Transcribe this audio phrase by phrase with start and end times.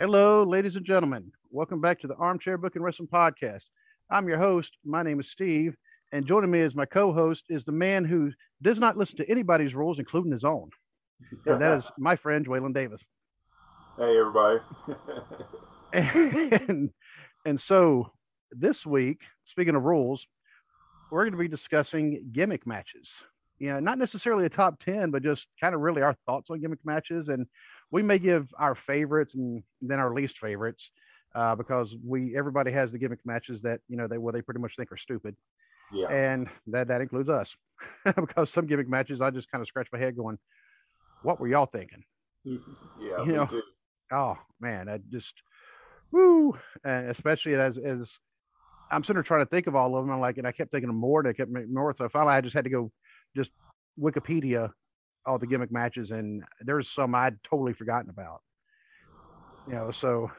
[0.00, 1.32] Hello, ladies and gentlemen.
[1.50, 3.64] Welcome back to the Armchair Booking Wrestling Podcast.
[4.08, 4.76] I'm your host.
[4.84, 5.74] My name is Steve,
[6.12, 8.30] and joining me as my co-host is the man who
[8.62, 10.70] does not listen to anybody's rules, including his own,
[11.46, 13.02] and that is my friend Waylon Davis.
[13.96, 14.60] Hey, everybody.
[16.68, 16.90] and,
[17.44, 18.12] and so
[18.52, 20.28] this week, speaking of rules,
[21.10, 23.10] we're going to be discussing gimmick matches.
[23.58, 26.60] You know, not necessarily a top 10, but just kind of really our thoughts on
[26.60, 27.28] gimmick matches.
[27.28, 27.48] And
[27.90, 30.90] we may give our favorites and then our least favorites
[31.34, 34.60] uh, because we everybody has the gimmick matches that, you know, they well, they pretty
[34.60, 35.36] much think are stupid.
[35.92, 36.08] Yeah.
[36.08, 37.56] And that that includes us.
[38.04, 40.38] because some gimmick matches I just kind of scratch my head going,
[41.22, 42.04] what were y'all thinking?
[42.44, 43.24] yeah.
[43.24, 43.62] you know, too.
[44.12, 45.34] oh man, I just
[46.10, 48.18] woo, and especially as as
[48.90, 50.12] I'm sitting there trying to think of all of them.
[50.12, 51.94] I'm like, and I kept thinking of more, and I kept making more.
[51.96, 52.90] So finally, I just had to go
[53.36, 53.50] just
[54.00, 54.70] Wikipedia
[55.26, 58.42] all the gimmick matches, and there's some I'd totally forgotten about.
[59.66, 60.30] You know, so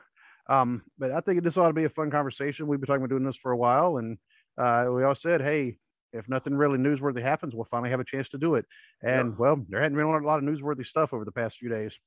[0.49, 2.67] um, but I think this ought to be a fun conversation.
[2.67, 4.17] We've been talking about doing this for a while, and
[4.57, 5.77] uh, we all said, hey,
[6.11, 8.65] if nothing really newsworthy happens, we'll finally have a chance to do it.
[9.03, 11.97] And well, there hadn't been a lot of newsworthy stuff over the past few days.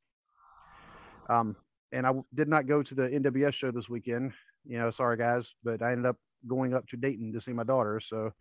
[1.30, 1.54] Um,
[1.92, 4.32] and I w- did not go to the NWF show this weekend.
[4.66, 6.16] You know, sorry guys, but I ended up
[6.48, 8.32] going up to Dayton to see my daughter, so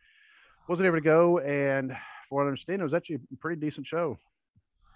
[0.68, 1.38] wasn't able to go.
[1.40, 1.96] And
[2.32, 4.18] for what I understand, it was actually a pretty decent show.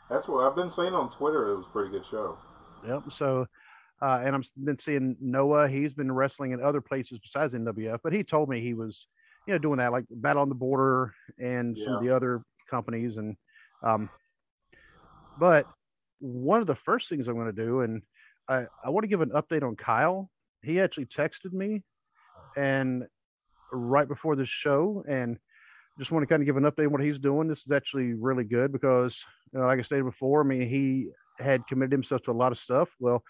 [0.10, 1.50] That's what I've been saying on Twitter.
[1.52, 2.38] It was a pretty good show.
[2.88, 3.12] Yep.
[3.12, 3.46] So,
[4.02, 5.68] uh, and I'm s- been seeing Noah.
[5.68, 9.08] He's been wrestling in other places besides NWF, but he told me he was,
[9.46, 13.18] you know, doing that like Battle on the Border and some of the other companies.
[13.18, 13.36] And,
[13.84, 14.10] um,
[15.38, 15.68] but
[16.20, 18.02] one of the first things I'm going to do, and
[18.48, 20.30] I, I want to give an update on Kyle.
[20.64, 21.84] He actually texted me,
[22.56, 23.04] and
[23.74, 25.38] right before the show, and
[25.98, 27.48] just want to kind of give an update on what he's doing.
[27.48, 31.10] This is actually really good because, you know, like I stated before, I mean, he
[31.40, 32.90] had committed himself to a lot of stuff.
[33.00, 33.24] Well,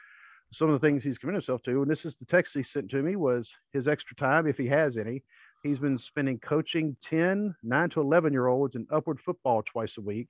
[0.52, 2.89] some of the things he's committed himself to, and this is the text he sent
[2.91, 5.23] to me, was his extra time, if he has any.
[5.63, 10.02] He's been spending coaching 10, 9 to 11 year olds in upward football twice a
[10.02, 10.30] week.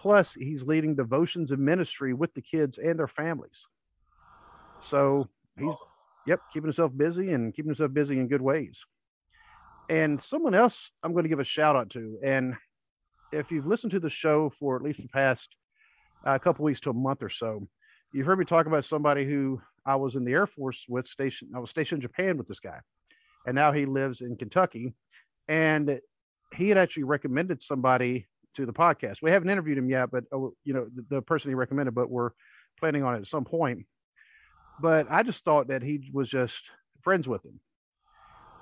[0.00, 3.66] Plus, he's leading devotions and ministry with the kids and their families.
[4.82, 5.86] So he's, Awesome.
[6.26, 8.84] yep, keeping himself busy and keeping himself busy in good ways.
[9.88, 12.18] And someone else I'm going to give a shout out to.
[12.24, 12.54] And
[13.32, 15.48] if you've listened to the show for at least the past
[16.24, 17.66] uh, couple weeks to a month or so,
[18.12, 21.50] you've heard me talk about somebody who I was in the Air Force with station.
[21.54, 22.78] I was stationed in Japan with this guy,
[23.46, 24.94] and now he lives in Kentucky.
[25.48, 26.00] And
[26.56, 29.16] he had actually recommended somebody to the podcast.
[29.20, 32.10] We haven't interviewed him yet, but uh, you know the, the person he recommended, but
[32.10, 32.30] we're
[32.78, 33.86] planning on it at some point.
[34.80, 36.62] But I just thought that he was just
[37.02, 37.60] friends with him,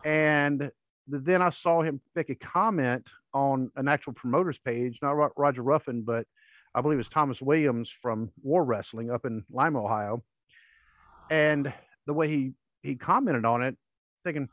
[0.05, 0.71] and
[1.07, 6.03] then I saw him make a comment on an actual promoter's page, not Roger Ruffin,
[6.03, 6.27] but
[6.75, 10.23] I believe it's Thomas Williams from War Wrestling up in Lima, Ohio.
[11.31, 11.73] And
[12.07, 12.53] the way he
[12.83, 13.77] he commented on it,
[14.25, 14.49] thinking,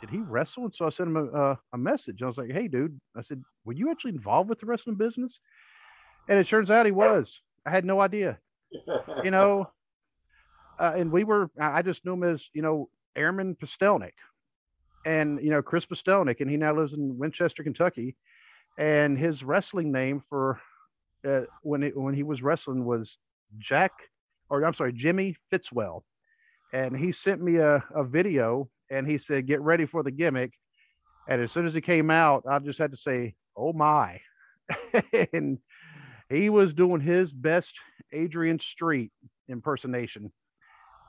[0.00, 0.64] did he wrestle?
[0.64, 2.22] And so I sent him a, a, a message.
[2.22, 5.38] I was like, hey, dude, I said, were you actually involved with the wrestling business?
[6.28, 7.40] And it turns out he was.
[7.66, 8.38] I had no idea,
[9.22, 9.70] you know.
[10.78, 14.14] Uh, and we were, I just knew him as, you know, Airman Postelnik
[15.04, 16.40] and, you know, Chris Postelnik.
[16.40, 18.16] And he now lives in Winchester, Kentucky.
[18.78, 20.60] And his wrestling name for
[21.26, 23.18] uh, when it, when he was wrestling was
[23.58, 23.92] Jack,
[24.48, 26.04] or I'm sorry, Jimmy Fitzwell,
[26.72, 30.52] and he sent me a, a video and he said, "Get ready for the gimmick."
[31.28, 34.20] And as soon as he came out, I just had to say, "Oh my!"
[35.32, 35.58] and
[36.28, 37.78] he was doing his best
[38.12, 39.12] Adrian Street
[39.48, 40.32] impersonation,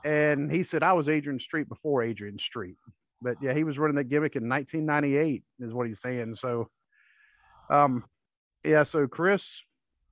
[0.04, 2.76] and he said, "I was Adrian Street before Adrian Street."
[3.22, 6.34] But yeah, he was running that gimmick in 1998, is what he's saying.
[6.34, 6.68] So,
[7.70, 8.04] um,
[8.64, 8.84] yeah.
[8.84, 9.62] So Chris,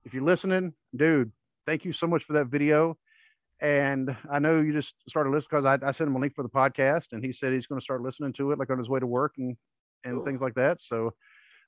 [0.05, 1.33] if you're listening, dude,
[1.67, 2.97] thank you so much for that video.
[3.61, 6.43] And I know you just started listening because I, I sent him a link for
[6.43, 8.89] the podcast, and he said he's going to start listening to it like on his
[8.89, 9.57] way to work and
[10.05, 10.25] and Cool.
[10.25, 10.81] things like that.
[10.81, 11.13] So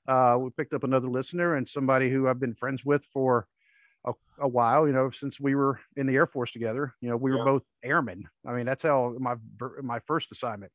[0.07, 3.47] uh, we picked up another listener and somebody who I've been friends with for
[4.07, 4.87] a, a while.
[4.87, 6.95] You know, since we were in the Air Force together.
[6.99, 8.27] You know, we were both airmen.
[8.47, 9.35] I mean, that's how my
[9.83, 10.71] my first assignment.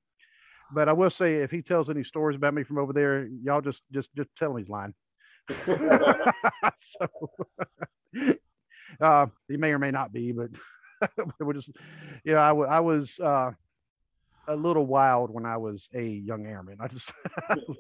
[0.70, 3.60] But I will say, if he tells any stories about me from over there, y'all
[3.60, 4.94] just just just tell him he's lying.
[6.78, 7.30] so
[9.00, 10.50] uh, he may or may not be, but
[11.40, 11.70] we're just,
[12.24, 13.50] you know, I, wa- I was uh,
[14.46, 16.78] a little wild when I was a young airman.
[16.80, 17.12] I just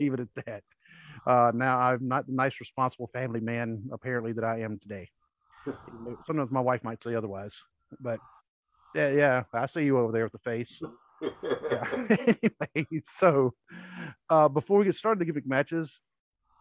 [0.00, 0.62] leave it at that.
[1.26, 5.10] Uh, now I'm not the nice, responsible family man apparently that I am today.
[6.26, 7.54] Sometimes my wife might say otherwise,
[8.00, 8.20] but
[8.94, 10.80] yeah, yeah, I see you over there with the face.
[12.10, 13.52] Anyway, so
[14.30, 16.00] uh, before we get started the matches,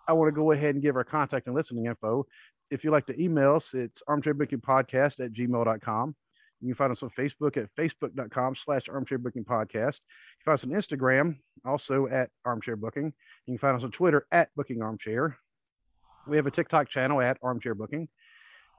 [0.07, 2.25] I want to go ahead and give our contact and listening info.
[2.71, 6.15] If you'd like to email us, it's armchairbookingpodcast at gmail.com.
[6.62, 10.00] You can find us on Facebook at facebook.com slash armchair booking podcast.
[10.00, 13.13] You can find us on Instagram, also at armchair booking.
[13.45, 15.38] You can find us on Twitter at booking armchair.
[16.27, 18.07] We have a TikTok channel at armchair booking.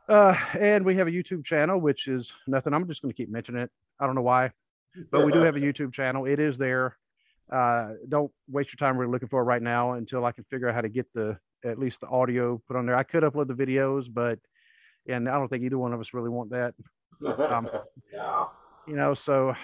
[0.09, 2.75] Uh, and we have a YouTube channel, which is nothing.
[2.75, 3.71] I'm just going to keep mentioning it.
[4.01, 4.51] I don't know why,
[5.11, 6.25] but we do have a YouTube channel.
[6.27, 6.97] It is there.
[7.51, 10.69] Uh, don't waste your time really looking for it right now until I can figure
[10.69, 12.97] out how to get the at least the audio put on there.
[12.97, 14.39] I could upload the videos, but
[15.09, 16.75] and I don't think either one of us really want that.
[17.27, 17.69] Um,
[18.13, 18.45] yeah.
[18.87, 19.55] You know, so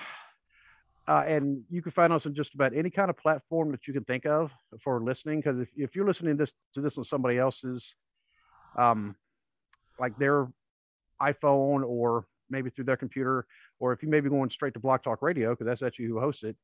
[1.06, 3.92] uh, and you can find us on just about any kind of platform that you
[3.92, 4.50] can think of
[4.82, 5.40] for listening.
[5.40, 7.94] Because if, if you're listening this to this on somebody else's,
[8.78, 9.14] um,
[9.98, 10.48] like their
[11.20, 13.46] iPhone or maybe through their computer,
[13.80, 16.56] or if you may be going straight to BlogTalkRadio because that's actually who hosts it.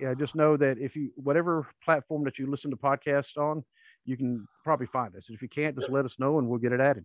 [0.00, 3.64] Yeah, just know that if you whatever platform that you listen to podcasts on,
[4.04, 5.26] you can probably find us.
[5.30, 7.04] If you can't, just let us know and we'll get it added.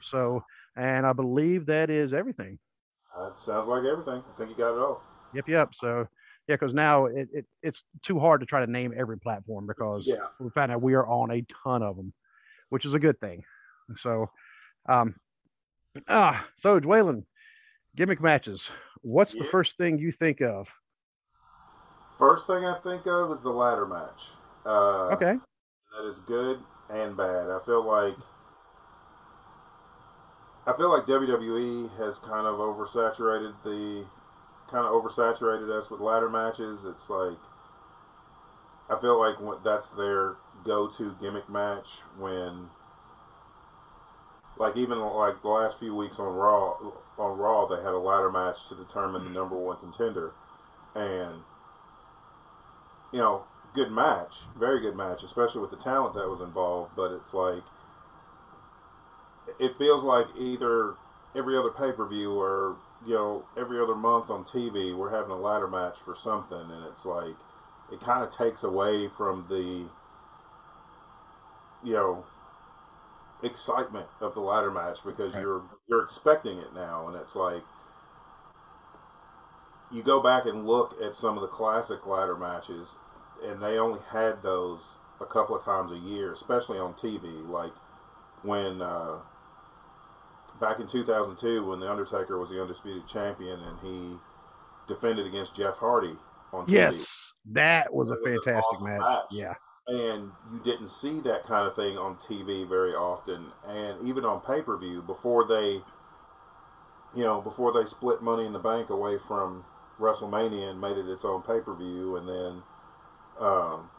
[0.00, 0.42] So,
[0.76, 2.58] and I believe that is everything.
[3.16, 4.22] That sounds like everything.
[4.28, 5.02] I think you got it all.
[5.34, 5.68] Yep, yep.
[5.74, 6.08] So,
[6.48, 10.06] yeah, because now it, it it's too hard to try to name every platform because
[10.06, 10.26] Yeah.
[10.40, 12.12] we found out we are on a ton of them,
[12.70, 13.44] which is a good thing.
[13.98, 14.30] So,
[14.88, 15.14] um,
[16.08, 17.24] ah, so Waylon,
[17.96, 18.70] gimmick matches.
[19.02, 20.68] What's the first thing you think of?
[22.18, 24.30] First thing I think of is the ladder match.
[24.64, 25.38] Uh, Okay,
[25.96, 26.58] That is good
[26.90, 27.50] and bad.
[27.50, 28.14] I feel like
[30.66, 34.06] I feel like WWE has kind of oversaturated the
[34.70, 36.80] kind of oversaturated us with ladder matches.
[36.84, 37.36] It's like
[38.88, 41.86] I feel like that's their go-to gimmick match
[42.18, 42.70] when
[44.56, 48.30] like even like the last few weeks on Raw on Raw they had a ladder
[48.30, 49.34] match to determine the hmm.
[49.34, 50.32] number one contender.
[50.94, 51.42] And
[53.12, 53.44] you know
[53.74, 56.92] good match, very good match, especially with the talent that was involved.
[56.96, 57.62] But it's like
[59.58, 60.94] it feels like either
[61.36, 62.76] every other pay per view or
[63.06, 66.86] you know every other month on TV we're having a ladder match for something, and
[66.86, 67.34] it's like
[67.92, 69.86] it kind of takes away from the
[71.86, 72.24] you know
[73.44, 75.42] excitement of the ladder match because Right.
[75.42, 77.62] you're you're expecting it now, and it's like
[79.92, 82.88] you go back and look at some of the classic ladder matches
[83.44, 84.80] and they only had those
[85.20, 87.46] a couple of times a year, especially on TV.
[87.48, 87.72] Like
[88.42, 89.18] when uh,
[90.60, 94.16] back in 2002, when the Undertaker was the undisputed champion and he
[94.92, 96.16] defended against Jeff Hardy
[96.52, 96.72] on TV.
[96.72, 99.00] yes, that was a was fantastic awesome match.
[99.00, 99.24] match.
[99.30, 99.54] Yeah,
[99.86, 104.40] And you didn't see that kind of thing on TV very often, and even on
[104.40, 105.82] pay per view before they,
[107.18, 109.64] you know, before they split Money in the Bank away from
[110.00, 112.62] WrestleMania and made it its own pay per view, and then
[113.46, 113.90] um,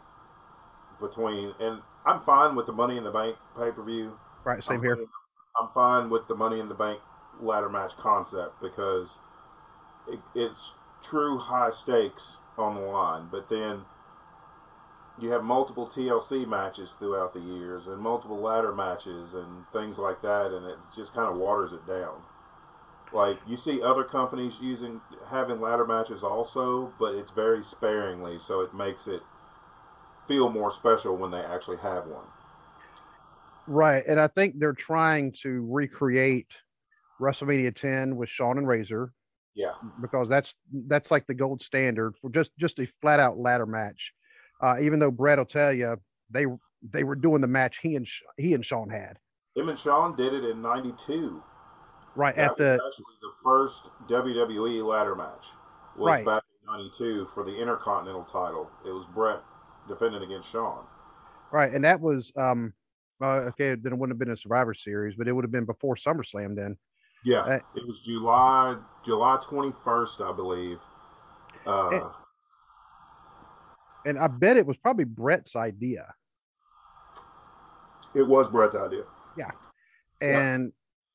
[1.00, 4.14] between and I'm fine with the Money in the Bank pay per view.
[4.44, 4.64] right.
[4.64, 4.96] Same I'm here.
[4.96, 5.08] fine-
[5.62, 7.00] I'm fine with the Money in the Bank
[7.40, 9.08] ladder match concept because
[10.08, 10.72] it, it's
[11.04, 13.28] true high stakes on the line.
[13.32, 13.82] But then
[15.22, 20.22] you have multiple TLC matches throughout the years and multiple ladder matches and things like
[20.22, 22.22] that, and it just kind of waters it down.
[23.14, 28.62] Like you see other companies using having ladder matches also, but it's very sparingly, so
[28.62, 29.22] it makes it
[30.28, 32.26] feel more special when they actually have one.
[33.68, 34.04] Right.
[34.08, 36.48] And I think they're trying to recreate
[37.22, 39.14] WrestleMania 10 with Shawn and Razor
[39.56, 39.74] Yeah.
[40.02, 40.56] because that's
[40.88, 44.14] that's like the gold standard for just just a flat out ladder match.
[44.66, 45.96] Uh, even though Bret will tell you
[46.32, 46.48] they
[46.82, 48.08] they were doing the match he and
[48.38, 49.20] he and Shawn had
[49.56, 51.44] Him and Shawn did it in '92.
[52.16, 53.78] right That at the actually the first
[54.10, 55.46] WWE ladder match
[55.96, 56.26] was Right.
[56.26, 58.72] back in '92 for the Intercontinental title.
[58.84, 59.44] It was Bret
[59.88, 60.84] defending against Shawn.
[61.52, 62.74] right, and that was um
[63.22, 63.76] uh, okay.
[63.76, 66.56] Then it wouldn't have been a Survivor Series, but it would have been before SummerSlam.
[66.56, 66.76] Then
[67.24, 70.80] Yeah, Uh, it was July July 21st, I believe.
[71.68, 72.10] Uh.
[74.06, 76.14] And I bet it was probably Bret's idea.
[78.14, 79.04] it was Bret's idea.
[79.38, 79.52] Yeah.
[80.22, 80.72] And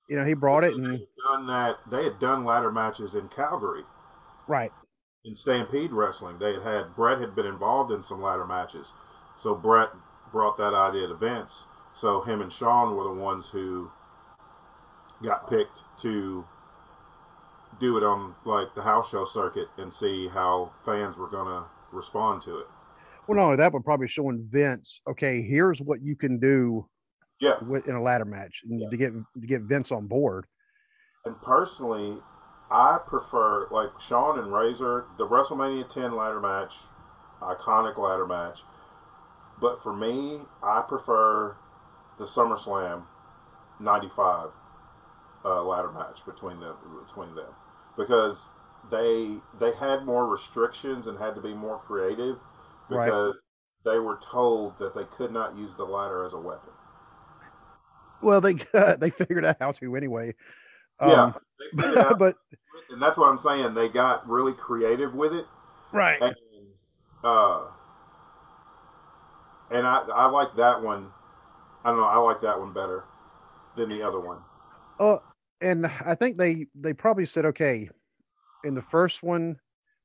[0.09, 1.76] you know he brought it and had done that.
[1.90, 3.85] They had done ladder matches in Calgary
[4.47, 4.73] right,
[5.25, 6.38] in Stampede Wrestling.
[6.38, 8.88] They had had Brett had been involved in some ladder matches,
[9.42, 9.88] so Brett
[10.32, 11.52] brought that idea to Vince.
[11.97, 13.90] So him and Shawn were the ones who
[15.23, 16.44] got picked to
[17.78, 22.42] do it on like the house show circuit and see how fans were gonna respond
[22.42, 22.66] to it.
[23.30, 26.88] Well, not only that, but probably showing Vince, okay, here's what you can do
[27.38, 28.88] Yeah, with, in a ladder match and Yeah.
[28.90, 30.46] to get to get Vince on board.
[31.25, 32.20] and personally,
[32.72, 36.72] I prefer like Shawn and Razor, the WrestleMania 10 ladder match,
[37.40, 38.58] iconic ladder match.
[39.60, 41.56] But for me, I prefer
[42.18, 43.04] the SummerSlam
[43.78, 44.49] '95
[45.44, 46.75] uh, ladder match between them.
[47.06, 47.52] Between them,
[47.96, 48.38] because
[48.90, 52.37] they they had more restrictions and had to be more creative
[52.90, 53.92] because right.
[53.92, 56.70] they were told that they could not use the lighter as a weapon.
[58.23, 58.54] Well, they
[58.99, 60.35] they figured out how to anyway.
[61.00, 61.35] Yeah, um,
[62.18, 62.37] but
[62.90, 63.75] and that's what I'm saying.
[63.75, 65.47] They got really creative with it,
[65.92, 66.20] right?
[66.20, 66.35] And,
[67.25, 67.62] uh,
[69.70, 71.09] and I I like that one.
[71.85, 72.04] I don't know.
[72.04, 73.04] I like that one better
[73.76, 74.38] than the other one.
[74.99, 75.23] Oh,
[75.62, 77.88] and I think they they probably said, okay,
[78.64, 79.56] in the first one,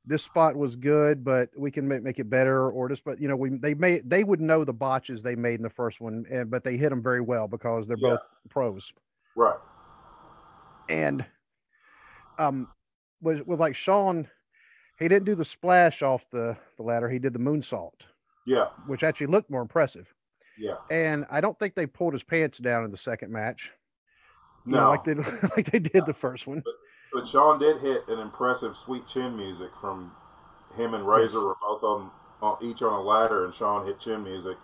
[0.07, 3.27] this spot was good, but we can make, make it better, or just, but you
[3.27, 6.25] know, we they made they would know the botches they made in the first one,
[6.29, 8.11] and but they hit them very well because they're yeah.
[8.11, 8.19] both
[8.49, 8.93] pros,
[9.35, 9.57] right?
[10.89, 11.25] And
[12.37, 12.67] um,
[13.21, 14.27] with with like Shawn,
[14.99, 18.01] he didn't do the splash off the the ladder; he did the moonsault,
[18.45, 20.13] yeah, which actually looked more impressive.
[20.57, 23.71] Yeah, and I don't think they pulled his pants down in the second match.
[24.65, 25.13] No, know, like they
[25.55, 26.61] like they did the first one.
[26.63, 26.73] But,
[27.15, 30.11] but Shawn did hit an impressive sweet chin music from
[30.75, 34.21] him and Razor were both on, on each on a ladder, and Shawn hit chin
[34.21, 34.57] music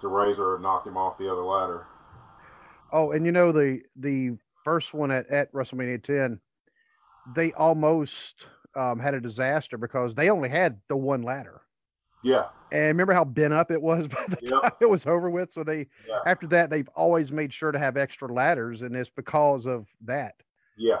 [0.00, 1.86] to Razor and knock him off the other ladder.
[2.92, 6.38] Oh, and you know the the first one at, at WrestleMania 10,
[7.34, 8.46] they almost
[8.76, 11.62] um, had a disaster because they only had the one ladder.
[12.22, 12.46] Yeah.
[12.70, 14.62] And remember how bent up it was by the yep.
[14.62, 15.52] time it was over with?
[15.52, 16.20] So they yeah.
[16.26, 20.34] after that they've always made sure to have extra ladders, and it's because of that.
[20.76, 21.00] Yeah.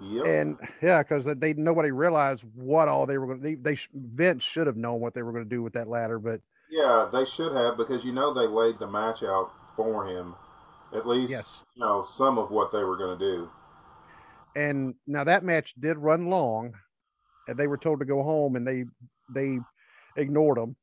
[0.00, 0.26] Yep.
[0.26, 3.42] And yeah, because they nobody realized what all they were going to.
[3.42, 6.18] They, they Vince should have known what they were going to do with that ladder,
[6.18, 10.34] but yeah, they should have because you know they laid the match out for him.
[10.94, 11.62] At least, yes.
[11.74, 13.50] you know some of what they were going to do.
[14.54, 16.74] And now that match did run long,
[17.48, 18.84] and they were told to go home, and they
[19.34, 19.58] they
[20.16, 20.76] ignored them.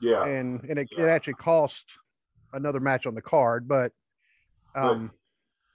[0.00, 1.04] Yeah, and and it, yeah.
[1.04, 1.86] it actually cost
[2.52, 3.92] another match on the card, but
[4.74, 5.10] um,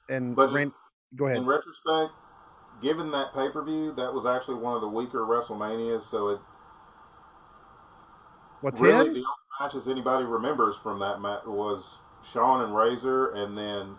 [0.08, 0.72] but, and but ran,
[1.16, 1.38] go ahead.
[1.38, 2.14] In retrospect,
[2.82, 6.10] given that pay per view, that was actually one of the weaker WrestleManias.
[6.10, 6.40] So it
[8.62, 9.24] What's really the only
[9.60, 11.84] matches anybody remembers from that match was
[12.32, 13.96] Shawn and Razor, and then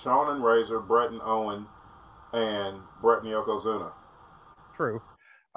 [0.00, 1.66] Shawn and Razor, Bret and Owen,
[2.32, 3.92] and Bret and Yokozuna.
[4.76, 5.02] True.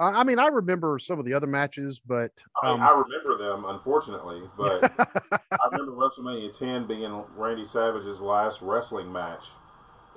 [0.00, 2.32] Uh, I mean, I remember some of the other matches, but
[2.64, 2.68] um...
[2.68, 4.42] I, mean, I remember them, unfortunately.
[4.56, 4.92] But
[5.52, 9.44] I remember WrestleMania 10 being Randy Savage's last wrestling match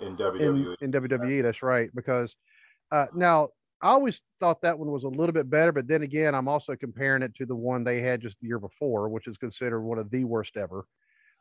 [0.02, 0.76] in WWE.
[0.82, 1.90] In, in WWE, that's right.
[1.96, 2.36] Because
[2.92, 3.50] uh, now
[3.82, 6.76] I always thought that one was a little bit better, but then again, I'm also
[6.76, 10.00] comparing it to the one they had just the year before, which is considered one
[10.00, 10.86] of the worst ever.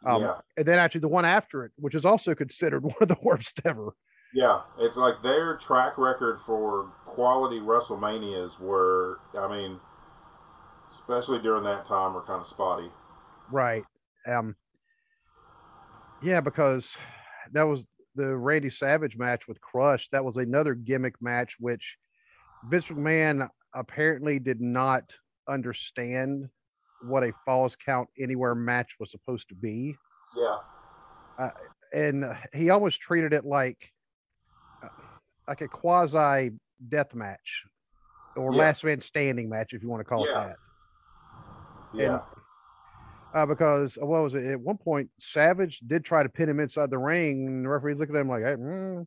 [0.05, 0.35] Um, yeah.
[0.57, 3.61] And then actually the one after it, which is also considered one of the worst
[3.65, 3.91] ever.
[4.35, 9.81] Yeah, it's like their track record for quality WrestleManias were, I mean,
[10.93, 12.91] especially during that time, were kind of spotty.
[13.51, 13.85] Right.
[14.27, 14.57] Um.
[16.23, 16.87] Yeah, because
[17.53, 17.87] that was
[18.17, 21.97] the Randy Savage match with Crush, that was another gimmick match, which
[22.69, 25.05] Vince McMahon apparently did not
[25.49, 26.49] understand
[27.03, 29.95] what a falls count anywhere match was supposed to be.
[30.37, 30.57] Yeah.
[31.39, 31.51] Uh,
[31.93, 33.93] and he almost treated it like
[34.83, 34.89] uh,
[35.47, 36.51] like a quasi
[36.89, 37.65] death match
[38.35, 38.59] or yeah.
[38.59, 40.43] last man standing match, if you want to call yeah.
[40.43, 40.57] it
[41.95, 42.03] that.
[42.03, 42.21] Yeah.
[43.37, 44.47] Uh, because uh, what was it?
[44.47, 47.93] At one point, Savage did try to pin him inside the ring, and the referee
[47.93, 49.07] looked at him like, hey, mm.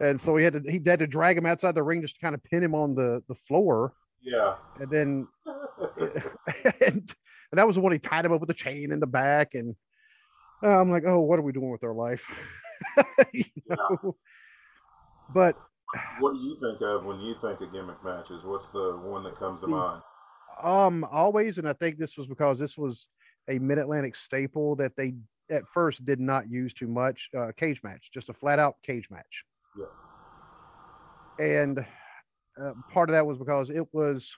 [0.00, 2.20] and so he had to he had to drag him outside the ring just to
[2.20, 3.92] kind of pin him on the the floor.
[4.20, 5.28] Yeah, and then
[6.80, 7.14] and,
[7.52, 9.54] and that was the one he tied him up with a chain in the back,
[9.54, 9.76] and
[10.60, 12.24] uh, I'm like, oh, what are we doing with our life?
[13.32, 13.98] you know?
[14.02, 14.10] yeah.
[15.32, 15.56] But
[16.18, 18.42] what do you think of when you think of gimmick matches?
[18.42, 19.74] What's the one that comes to hmm.
[19.74, 20.02] mind?
[20.64, 23.06] Um, always, and I think this was because this was
[23.48, 25.14] a Mid Atlantic staple that they
[25.50, 27.30] at first did not use too much.
[27.36, 29.44] Uh, cage match, just a flat out cage match.
[29.78, 31.44] Yeah.
[31.44, 31.86] And
[32.60, 34.30] uh, part of that was because it was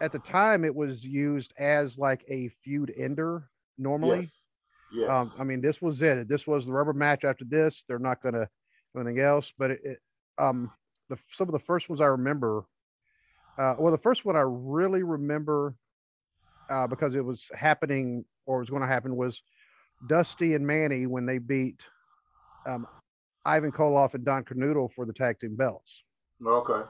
[0.00, 3.48] at the time it was used as like a feud ender
[3.78, 4.30] normally.
[4.92, 5.06] Yes.
[5.08, 5.10] yes.
[5.10, 6.28] Um, I mean, this was it.
[6.28, 7.24] This was the rubber match.
[7.24, 8.48] After this, they're not going to
[8.94, 9.52] do anything else.
[9.58, 9.98] But it, it,
[10.38, 10.70] um,
[11.08, 12.64] the some of the first ones I remember.
[13.58, 15.74] Uh, well, the first one I really remember
[16.72, 19.42] uh, because it was happening or was going to happen was
[20.08, 21.80] Dusty and Manny when they beat
[22.66, 22.86] um,
[23.44, 26.02] Ivan Koloff and Don Kernodle for the tag team belts.
[26.44, 26.88] Okay.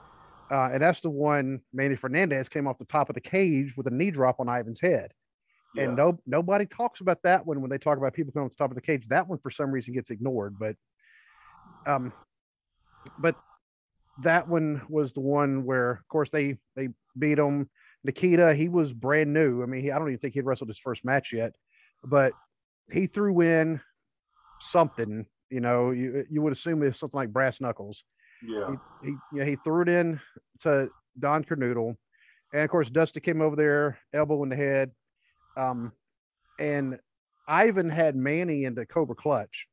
[0.50, 3.86] Uh, and that's the one Manny Fernandez came off the top of the cage with
[3.86, 5.12] a knee drop on Ivan's head.
[5.74, 5.84] Yeah.
[5.84, 8.62] And no nobody talks about that one when they talk about people coming off the
[8.62, 9.06] top of the cage.
[9.08, 10.76] That one for some reason gets ignored, but
[11.86, 12.12] um
[13.18, 13.34] but
[14.22, 17.70] that one was the one where of course they they beat them
[18.04, 19.62] Nikita, he was brand new.
[19.62, 21.54] I mean, he, I don't even think he'd wrestled his first match yet,
[22.04, 22.32] but
[22.90, 23.80] he threw in
[24.60, 25.26] something.
[25.50, 28.02] You know, you you would assume it's something like brass knuckles,
[28.42, 28.74] Yeah.
[29.02, 30.20] He, he, you know, he threw it in
[30.62, 31.96] to Don Kernodle.
[32.52, 34.90] And of course, Dusty came over there, elbow in the head.
[35.56, 35.92] Um,
[36.58, 36.98] and
[37.46, 39.66] Ivan had Manny in the Cobra Clutch.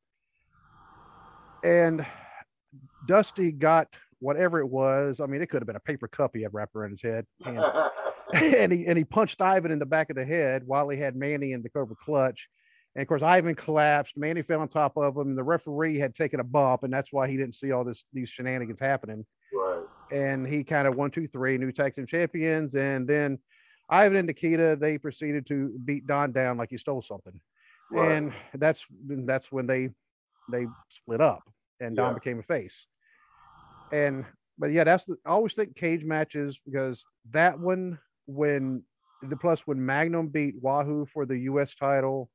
[1.64, 2.06] And
[3.08, 3.88] Dusty got
[4.20, 5.20] whatever it was.
[5.20, 7.26] I mean, it could have been a paper cup he had wrapped around his head.
[7.46, 7.58] And,
[8.34, 11.16] and he and he punched Ivan in the back of the head while he had
[11.16, 12.48] Manny in the Cobra Clutch.
[12.96, 14.14] And of course, Ivan collapsed.
[14.18, 15.36] Manny fell on top of him.
[15.36, 18.30] The referee had taken a bump, and that's why he didn't see all this these
[18.30, 19.26] shenanigans happening.
[19.54, 19.84] right.
[20.12, 22.74] And he kind of one, two, three, new tag team champions.
[22.74, 23.38] And then
[23.90, 27.40] Ivan and Nikita they proceeded to beat Don down like he stole something.
[27.92, 28.12] Right.
[28.12, 28.86] And that's
[29.26, 29.90] that's when they
[30.52, 31.44] they split up,
[31.80, 32.14] and Don Yeah.
[32.16, 32.86] became a face.
[33.92, 34.26] And
[34.58, 37.98] but yeah, that's the, I always think cage matches because that one
[38.30, 38.84] when
[39.24, 41.74] the plus when Magnum beat Wahoo for the U.S.
[41.76, 42.30] title,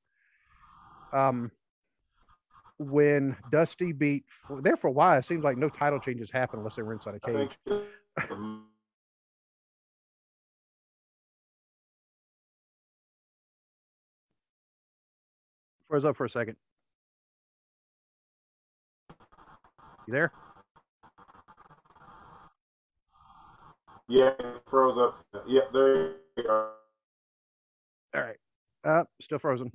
[1.12, 1.50] um,
[2.78, 4.24] when Dusty beat
[4.60, 7.14] there for a while, it seems like no title changes happen unless they were inside
[7.14, 7.56] a cage.
[15.88, 16.56] Froze up for a second.
[20.08, 20.32] You there?
[24.08, 25.44] Yeah, it froze up.
[25.46, 26.70] Yeah, there you are.
[28.14, 28.36] All right.
[28.84, 29.72] Uh, still frozen.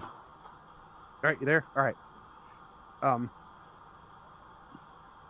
[0.00, 0.08] All
[1.22, 1.64] right, you there?
[1.76, 1.96] All right.
[3.02, 3.30] Um,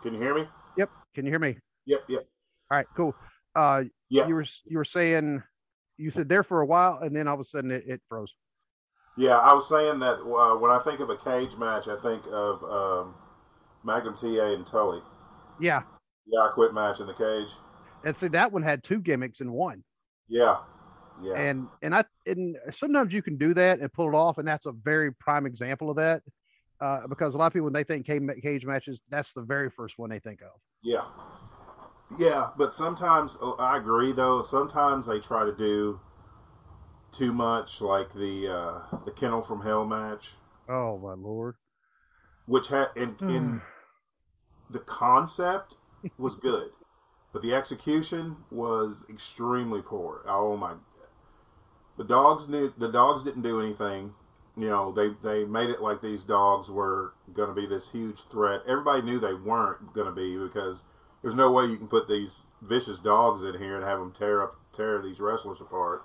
[0.03, 0.45] Can you hear me?
[0.77, 0.89] yep.
[1.13, 1.57] Can you hear me?
[1.85, 2.25] Yep, yep.
[2.69, 3.15] All right, cool.
[3.55, 4.27] Uh, Yeah.
[4.27, 5.41] you were you were saying
[5.97, 8.33] you said there for a while, and then all of a sudden it, it froze.
[9.17, 12.23] Yeah, I was saying that uh, when I think of a cage match, I think
[12.29, 13.15] of um,
[13.85, 15.01] Magnum TA and Tully.
[15.59, 15.83] Yeah,
[16.27, 17.47] Yeah, I quit match in the cage.
[18.03, 19.83] and see that one had two gimmicks in one,
[20.27, 20.57] Yeah,
[21.23, 24.47] yeah, and and I and sometimes you can do that and pull it off, and
[24.47, 26.21] that's a very prime example of that.
[26.81, 29.69] Uh, because a lot of people when they think cage, cage matches, that's the very
[29.69, 30.59] first one they think of.
[30.83, 31.05] yeah,
[32.19, 32.49] yeah.
[32.57, 34.45] But sometimes oh, I agree, though.
[34.49, 35.99] Sometimes they try to do
[37.17, 40.33] too much, like the uh, the Kennel from Hell match,
[40.67, 41.55] Oh my lord!
[42.45, 43.61] which had in, in
[44.69, 45.75] the concept
[46.17, 46.69] was good,
[47.33, 50.21] but the execution was extremely poor.
[50.27, 50.73] Oh my!
[51.97, 54.13] The dogs knew the dogs didn't do anything.
[54.57, 58.19] You know, they they made it like these dogs were going to be this huge
[58.31, 58.61] threat.
[58.67, 60.77] Everybody knew they weren't going to be because
[61.21, 64.43] there's no way you can put these vicious dogs in here and have them tear
[64.43, 66.03] up tear these wrestlers apart.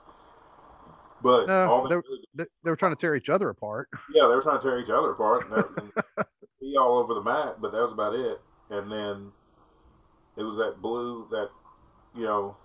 [1.23, 3.89] But No, they really they, they were trying to tear each other apart.
[4.15, 6.27] yeah, they were trying to tear each other apart and, and
[6.61, 8.41] be all over the mat, but that was about it.
[8.71, 9.33] And then
[10.41, 11.49] it was that blue, that
[12.17, 12.57] you know,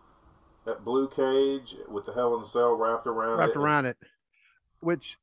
[0.65, 3.41] that blue cage with the Hell in a Cell wrapped around it.
[3.41, 3.59] wrapped it.
[3.59, 3.97] around it,
[4.79, 5.17] which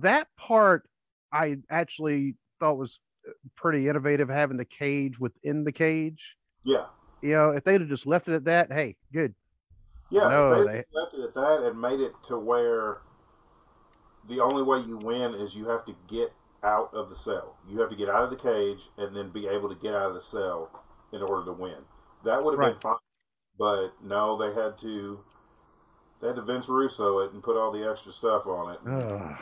[0.00, 0.88] that part
[1.32, 6.36] I actually thought was uh, pretty innovative, having the cage within the cage.
[6.64, 6.86] Yeah,
[7.22, 9.34] You know, if they'd have just left it at that, hey, good.
[10.10, 10.28] yeah.
[10.28, 12.98] No, they, they- left it at that and made it to where
[14.28, 17.56] the only way you win is you have to get out of the cell.
[17.68, 20.10] You have to get out of the cage and then be able to get out
[20.10, 20.70] of the cell
[21.12, 21.78] in order to win.
[22.24, 22.74] That would have Right.
[22.74, 22.96] been fine,
[23.58, 25.20] but no, they had to.
[26.20, 28.92] They had to Vince Russo it and put all the extra stuff on it, and
[28.92, 29.36] Ugh.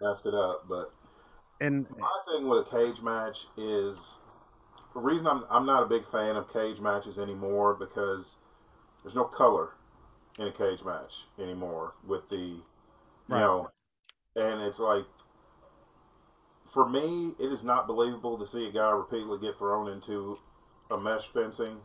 [0.00, 0.66] messed it up.
[0.68, 0.92] But
[1.60, 3.96] And my thing with a cage match is
[4.94, 8.26] the reason I'm I'm not a big fan of cage matches anymore because
[9.02, 9.70] there's no color
[10.38, 12.62] in a cage match anymore with the you
[13.28, 13.40] Right.
[13.40, 13.70] know
[14.36, 15.04] and it's like
[16.72, 20.38] for me it is not believable to see a guy repeatedly get thrown into
[20.90, 21.78] a mesh fencing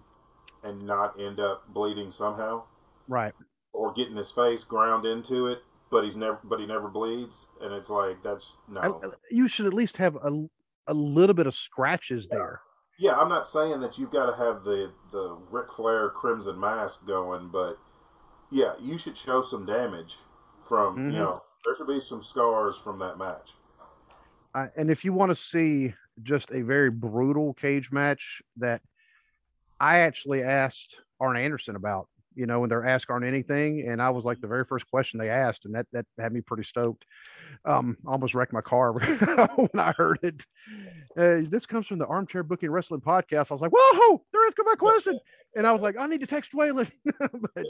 [0.68, 2.64] and not end up bleeding somehow
[3.08, 3.34] right,
[3.74, 7.74] or getting his face ground into it but he's never but he never bleeds and
[7.74, 10.48] it's like that's no I- you should at least have a
[10.90, 12.62] a little bit of scratches there.
[12.98, 17.06] Yeah, I'm not saying that you've got to have the the Ric Flair Crimson Mask
[17.06, 17.78] going, but
[18.52, 20.16] yeah, you should show some damage
[20.68, 21.12] from Mhm.
[21.14, 23.52] you know there should be some scars from that match.
[24.56, 28.82] Uh, and if you want to see just a very brutal cage match that
[29.80, 34.10] I actually asked Arn Anderson about, you know, when they're asked Arn anything, and I
[34.10, 37.06] was like the very first question they asked, and that that had me pretty stoked.
[37.66, 40.46] Um, almost wrecked my car when I heard it.
[41.18, 43.48] Uh, this comes from the Armchair Booking Wrestling Podcast.
[43.50, 45.20] I was like, "Whoa, they're asking my question,"
[45.56, 47.66] and I was like, "I need to text Waylon." but,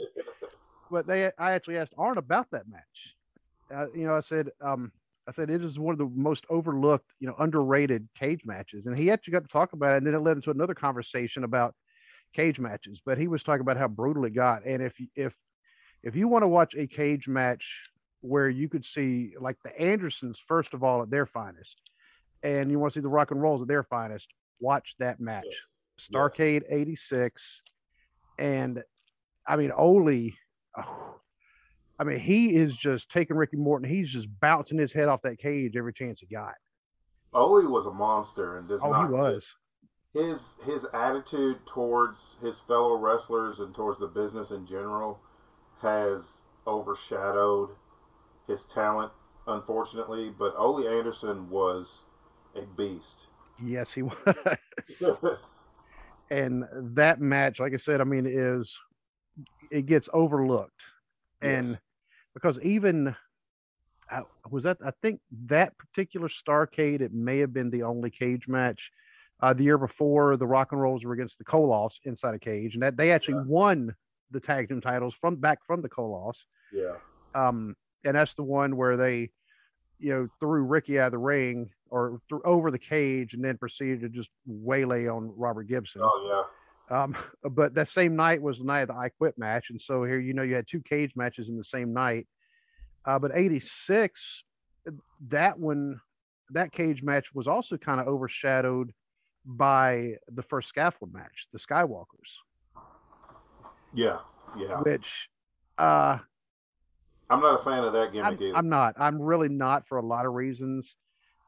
[0.90, 3.14] but they, I actually asked Arn about that match.
[3.74, 4.92] Uh, you know, I said, um,
[5.26, 8.98] I said it is one of the most overlooked, you know, underrated cage matches, and
[8.98, 11.74] he actually got to talk about it, and then it led into another conversation about
[12.34, 13.00] cage matches.
[13.04, 15.34] But he was talking about how brutal it got, and if if
[16.02, 20.40] if you want to watch a cage match where you could see like the Andersons
[20.46, 21.80] first of all at their finest,
[22.42, 24.28] and you want to see the Rock and Rolls at their finest,
[24.60, 25.44] watch that match.
[25.46, 26.08] Yes.
[26.12, 27.62] Starcade 86.
[28.38, 28.82] And
[29.46, 30.30] I mean, Ole,
[30.76, 31.14] oh,
[31.98, 33.88] I mean, he is just taking Ricky Morton.
[33.88, 36.54] He's just bouncing his head off that cage every chance he got.
[37.34, 39.44] Oh, Ole was a monster and does Oh, not he was.
[40.18, 45.20] His his attitude towards his fellow wrestlers and towards the business in general
[45.80, 46.22] has
[46.66, 47.70] overshadowed
[48.48, 49.12] his talent,
[49.46, 50.32] unfortunately.
[50.36, 51.86] But Ole Anderson was
[52.56, 53.26] a beast.
[53.62, 54.16] Yes, he was.
[56.30, 58.76] and that match, like I said, I mean, is
[59.70, 60.82] it gets overlooked,
[61.42, 61.78] and
[62.34, 63.14] because even
[64.10, 68.48] I, was that I think that particular Starcade, it may have been the only cage
[68.48, 68.90] match.
[69.40, 72.74] Uh, the year before, the Rock and Rolls were against the Koloffs inside a cage,
[72.74, 73.44] and that they actually Yeah.
[73.46, 73.94] won
[74.30, 76.44] the tag team titles from back from the Koloffs.
[76.72, 76.96] yeah.
[77.34, 79.30] Um, and that's the one where they,
[79.98, 83.56] you know, threw Ricky out of the ring or threw over the cage and then
[83.58, 86.02] proceeded to just waylay on Robert Gibson.
[86.04, 86.46] Oh
[86.90, 86.96] yeah.
[87.02, 87.16] Um,
[87.50, 90.18] but that same night was the night of the I Quit match, and so here
[90.18, 92.26] you know you had two cage matches in the same night.
[93.04, 94.44] Uh, but '86,
[95.28, 96.00] that one,
[96.50, 98.92] that cage match was also kind of overshadowed
[99.44, 102.04] by the first scaffold match, the Skywalkers,
[103.94, 104.18] Yeah.
[104.56, 104.80] Yeah.
[104.80, 105.28] which
[105.78, 106.18] uh,
[107.30, 108.56] I'm not a fan of that gimmick I'm, either.
[108.56, 108.94] I'm not.
[108.98, 110.94] I'm really not for a lot of reasons.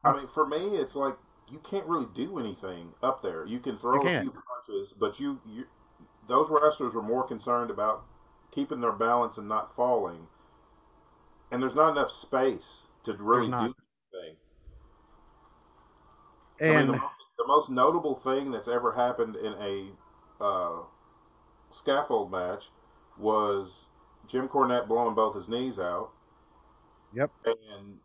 [0.03, 1.15] I mean, for me, it's like
[1.51, 3.45] you can't really do anything up there.
[3.45, 4.23] You can throw You a can't.
[4.23, 5.65] few punches, but you, you,
[6.27, 8.03] those wrestlers were more concerned about
[8.51, 10.27] keeping their balance and not falling.
[11.51, 12.63] And there's not enough space
[13.05, 14.35] to really do anything.
[16.61, 17.03] I mean, And the, most,
[17.41, 20.83] the most notable thing that's ever happened in a uh,
[21.71, 22.65] scaffold match
[23.17, 23.85] was
[24.29, 26.11] Jim Cornette blowing both his knees out.
[27.13, 27.31] Yep.
[27.45, 27.95] And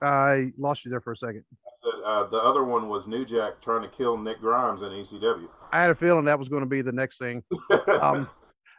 [0.00, 1.44] I lost you there for a second.
[1.82, 5.48] said, uh, the other one was New Jack trying to kill Nick Grimes in ECW.
[5.72, 7.42] I had a feeling that was going to be the next thing.
[8.00, 8.28] Um,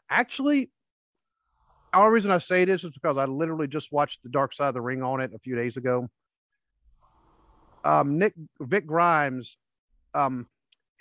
[0.09, 0.69] actually,
[1.91, 4.69] the only reason I say this is because I literally just watched the Dark Side
[4.69, 6.09] of the Ring on it a few days ago.
[7.83, 9.57] Um, Nick Vic Grimes,
[10.13, 10.47] um,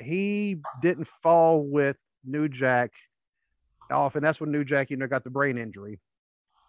[0.00, 2.92] he didn't fall with New Jack
[3.90, 5.98] off, and that's when New Jack, you know, got the brain injury.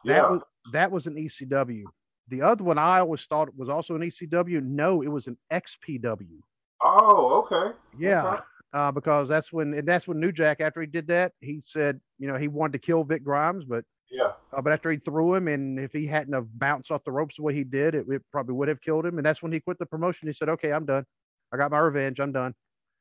[0.06, 0.42] That yeah, was
[0.74, 1.84] that was an ECW.
[2.30, 4.64] The other one I always thought was also an ECW.
[4.64, 6.40] No, it was an XPW.
[6.84, 7.76] oh, okay.
[7.98, 8.42] Yeah, Okay.
[8.74, 12.00] uh, because that's when and that's when New Jack after he did that, he said,
[12.18, 15.36] you know, he wanted to kill Vic Grimes, but Yeah, uh, but after he threw
[15.36, 18.06] him, and if he hadn't have bounced off the ropes the way he did, it,
[18.10, 19.18] it probably would have killed him.
[19.18, 20.28] And that's when he quit the promotion.
[20.28, 21.06] He said, "Okay, I'm done.
[21.54, 22.20] I got my revenge.
[22.20, 22.54] I'm done."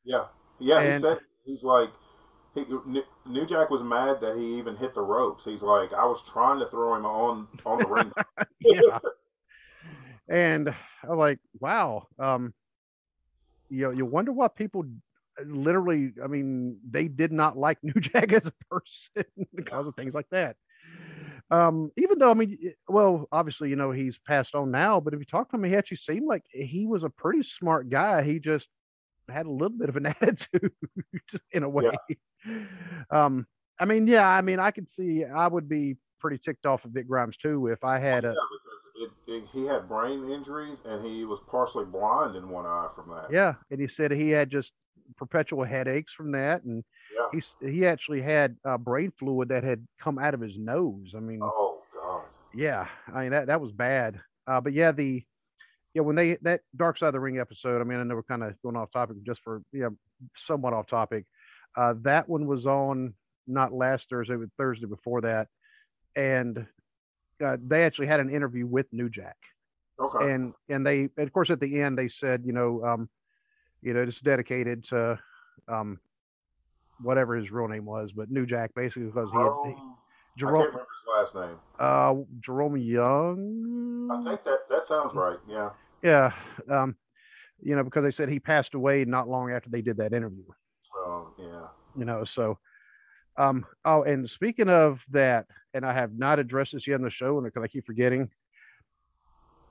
[0.05, 0.27] yeah,
[0.59, 0.81] yeah.
[0.81, 1.91] And- he said he's like,
[2.55, 2.65] he,
[3.27, 5.45] New, Jack was mad that he even hit the ropes.
[5.45, 8.13] He's like, I was trying to throw him on on the ring.
[8.61, 8.99] yeah.
[10.29, 10.75] And
[11.09, 12.07] I'm like, wow.
[12.19, 12.53] Um,
[13.71, 14.85] you know, you wonder why people
[15.45, 20.15] literally, I mean, they did not like New Jack as a person because of things
[20.15, 20.57] like that.
[21.51, 22.59] Um, even though, I mean,
[22.89, 25.77] well, obviously, you know, he's passed on now, but if you talk to him, he
[25.77, 28.23] actually seemed like he was a pretty smart guy.
[28.23, 28.69] He just
[29.29, 30.73] had a little bit of an attitude
[31.53, 31.91] in a way.
[33.11, 33.47] Um,
[33.81, 36.93] I mean, yeah, I mean, I could see I would be pretty ticked off of
[36.93, 38.35] Vic Grimes too if I had a
[39.01, 43.11] it, it, he had brain injuries and he was partially blind in one eye from
[43.11, 43.27] that.
[43.31, 44.73] Yeah, and he said he had just
[45.17, 46.85] perpetual headaches from that, and
[47.19, 47.41] Yeah.
[47.61, 51.15] he he actually had uh, brain fluid that had come out of his nose.
[51.17, 52.23] I mean, Oh God.
[52.55, 54.21] yeah, I mean that that was bad.
[54.47, 55.25] Uh, but yeah, the
[55.95, 57.81] yeah when they that Dark Side of the Ring episode.
[57.81, 59.89] I mean, I know we're kind of going off topic just for yeah,
[60.37, 61.25] somewhat off topic.
[61.77, 63.15] Uh, that one was on
[63.47, 65.49] not last Thursday, but Thursday before that,
[66.17, 66.67] and
[67.45, 69.37] uh, they actually had an interview with New Jack
[70.01, 70.33] Okay.
[70.33, 73.09] and and they of course at the end they said you know um
[73.83, 75.19] you know it's dedicated to
[75.67, 75.99] um
[77.03, 79.75] whatever his real name was but new jack basically because he had he,
[80.37, 80.87] Jerome, I can't remember
[81.25, 81.57] his last name.
[81.79, 85.39] uh jerome young I think that that sounds right.
[85.49, 85.71] Yeah.
[86.03, 86.33] yeah
[86.71, 86.97] um
[87.61, 90.45] you know because they said he passed away not long after they did that interview
[90.97, 91.67] Oh yeah.
[91.97, 92.59] you know so
[93.37, 97.11] um oh and speaking of that and i have not addressed this yet on the
[97.11, 98.29] show and because i keep forgetting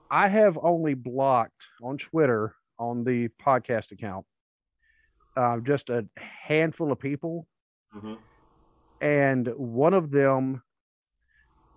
[0.09, 4.25] i have only blocked on twitter on the podcast account
[5.37, 7.47] uh, just a handful of people
[7.93, 8.15] hmm
[8.99, 10.63] and one of them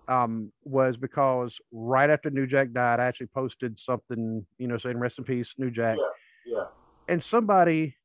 [0.07, 4.97] um, was because right after New Jack died, I actually posted something, you know, saying
[4.97, 5.97] "Rest in peace, New Jack,"
[6.45, 6.65] Yeah.
[7.07, 7.95] and somebody,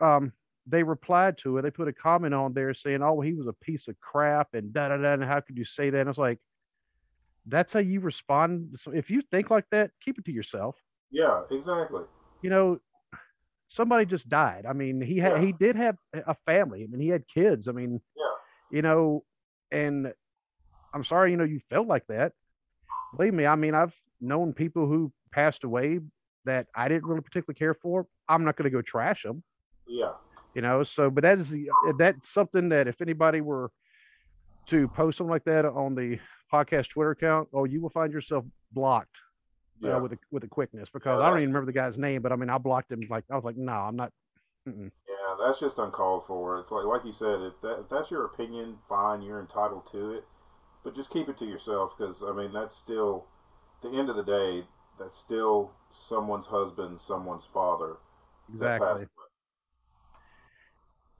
[0.00, 0.32] um,
[0.66, 1.62] they replied to it.
[1.62, 4.72] They put a comment on there saying, "Oh, he was a piece of crap," and
[4.72, 5.14] da da da.
[5.14, 5.98] And how could you say that?
[5.98, 6.38] And I was like,
[7.46, 8.78] that's how you respond.
[8.80, 10.76] So if you think like that, keep it to yourself.
[11.10, 12.02] Yeah, exactly.
[12.42, 12.78] You know,
[13.70, 14.66] somebody just died.
[14.68, 15.40] I mean, he had Yeah.
[15.42, 16.82] he did have a family.
[16.84, 17.68] I mean, he had kids.
[17.68, 18.24] I mean, Yeah.
[18.70, 19.24] you know,
[19.70, 20.12] and
[20.92, 22.32] I'm sorry, you know, you felt like that.
[23.16, 26.00] Believe me, I mean, I've known people who passed away
[26.44, 28.06] that I didn't really particularly care for.
[28.28, 29.44] I'm not going to go trash them,
[29.86, 30.14] Yeah.
[30.54, 30.82] you know.
[30.82, 33.70] So, but that is the that's something that if anybody were
[34.66, 36.18] to post something like that on the
[36.52, 39.16] podcast Twitter account, oh, you will find yourself blocked
[39.80, 39.96] Yeah.
[39.96, 42.22] uh, with a, with a quickness because Yeah, I don't even remember the guy's name,
[42.22, 44.12] but I mean, I blocked him like I was like, no, I'm not.
[44.68, 44.90] Mm-mm.
[45.08, 46.58] Yeah, that's just uncalled for.
[46.58, 50.12] It's like, like you said, if, that, if that's your opinion, fine, you're entitled to
[50.12, 50.24] it,
[50.84, 53.26] but just keep it to yourself because I mean that's still,
[53.82, 54.66] the end of the day,
[54.98, 55.72] that's still
[56.08, 57.96] someone's husband, someone's father.
[58.52, 59.06] Exactly.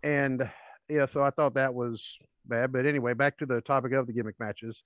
[0.03, 0.51] And
[0.89, 2.73] yeah, so I thought that was bad.
[2.73, 4.83] But anyway, back to the topic of the gimmick matches.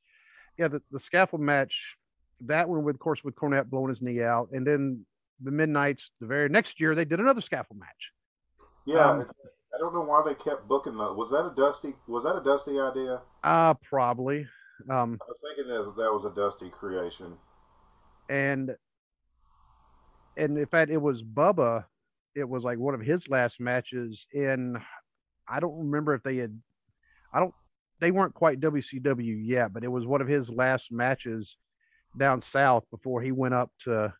[0.58, 1.96] Yeah, the, the scaffold match,
[2.48, 5.04] that one with of course with Cornette blowing his knee out, and then
[5.42, 8.10] the Midnights the very next year they did another scaffold match.
[8.86, 9.26] Yeah, Um,
[9.74, 11.12] I don't know why they kept booking the.
[11.12, 11.94] Was that a Dusty?
[12.06, 13.20] Was that a Dusty idea?
[13.42, 14.46] Uh probably.
[14.90, 17.36] Um I was thinking that that was a Dusty creation.
[18.28, 18.74] and
[20.36, 21.84] and in fact it was Bubba,
[22.34, 24.76] it was like one of his last matches in
[25.48, 26.60] I don't remember if they had
[27.32, 27.54] I don't
[28.00, 31.56] they weren't quite WCW yet, but it was one of his last matches
[32.16, 34.12] down south before he went up to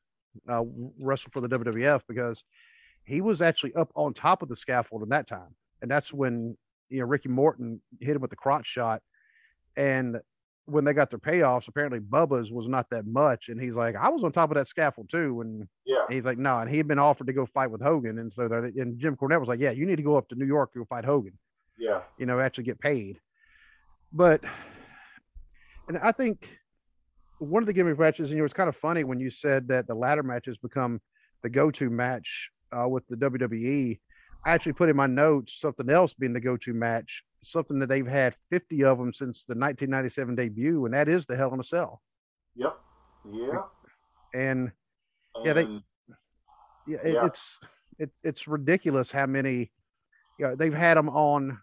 [0.48, 0.62] uh,
[1.00, 2.42] wrestle for the WWF because
[3.04, 6.56] he was actually up on top of the scaffold in that time, and that's when
[6.88, 9.02] you know Ricky Morton hit him with the crotch shot,
[9.76, 10.18] and
[10.66, 14.08] when they got their payoffs, apparently Bubba's was not that much, and he's like, I
[14.08, 16.88] was on top of that scaffold too, and Yeah, he's like, no, and he had
[16.88, 19.60] been offered to go fight with Hogan, and so that, and Jim Cornette was like,
[19.60, 21.38] yeah, you need to go up to New York to go fight Hogan.
[21.78, 23.20] Yeah, you know, actually get paid.
[24.12, 24.42] But,
[25.88, 26.48] and I think
[27.44, 29.68] one of the gimmick matches, and you know, it's kind of funny when you said
[29.68, 31.00] that the ladder matches become
[31.42, 33.98] the go-to match uh, with the WWE.
[34.46, 38.06] I actually put in my notes something else being the go-to match, something that they've
[38.06, 41.64] had 50 of them since the 1997 debut, and that is the Hell in a
[41.64, 42.02] Cell.
[42.56, 42.78] yep,
[43.30, 43.58] yeah.
[44.34, 44.72] And
[45.44, 45.82] Yeah, they-
[46.86, 47.26] yeah, it, Yeah.
[47.26, 47.58] it's
[47.98, 49.70] it's it's ridiculous how many
[50.38, 51.58] you know, they've had them on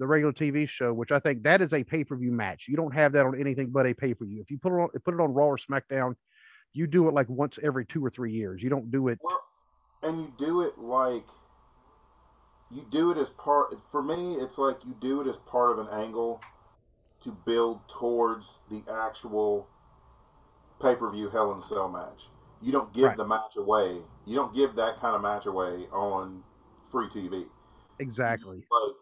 [0.00, 2.64] the regular TV show, which I think that is a pay per view match.
[2.66, 4.40] You don't have that on anything but a pay per view.
[4.40, 6.16] If you put it on put it on Raw or SmackDown,
[6.72, 8.62] you do it like once every two or three years.
[8.62, 9.18] You don't do it.
[9.22, 9.42] Well,
[10.02, 11.26] and you do it like
[12.70, 13.76] you do it as part.
[13.92, 16.40] For me, it's like you do it as part of an angle
[17.22, 19.68] to build towards the actual
[20.80, 22.22] pay per view Hell in a Cell match.
[22.62, 23.16] You don't give Right.
[23.18, 24.00] the match away.
[24.24, 26.42] You don't give that kind of match away on
[26.90, 27.44] free TV.
[27.98, 28.56] Exactly.
[28.56, 28.96] Like,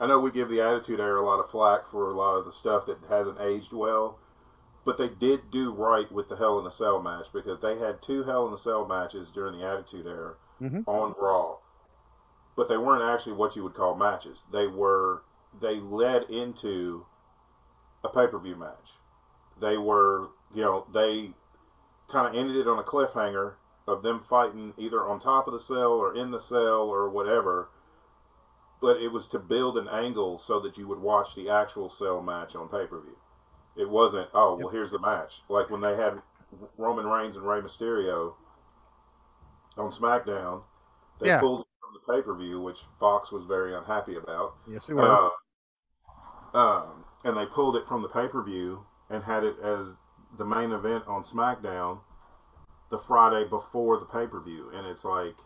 [0.00, 2.44] I know we give the Attitude Era a lot of flack for a lot of
[2.44, 4.18] the stuff that hasn't aged well,
[4.84, 8.00] but they did do right with the Hell in a Cell match because they had
[8.02, 10.84] two Hell in a Cell matches during the Attitude Era Mhm.
[10.86, 11.56] on Raw,
[12.56, 14.44] but they weren't actually what you would call matches.
[14.52, 15.22] They were
[15.60, 17.06] they led into
[18.04, 18.94] a pay per view match.
[19.60, 21.34] They were you know they
[22.08, 23.54] kind of ended it on a cliffhanger
[23.86, 27.68] of them fighting either on top of the cell or in the cell or whatever
[28.80, 32.22] but it was to build an angle so that you would watch the actual cell
[32.22, 33.16] match on pay per view.
[33.76, 35.32] It wasn't, oh, well, here's the match.
[35.48, 36.20] Like when they had
[36.76, 38.34] Roman Reigns and Rey Mysterio
[39.76, 40.62] on SmackDown,
[41.20, 41.40] they Yeah.
[41.40, 44.54] pulled it from the pay per view, which Fox was very unhappy about.
[44.66, 45.32] Yes, it was.
[46.54, 49.86] Uh, um, and they pulled it from the pay per view and had it as
[50.36, 52.00] the main event on SmackDown
[52.90, 55.36] the Friday before the pay per view, and it's like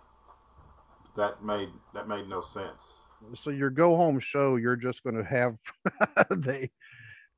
[1.17, 2.95] that made that made no sense.
[3.35, 5.57] So your go home show, you're just going to have
[6.31, 6.69] the,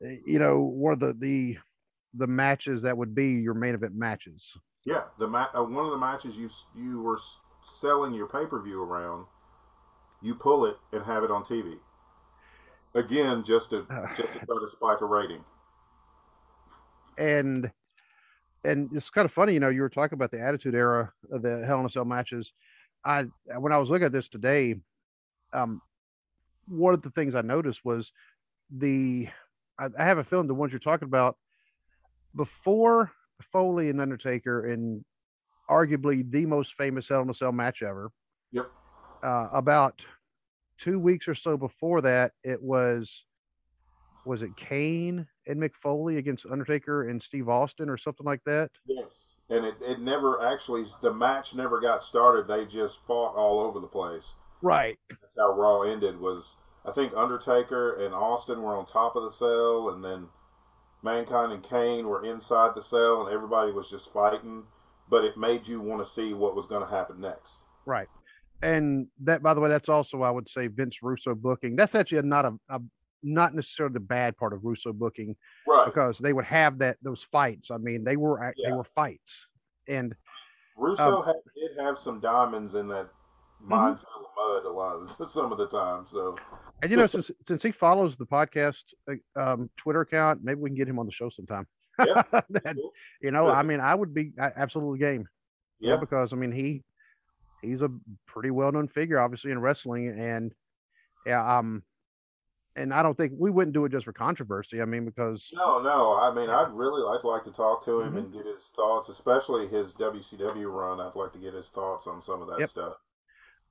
[0.00, 1.58] you know, one of the the
[2.16, 4.52] the matches that would be your main event matches.
[4.86, 7.18] Yeah, the ma- uh, one of the matches you you were
[7.80, 9.26] selling your pay per view around,
[10.22, 11.76] you pull it and have it on TV.
[12.94, 15.44] Again, just to just to try to spike a rating.
[17.18, 17.70] and
[18.64, 21.42] and it's kind of funny, you know, you were talking about the Attitude Era of
[21.42, 22.52] the Hell in a Cell matches.
[23.04, 23.26] I
[23.58, 24.76] when I was looking at this today,
[25.54, 25.80] um,
[26.66, 28.12] one of the things I noticed was
[28.70, 29.28] the
[29.78, 31.36] I, I have a feeling the ones you're talking about
[32.36, 33.12] before
[33.52, 35.04] Foley and Undertaker, and
[35.70, 38.10] arguably the most famous Hell in a Cell match ever.
[38.52, 38.70] Yep.
[39.22, 40.04] Uh, about
[40.78, 43.24] two weeks or so before that, it was
[44.26, 48.70] was it Kane and Mick Foley against Undertaker and Steve Austin or something like that?
[48.86, 49.12] Yes,
[49.50, 52.48] and it, it never actually the match never got started.
[52.48, 54.24] They just fought all over the place.
[54.64, 54.98] Right.
[55.10, 56.18] That's how Raw ended.
[56.18, 56.44] Was
[56.84, 60.28] I think Undertaker and Austin were on top of the cell, and then
[61.04, 64.62] Mankind and Kane were inside the cell and everybody was just fighting,
[65.10, 67.52] but it made you want to see what was going to happen next.
[67.84, 68.08] Right.
[68.62, 71.76] And that, by the way, that's also I would say Vince Russo booking.
[71.76, 72.80] That's actually not a, a
[73.22, 75.36] not necessarily the bad part of Russo booking,
[75.68, 75.84] right?
[75.84, 77.70] Because they would have that those fights.
[77.70, 78.70] I mean, they were yeah.
[78.70, 79.48] they were fights,
[79.86, 80.14] and
[80.78, 83.08] Russo um, had, did have some diamonds in that
[83.60, 84.02] mine mm-hmm.
[84.36, 86.06] mud a lot of some of the time.
[86.10, 86.36] So,
[86.82, 90.70] and you know, since since he follows the podcast uh, um, Twitter account, maybe we
[90.70, 91.66] can get him on the show sometime.
[91.98, 92.22] Yeah,
[92.64, 92.78] and,
[93.22, 95.28] you know, I mean, I would be absolutely game.
[95.80, 96.82] Yeah, because I mean, he
[97.62, 97.90] he's a
[98.26, 100.52] pretty well known figure, obviously in wrestling, and
[101.26, 101.82] yeah, um,
[102.76, 104.80] and I don't think we wouldn't do it just for controversy.
[104.80, 108.00] I mean, because no, no, I mean, I'd really like to like to talk to
[108.00, 108.18] him mm-hmm.
[108.18, 111.00] and get his thoughts, especially his WCW run.
[111.00, 112.70] I'd like to get his thoughts on some of that yep.
[112.70, 112.94] stuff.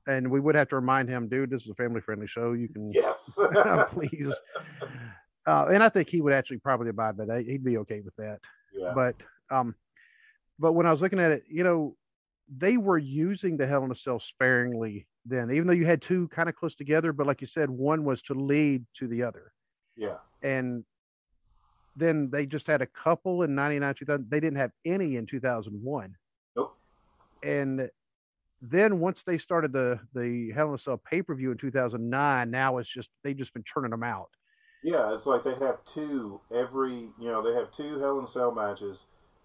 [0.08, 2.54] And we would have to remind him, dude, this is a family friendly show.
[2.54, 3.20] You can, yes,
[3.92, 4.34] please.
[5.46, 7.46] Uh, and I think he would actually probably abide by that.
[7.46, 8.39] He'd be okay with that.
[8.74, 8.92] Yeah.
[8.94, 9.16] But,
[9.50, 9.76] um,
[10.60, 11.96] but when I was looking at it, you know,
[12.56, 16.28] they were using the Hell in a Cell sparingly then, even though you had two
[16.30, 19.54] kind of close together, but like you said, one was to lead to the other.
[19.96, 20.18] Yeah.
[20.42, 20.84] And
[21.96, 24.30] then they just had a couple in 99, 2000.
[24.30, 26.16] They didn't have any in 2001.
[26.56, 26.78] Nope.
[27.44, 27.89] And
[28.63, 32.49] then once they started the the Hell in a Cell pay per view in 2009,
[32.49, 34.30] now it's just they've just been turning them out.
[34.84, 37.10] Yeah, it's like they have two every.
[37.19, 38.99] You know, they have two Hell in a Cell matches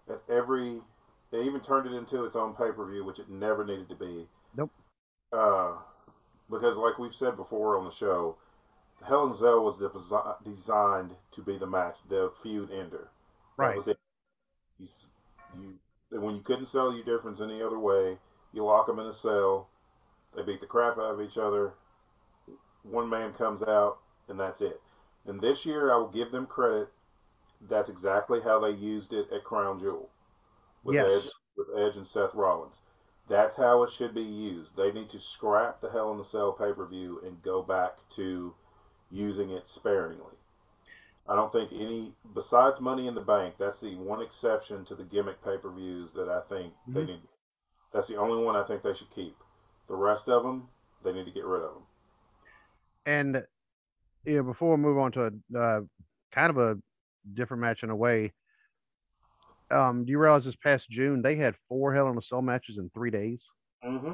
[0.09, 0.81] at every.
[1.31, 3.95] They even turned it into its own pay per view, which it never needed to
[3.95, 4.27] be.
[4.55, 4.71] Nope.
[5.33, 5.73] Uh,
[6.49, 8.37] because, like we've said before on the show,
[9.05, 9.77] Hell in Cell was
[10.45, 13.09] designed to be the match, the feud ender.
[13.57, 13.71] Right.
[13.71, 13.97] That was it.
[14.79, 14.87] You,
[15.59, 18.17] you, when you couldn't sell your difference any other way,
[18.53, 19.67] you lock them in a cell.
[20.35, 21.73] They beat the crap out of each other.
[22.83, 24.81] One man comes out, and that's it.
[25.25, 26.89] And this year, I will give them credit.
[27.69, 30.09] That's exactly how they used it at Crown Jewel
[30.83, 31.25] with yes.
[31.25, 32.75] Edge, with Edge and Seth Rollins.
[33.27, 34.75] That's how it should be used.
[34.75, 37.97] They need to scrap the Hell in the Cell pay per view and go back
[38.15, 38.53] to
[39.11, 40.35] using it sparingly.
[41.27, 45.03] I don't think any, besides Money in the Bank, that's the one exception to the
[45.03, 46.93] gimmick pay per views that I think mm-hmm.
[46.93, 47.21] they need.
[47.93, 49.35] That's the only one I think they should keep.
[49.87, 50.67] The rest of them,
[51.03, 51.83] they need to get rid of them.
[53.05, 53.43] And
[54.25, 55.81] you know, before we move on to a uh,
[56.31, 56.77] kind of a
[57.33, 58.33] different match in a way,
[59.71, 62.77] um, do you realize this past June they had four Hell in a Cell matches
[62.77, 63.41] in three days?
[63.83, 64.13] Mm-hmm.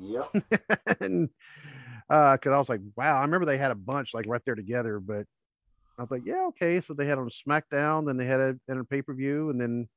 [0.00, 0.44] Yep.
[1.00, 1.28] and
[2.08, 4.54] because uh, I was like, wow, I remember they had a bunch like right there
[4.54, 5.26] together, but
[5.98, 6.80] I was like, yeah, okay.
[6.80, 9.60] So they had on SmackDown, then they had a, in a pay per view, and
[9.60, 9.88] then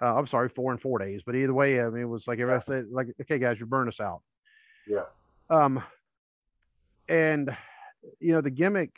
[0.00, 1.22] uh, I'm sorry, four and four days.
[1.24, 2.74] But either way, I mean, it was like everybody yeah.
[2.74, 4.22] said, like, okay, guys, you burn us out.
[4.86, 5.04] Yeah.
[5.50, 5.82] Um,
[7.08, 7.56] and
[8.20, 8.96] you know the gimmick,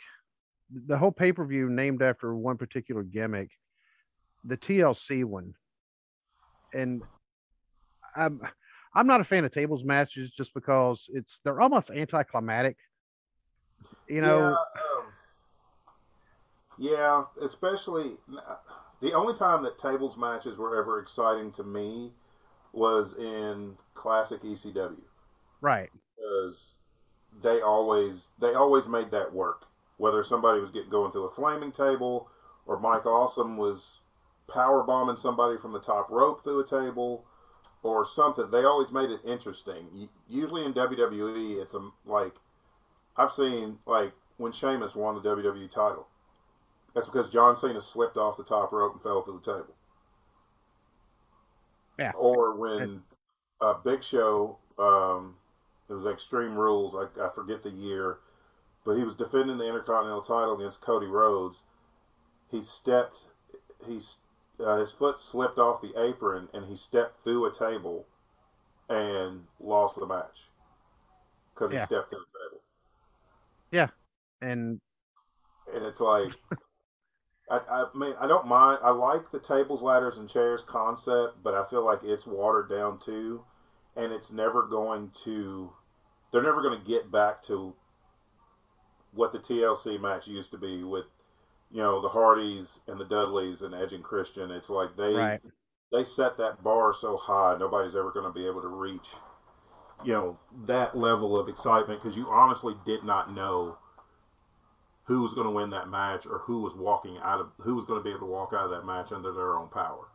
[0.86, 3.50] the whole pay per view named after one particular gimmick
[4.44, 5.54] the TLC one,
[6.72, 7.02] and
[8.16, 8.40] I'm
[8.94, 12.76] I'm not a fan of tables matches just because it's they're almost anticlimactic.
[14.08, 14.56] You know.
[16.78, 18.12] Yeah, um, yeah, especially
[19.00, 22.12] the only time that tables matches were ever exciting to me
[22.72, 24.96] was in classic ECW.
[25.60, 25.90] Right.
[26.16, 26.74] Because
[27.42, 29.66] they always they always made that work.
[29.96, 32.28] Whether somebody was getting going through a flaming table
[32.66, 34.00] or Mike Awesome was
[34.52, 37.24] power bombing somebody from the top rope through a table
[37.82, 38.50] or something.
[38.50, 40.08] They always made it interesting.
[40.28, 42.34] Usually in WWE, it's a like
[43.16, 46.06] I've seen like when Sheamus won the WWE title.
[46.94, 49.74] That's because John Cena slipped off the top rope and fell through the table.
[51.98, 52.12] Yeah.
[52.16, 53.02] Or when
[53.60, 55.34] uh, Big Show, um,
[55.88, 56.94] it was Extreme Rules.
[56.94, 58.18] I, I forget the year,
[58.84, 61.58] but he was defending the Intercontinental title against Cody Rhodes.
[62.50, 63.18] He stepped.
[63.86, 64.00] He
[64.64, 68.04] uh, his foot slipped off the apron and he stepped through a table
[68.90, 70.48] and lost the match
[71.54, 71.80] because yeah.
[71.80, 72.62] he stepped through the table.
[73.70, 73.86] Yeah,
[74.42, 74.80] and
[75.74, 76.32] and it's like
[77.50, 78.78] I, I mean I don't mind.
[78.82, 82.98] I like the tables, ladders, and chairs concept, but I feel like it's watered down
[83.04, 83.42] too,
[83.96, 85.72] and it's never going to.
[86.32, 87.74] They're never going to get back to
[89.12, 91.06] what the TLC match used to be with
[91.70, 94.50] you know the Hardys and the Dudleys and Edge and Christian.
[94.50, 95.40] It's like they right.
[95.92, 99.08] they set that bar so high, nobody's ever going to be able to reach
[100.04, 103.76] you know that level of excitement because you honestly did not know
[105.10, 107.84] who was going to win that match or who was walking out of who was
[107.84, 110.06] going to be able to walk out of that match under their own power.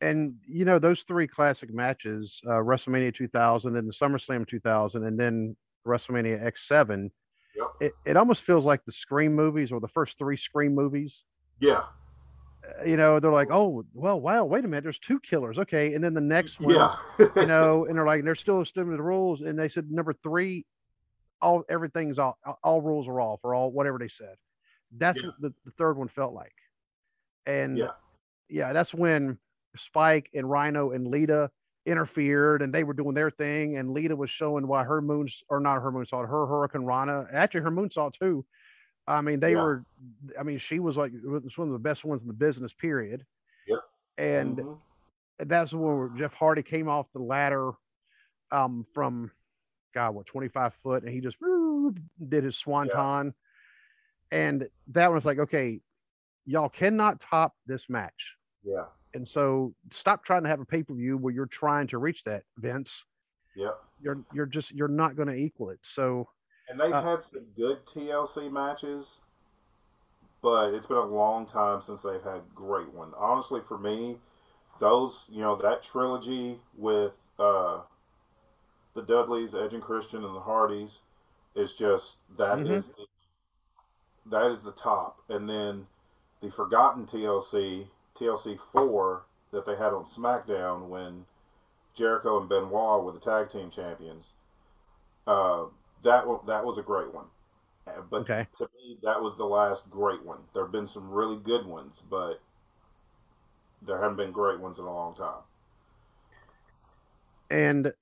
[0.00, 5.18] And you know those three classic matches, uh, WrestleMania 2000 and the SummerSlam 2000, and
[5.18, 5.56] then
[5.86, 7.10] WrestleMania X7
[7.56, 7.66] Yep.
[7.80, 11.22] It, it almost feels like the Scream movies or the first three Scream movies.
[11.60, 11.82] Yeah.
[12.84, 16.02] you know, they're like, oh, well, wow, wait a minute, there's two killers, okay, and
[16.02, 16.96] then the next one, Yeah.
[17.36, 20.64] you know, and they're like, they're still to the rules, and they said number three,
[21.44, 24.36] all everything's all all rules are off or all whatever they said.
[24.96, 25.28] That's Yeah.
[25.28, 26.54] what the, the third one felt like,
[27.46, 27.90] and Yeah.
[28.48, 29.38] yeah, that's when
[29.76, 31.50] Spike and Rhino and Lita
[31.86, 35.60] interfered, and they were doing their thing, and Lita was showing why her moons or
[35.60, 38.44] not her moonsault, her hurricanrana, actually her moonsault too.
[39.06, 39.62] I mean, they Yeah.
[39.62, 39.84] were.
[40.38, 42.72] I mean, she was like was one of the best ones in the business.
[42.72, 43.26] Period.
[43.66, 43.80] Yep.
[44.16, 44.78] And Mhm.
[45.40, 47.72] that's when Jeff Hardy came off the ladder
[48.50, 49.30] um, from
[49.94, 51.36] God, what, 25 foot, and he just
[52.28, 53.32] did his swanton.
[54.30, 55.80] And that one was like, okay,
[56.46, 58.34] y'all cannot top this match.
[58.64, 58.84] yeah.
[59.14, 62.24] And so stop trying to have a pay per view where you're trying to reach
[62.24, 63.04] that, Vince.
[63.54, 63.70] Yeah.
[64.02, 65.78] You're you're just you're not going to equal it.
[65.82, 66.28] So
[66.68, 69.06] And they've Uh, had some good TLC matches,
[70.42, 73.12] but it's been a long time since they've had great one.
[73.16, 74.18] Honestly, for me,
[74.80, 77.82] those you know that trilogy with uh,
[78.94, 81.00] the Dudleys, Edge and Christian, and the Hardys
[81.54, 82.66] is just that Mhm.
[82.66, 83.06] is the,
[84.26, 85.86] that is the top, and then
[86.40, 87.88] the forgotten TLC
[88.18, 91.26] TLC four that they had on SmackDown when
[91.96, 94.26] Jericho and Benoit were the tag team champions.
[95.26, 95.66] Uh,
[96.02, 97.26] that that was a great one,
[97.86, 98.46] Uh, but Okay.
[98.58, 100.40] to me that was the last great one.
[100.54, 102.40] There have been some really good ones, but
[103.82, 105.42] there haven't been great ones in a long time.
[107.50, 107.92] and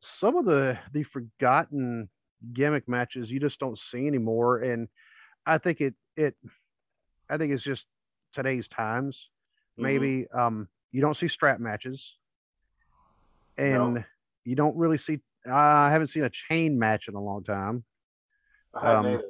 [0.00, 2.08] some of the the forgotten
[2.52, 4.88] gimmick matches you just don't see anymore and
[5.46, 6.36] i think it it
[7.30, 7.86] i think it's just
[8.32, 9.30] today's times.
[9.78, 9.82] Mhm.
[9.82, 12.16] maybe um you don't see strap matches.
[13.58, 14.04] And No.
[14.44, 15.20] you don't really see
[15.50, 17.84] i haven't seen a chain match in a long time.
[18.74, 19.22] Um,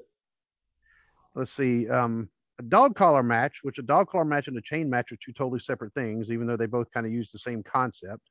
[1.35, 4.89] let's see um a dog collar match which a dog collar match and a chain
[4.91, 7.63] match are two totally separate things even though they both kind of use the same
[7.63, 8.23] concept.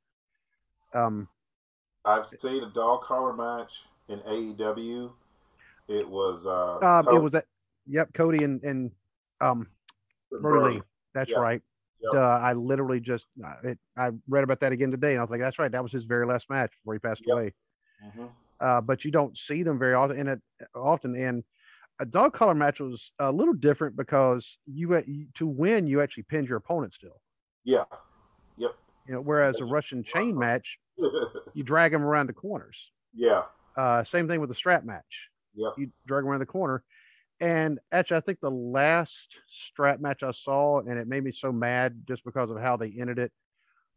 [0.93, 1.27] Um
[2.05, 3.71] I've seen a dog collar match
[4.09, 5.11] in AEW.
[5.87, 7.45] It was uh, um it was that
[7.87, 8.91] yep cody and and
[9.41, 9.67] um
[10.41, 10.81] Brody
[11.13, 11.39] That's Yeah.
[11.39, 11.61] right.
[12.01, 12.13] Yep.
[12.13, 15.31] Uh, I literally just uh, it, I read about that again today, and I was
[15.31, 15.71] like, "That's right.
[15.71, 17.33] That was his very last match before he passed Yep.
[17.33, 17.53] away."
[18.05, 18.29] Mhm.
[18.59, 20.41] Uh, but you don't see them very often, and it
[20.75, 21.15] often.
[21.15, 21.43] And
[21.99, 26.23] a dog collar match was a little different because you, had- to win, you actually
[26.23, 27.19] pinned your opponent still.
[27.63, 27.85] Yeah.
[29.07, 30.79] You know, whereas a Russian chain match,
[31.53, 32.91] you drag them around the corners.
[33.13, 33.43] yeah.
[33.77, 35.29] Uh, same thing with the strap match.
[35.53, 35.71] Yeah.
[35.77, 36.81] You drag them around the corner.
[37.41, 39.35] And actually, I think the last
[39.69, 42.93] strap match I saw, and it made me so mad just because of how they
[42.97, 43.33] ended it,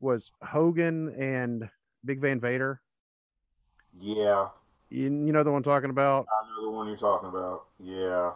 [0.00, 1.68] was Hogan and
[2.04, 2.80] Big Van Vader.
[4.00, 4.48] Yeah.
[4.90, 6.26] You, you know the one I'm talking about?
[6.28, 7.66] I know the one you're talking about.
[7.78, 8.32] Yeah.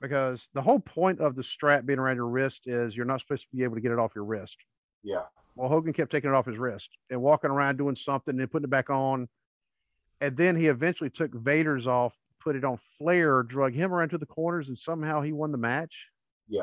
[0.00, 3.42] Because the whole point of the strap being around your wrist is you're not supposed
[3.42, 4.56] to be able to get it off your wrist.
[5.04, 5.22] Yeah.
[5.54, 8.64] Well, Hogan kept taking it off his wrist and walking around doing something and putting
[8.64, 9.28] it back on.
[10.20, 14.18] And then he eventually took Vader's off, put it on Flair, drug him around to
[14.18, 16.06] the corners, and somehow he won the match.
[16.48, 16.62] Yeah.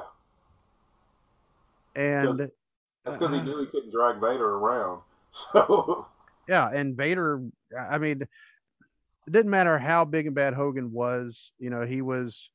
[1.95, 3.43] And That's because he Uh-uh.
[3.43, 5.01] knew he couldn't drag Vader around.
[5.53, 6.07] So
[6.47, 7.43] yeah, and Vader,
[7.79, 12.49] I mean, it didn't matter how big and bad Hogan was, you know, he was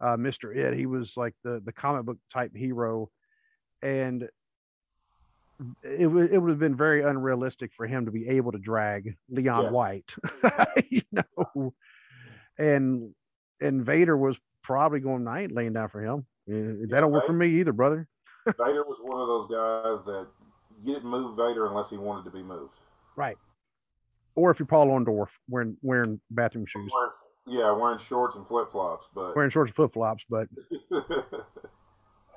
[0.00, 0.54] uh, Mr.
[0.54, 0.78] It.
[0.78, 3.10] He was like the, the comic book type hero.
[3.82, 4.28] And
[5.82, 9.16] it would it would have been very unrealistic for him to be able to drag
[9.30, 9.72] Leon Yes.
[9.72, 10.14] White,
[10.90, 11.74] you know,
[12.58, 13.14] and
[13.60, 15.26] and Vader was probably going.
[15.28, 16.26] Ain't laying down for him.
[16.48, 18.08] Eh, That don't work for me either, brother.
[18.46, 20.26] Vader was one of those guys that
[20.84, 22.74] you didn't move Vader unless he wanted to be moved.
[23.16, 23.36] Right.
[24.34, 27.12] Or if you're Paul Orndorff wearing wearing bathroom shoes, Wearing,
[27.60, 30.48] yeah, wearing shorts and flip flops, but wearing shorts and flip flops, but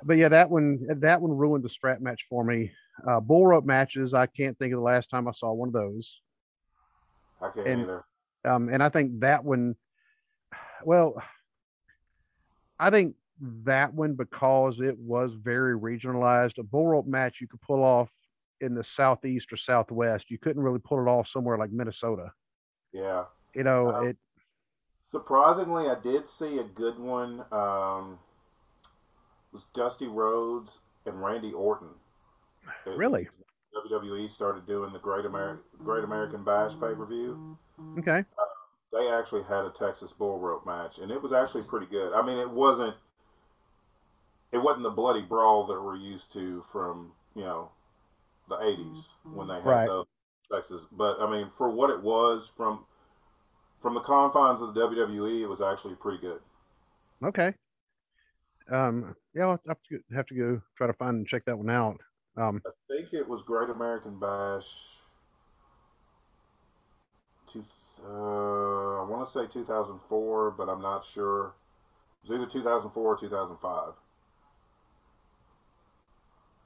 [0.04, 2.72] but yeah, that one that one ruined the strap match for me.
[3.08, 5.74] Uh, bull rope matches, I can't think of the last time I saw one of
[5.74, 6.22] those.
[7.41, 8.04] I can't And- either.
[8.46, 9.76] Um, and I think that one,
[10.84, 11.16] well,
[12.80, 13.16] I think
[13.64, 16.60] that one because it was very regionalized.
[16.60, 18.12] A bull rope match you could pull off
[18.62, 20.30] in the southeast or southwest.
[20.30, 22.32] You couldn't really pull it off somewhere like Minnesota.
[22.91, 23.26] Yeah.
[23.56, 24.18] You know, Um, it
[25.12, 27.43] Surprisingly, I did see a good one.
[27.52, 28.20] Um,
[29.56, 31.89] was Dusty Rhodes and Randy Orton.
[32.86, 33.28] It- Really?
[33.76, 37.58] WWE started doing the Great American Great American Bash pay per view.
[37.99, 38.24] okay.
[38.93, 42.14] They actually had a Texas Bull Rope match, and it was actually pretty good.
[42.14, 42.95] I mean, it wasn't
[44.53, 47.70] it wasn't the bloody brawl that we're used to from you know
[48.47, 49.03] the '80s
[49.34, 49.88] when they had Right.
[49.88, 50.06] those
[50.51, 50.82] Texas.
[50.93, 52.86] But I mean, for what it was from
[53.82, 56.39] from the confines of the WWE, it was actually pretty good.
[57.24, 57.53] Okay.
[58.72, 61.70] Um, yeah, I'll have to have to go try to find and check that one
[61.70, 61.97] out.
[62.38, 64.66] Um, I think it was Great American Bash.
[67.53, 67.63] Two,
[68.03, 71.53] uh, I want to say 2004, but I'm not sure.
[72.24, 73.93] It was either 2004 or 2005.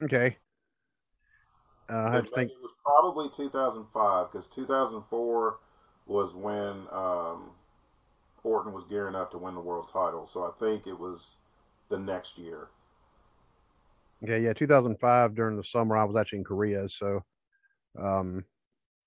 [0.02, 0.36] okay.
[1.90, 2.50] Uh, I have to think.
[2.50, 5.58] it was probably 2005 because 2004
[6.06, 7.50] was when um,
[8.42, 10.28] Orton was gearing up to win the world title.
[10.32, 11.20] So I think it was
[11.90, 12.68] the next year.
[14.22, 17.22] Okay, yeah, 2005 during the summer, I was actually in Korea, so
[17.98, 18.44] um,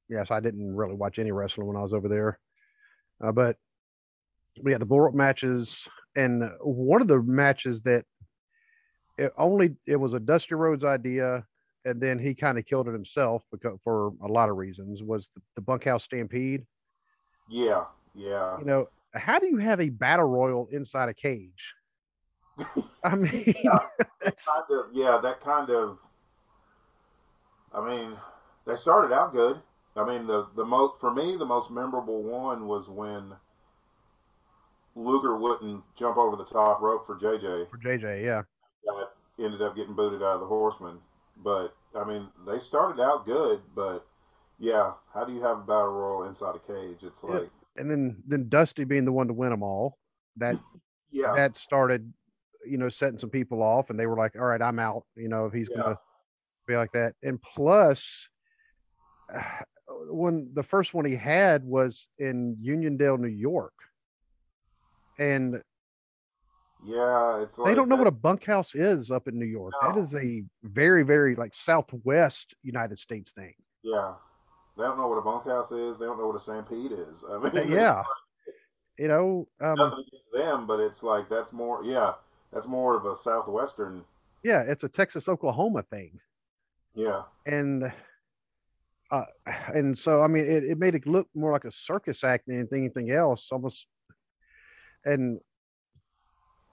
[0.10, 2.40] yes, I didn't really watch any wrestling when I was over there.
[3.24, 3.58] Uh, but
[4.62, 8.06] we had the bull rope matches, and one of the matches that
[9.18, 11.46] it only it was a Dusty Rhodes idea,
[11.86, 15.30] and then he kind of killed it himself because for a lot of reasons was
[15.36, 16.66] the, the bunkhouse stampede.
[17.50, 18.58] Yeah, yeah.
[18.58, 21.76] You know, how do you have a battle royal inside a cage?
[23.04, 23.54] I mean,
[24.24, 25.98] That kind of yeah, that kind of.
[27.74, 28.18] I mean,
[28.66, 29.62] they started out good.
[29.96, 33.34] I mean, the the most for me the most memorable one was when
[34.96, 37.68] Luger wouldn't jump over the top rope for JJ.
[37.70, 38.44] for JJ, yeah.
[38.86, 41.00] That ended up getting booted out of the Horseman.
[41.44, 44.06] But I mean, they started out good, but
[44.60, 47.00] yeah, how do you have a battle royal inside a cage?
[47.04, 47.36] It's Yeah.
[47.40, 49.98] like And then then Dusty being the one to win them all,
[50.38, 50.58] that
[51.12, 52.14] yeah, that started,
[52.66, 55.30] you know, setting some people off, and they were like, "All right, I'm out." You
[55.30, 55.82] know, if he's Yeah.
[55.82, 56.00] gonna
[56.68, 57.16] be like that.
[57.24, 58.30] And plus,
[60.10, 63.74] when the first one he had was in Uniondale, New York,
[65.20, 65.62] and
[66.86, 67.42] yeah.
[67.44, 69.74] It's like they don't know that- what a bunkhouse is up in New York.
[69.82, 70.02] That No.
[70.02, 73.54] is a very, very like Southwest United States thing.
[73.84, 74.16] Yeah.
[74.76, 75.98] They don't know what a bunkhouse is.
[75.98, 77.24] They don't know what a stampede is.
[77.30, 78.04] I mean, yeah.
[78.98, 82.14] You know, um, nothing against them, but it's like that's more, yeah,
[82.54, 84.04] that's more of a southwestern,
[84.44, 86.20] yeah, it's a Texas Oklahoma thing.
[86.96, 87.92] yeah, and
[89.12, 89.26] uh,
[89.74, 92.60] and so I mean, it, it made it look more like a circus act than
[92.60, 93.50] anything, anything else.
[93.52, 93.88] Almost,
[95.06, 95.40] and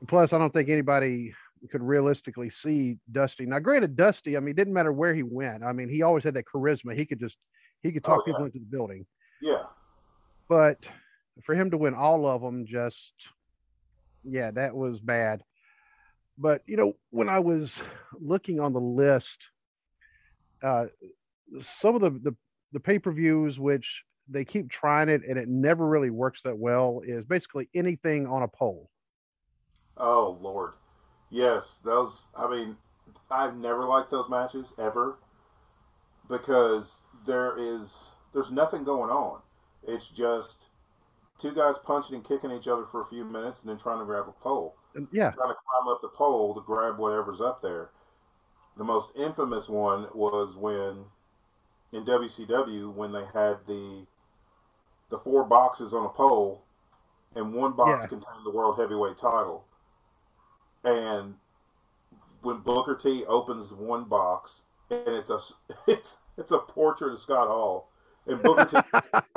[0.08, 1.32] plus, I don't think anybody
[1.70, 3.44] could realistically see Dusty.
[3.44, 5.62] Now, granted, Dusty, I mean, it didn't matter where he went.
[5.62, 6.96] I mean, he always had that charisma.
[6.96, 7.36] He could just
[7.82, 8.32] he could Oh, talk yeah.
[8.32, 9.04] people into the building.
[9.42, 9.64] yeah,
[10.48, 10.78] But
[11.44, 13.12] for him to win all of them, just
[14.24, 15.42] yeah, that was bad.
[16.40, 17.78] But you know, when I was
[18.18, 19.38] looking on the list,
[20.62, 20.86] uh,
[21.60, 22.36] some of the the,
[22.72, 26.56] the pay per views which they keep trying it and it never really works that
[26.56, 28.88] well is basically anything on a pole.
[29.98, 30.72] Oh Lord,
[31.28, 32.12] yes, those.
[32.34, 32.76] I mean,
[33.30, 35.18] I've never liked those matches ever
[36.30, 36.90] because
[37.26, 37.88] there is
[38.32, 39.40] there's nothing going on.
[39.86, 40.56] It's just
[41.38, 44.06] two guys punching and kicking each other for a few minutes and then trying to
[44.06, 44.76] grab a pole.
[44.94, 47.90] And yeah, trying to climb up the pole to grab whatever's up there.
[48.76, 51.04] The most infamous one was when
[51.92, 54.06] in WCW when they had the
[55.10, 56.62] the four boxes on a pole
[57.34, 58.06] and one box Yeah.
[58.06, 59.64] contained the world heavyweight title.
[60.84, 61.34] And
[62.42, 65.38] when Booker T opens one box and it's a
[65.86, 67.88] it's it's a portrait of Scott Hall
[68.26, 68.76] and Booker T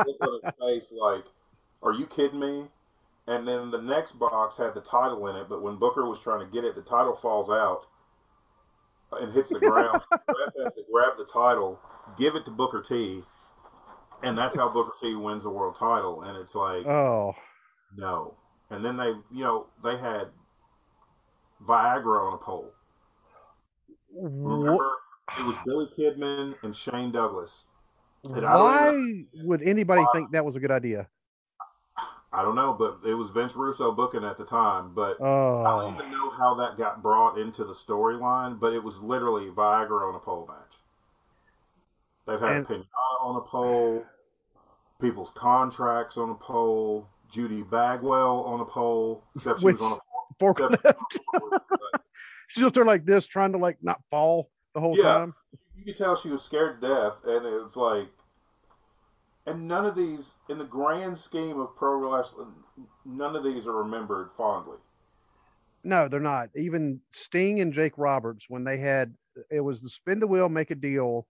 [0.05, 1.25] looks on his face like,
[1.81, 2.67] "Are you kidding me?"
[3.27, 6.45] And then the next box had the title in it, but when Booker was trying
[6.45, 7.83] to get it, the title falls out
[9.13, 10.01] and hits the ground.
[10.11, 11.79] Has to grab the title,
[12.17, 13.21] give it to Booker T,
[14.23, 16.23] and that's how Booker T wins the world title.
[16.23, 17.33] And it's like, oh,
[17.95, 18.33] no.
[18.71, 20.25] And then they, you know, they had
[21.65, 22.71] Viagra on a pole.
[24.15, 24.91] Remember,
[25.39, 27.63] it was Billy Kidman and Shane Douglas.
[28.25, 28.61] wh- And I don't
[29.33, 31.07] why would anybody think that was a good idea?
[32.33, 34.91] I don't know, but it was Vince Russo booking at the time.
[34.95, 35.61] But oh.
[35.63, 38.97] I Oh, don't even know how that got brought into the storyline, but it was
[38.99, 40.77] literally Viagra on a pole match.
[42.25, 42.85] They've had And- Pinata
[43.21, 44.03] on a pole,
[44.99, 50.43] people's contracts on a pole, Judy Bagwell on a pole, except she was on a
[50.43, 50.73] forklift.
[50.73, 51.99] except she was on a forklift,
[52.47, 55.03] She's just there like this, trying to like not fall the whole Yeah.
[55.03, 55.33] time.
[55.77, 58.07] You could tell she was scared to death, and it's like,
[59.45, 62.53] and none of these, in the grand scheme of pro wrestling,
[63.05, 64.77] none of these are remembered fondly.
[65.83, 66.49] No, they're not.
[66.55, 69.13] Even Sting and Jake Roberts, when they had
[69.49, 71.27] it was the spin the wheel, make a deal,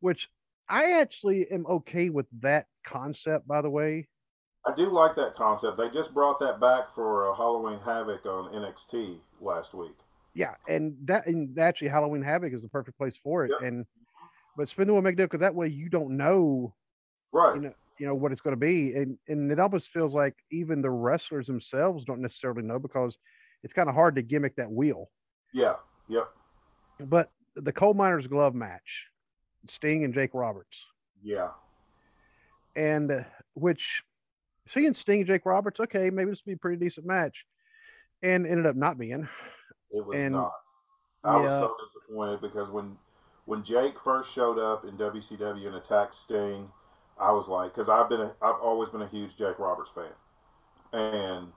[0.00, 0.28] which
[0.68, 4.08] I actually am okay with that concept, by the way.
[4.66, 5.78] I do like that concept.
[5.78, 9.96] They just brought that back for uh, Halloween Havoc on NXT last week.
[10.34, 13.50] Yeah, and that and actually Halloween Havoc is the perfect place for it.
[13.50, 13.68] Yep.
[13.68, 13.86] And
[14.56, 16.74] but spin the wheel, make a deal, because that way you don't know,
[17.32, 17.54] Right.
[17.56, 20.34] you know, you know what it's going to be, and and it almost feels like
[20.50, 23.18] even the wrestlers themselves don't necessarily know because
[23.62, 25.10] it's kind of hard to gimmick that wheel.
[25.52, 25.74] Yeah.
[26.08, 26.28] Yep.
[27.00, 29.06] But the coal miners glove match,
[29.68, 30.76] Sting and Jake Roberts,
[31.22, 31.50] Yeah.
[32.76, 33.20] and uh,
[33.54, 34.02] which
[34.68, 37.44] seeing Sting and Jake Roberts, okay, maybe this would be a pretty decent match,
[38.22, 39.28] and ended up not being.
[39.90, 40.52] It was And- not.
[41.22, 42.96] I was so disappointed because when
[43.44, 46.70] when Jake first showed up in WCW and attacked Sting,
[47.20, 50.12] I was like, because I've been a, I've always been a huge Jake Roberts fan,
[50.92, 51.48] and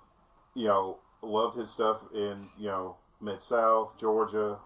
[0.56, 4.58] you know loved his stuff in you know Mid South Georgia,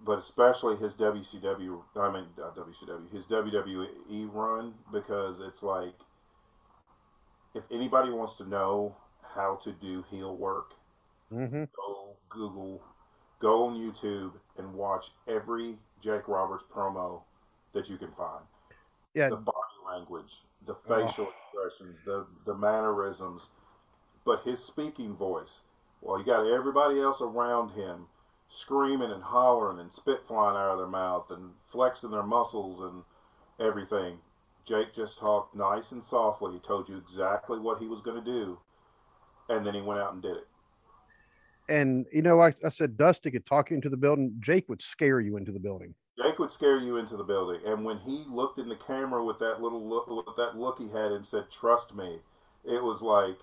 [0.00, 5.94] but especially his WCW I mean not WCW his WWE run because it's like
[7.54, 8.96] if anybody wants to know
[9.34, 10.74] how to do heel work
[11.30, 12.82] hmm go Google,
[13.40, 17.22] go on YouTube, and watch every Jake Roberts promo
[17.72, 18.44] that you can find.
[19.14, 19.36] Yeah, The
[19.94, 20.30] language,
[20.66, 21.06] the oh.
[21.06, 23.42] facial expressions, the the mannerisms,
[24.24, 25.60] but his speaking voice.
[26.00, 28.06] Well, you got everybody else around him
[28.50, 33.02] screaming and hollering and spit flying out of their mouth and flexing their muscles and
[33.66, 34.18] everything.
[34.66, 36.52] Jake just talked nice and softly.
[36.52, 38.58] He told you exactly what he was going to do,
[39.48, 40.46] and then he went out and did it.
[41.68, 44.34] and you know, I, I said Dusty could talk you into the building.
[44.40, 45.94] Jake would scare you into the building.
[46.16, 49.38] Jake would scare you into the building, and when he looked in the camera with
[49.40, 52.20] that little look, with that look he had, and said, "Trust me,"
[52.64, 53.36] it was like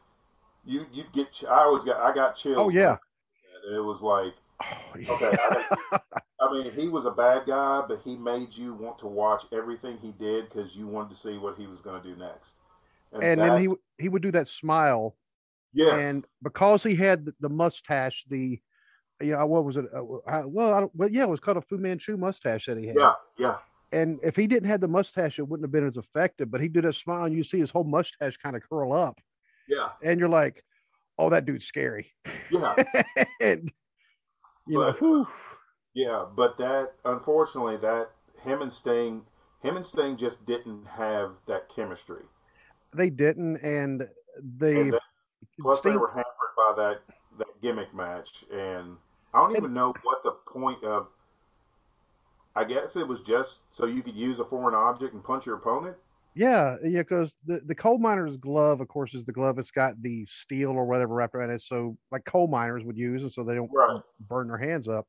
[0.65, 1.27] you you get.
[1.49, 2.57] I always got I got chills.
[2.57, 2.97] Oh, yeah.
[3.65, 5.35] and it was like Oh, okay.
[5.91, 5.99] I,
[6.39, 9.97] I mean, he was a bad guy, but he made you want to watch everything
[9.97, 12.51] he did because you wanted to see what he was going to do next.
[13.11, 13.67] and that- then he
[14.03, 15.15] he would do that smile,
[15.73, 15.95] Yeah.
[15.97, 18.61] and because he had the mustache, the
[19.21, 19.85] you know what was it?
[19.93, 22.77] Uh, uh, well, I don't, well, yeah, it was called a Fu Manchu mustache that
[22.77, 22.95] he had.
[22.97, 23.57] yeah, yeah,
[23.91, 26.49] And if he didn't have the mustache, it wouldn't have been as effective.
[26.51, 29.19] But he did a smile, and you see his whole mustache kind of curl up,
[29.67, 30.63] yeah, and you're like,
[31.17, 32.11] "Oh, that dude's scary."
[32.51, 32.75] yeah.
[33.41, 33.71] and
[34.67, 35.27] you know, But- whew,
[35.93, 38.11] Yeah, but that unfortunately that
[38.43, 39.21] him and Sting
[39.61, 42.23] him and Sting just didn't have that chemistry.
[42.93, 44.07] they didn't, and
[44.57, 45.01] they And that-
[45.61, 47.01] plus Sting- they were hampered by that
[47.37, 48.97] that gimmick match and
[49.33, 51.07] I don't even know what the point of
[52.55, 55.55] I guess it was just so you could use a foreign object and punch your
[55.55, 55.95] opponent.
[56.33, 59.59] Yeah, yeah, because the, the coal miner's glove, of course, is the glove.
[59.59, 61.61] It's got the steel or whatever wrapped around it.
[61.61, 64.01] So, like coal miners would use it so they don't Right.
[64.29, 65.07] burn their hands up.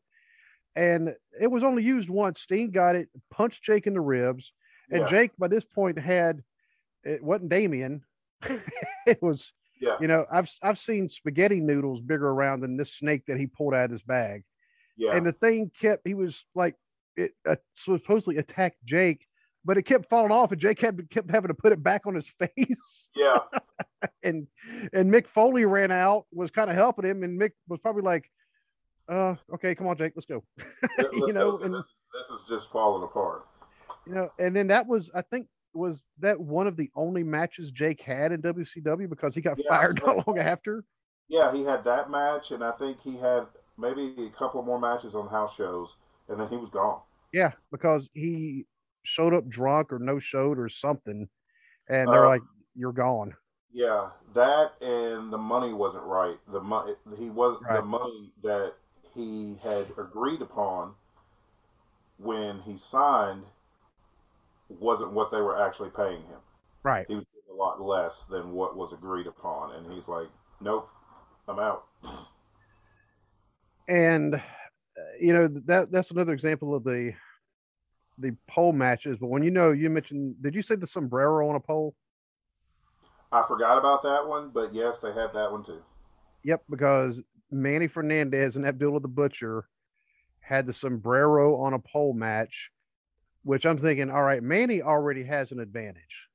[0.75, 2.41] And it was only used once.
[2.41, 4.53] Sting got it, punched Jake in the ribs.
[4.91, 5.09] And Yeah.
[5.09, 6.43] Jake, by this point, had
[7.05, 8.05] it wasn't Damien.
[9.07, 9.53] it was,
[9.83, 9.97] Yeah.
[10.01, 13.75] you know, I've I've seen spaghetti noodles bigger around than this snake that he pulled
[13.75, 14.45] out of his bag.
[14.97, 15.17] Yeah.
[15.17, 16.77] And the thing kept, he was like,
[17.17, 19.27] it uh, supposedly attacked Jake,
[19.65, 22.15] but it kept falling off, and Jake had kept having to put it back on
[22.15, 23.09] his face.
[23.17, 23.39] yeah.
[24.23, 24.47] and
[24.93, 28.31] and Mick Foley ran out, was kind of helping him, and Mick was probably like,
[29.09, 30.45] "Uh, okay, come on, Jake, let's go."
[31.13, 33.47] you know, and this, this is just falling apart.
[34.07, 37.71] you know, and then that was, I think, was that one of the only matches
[37.71, 39.69] Jake had in WCW because he got Yeah.
[39.69, 40.85] fired not long after.
[41.29, 43.47] Yeah, he had that match and I think he had
[43.79, 45.97] maybe a couple more matches on house shows
[46.29, 47.01] and then he was gone.
[47.33, 48.67] Yeah, because he
[49.05, 51.29] showed up drunk or no showed or something,
[51.89, 52.43] and they're Uh, like,
[52.75, 53.35] "You're gone."
[53.73, 56.39] Yeah, that and the money wasn't right.
[56.53, 58.75] The money he was the money that
[59.15, 60.95] he had agreed upon
[62.19, 63.45] when he signed
[64.81, 66.41] wasn't what they were actually paying him.
[66.83, 67.07] Right.
[67.09, 70.29] He was getting a lot less than what was agreed upon, and he's like,
[70.61, 70.89] "Nope,
[71.49, 71.85] I'm out."
[73.89, 74.39] and uh,
[75.21, 77.13] you know that that's another example of the
[78.19, 79.19] the pole matches.
[79.21, 81.95] But when you know you mentioned, did you say the sombrero on a pole?
[83.31, 85.81] I forgot about that one, but yes, they had that one too.
[86.45, 89.69] Yep, because Manny Fernandez and Abdullah the Butcher
[90.41, 92.71] had the sombrero on a pole match,
[93.45, 96.29] which I'm thinking, all right, Manny already has an advantage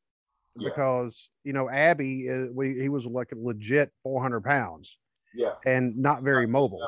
[0.55, 0.69] Yeah.
[0.69, 4.97] because you know Abby, is, we, he was like a legit 400 pounds
[5.33, 5.53] Yeah.
[5.65, 6.81] and not very mobile.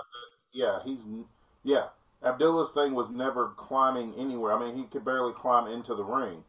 [0.51, 0.99] Yeah, he's
[1.63, 1.87] yeah.
[2.23, 4.51] Abdullah's thing was never climbing anywhere.
[4.53, 6.43] I mean, he could barely climb into the ring.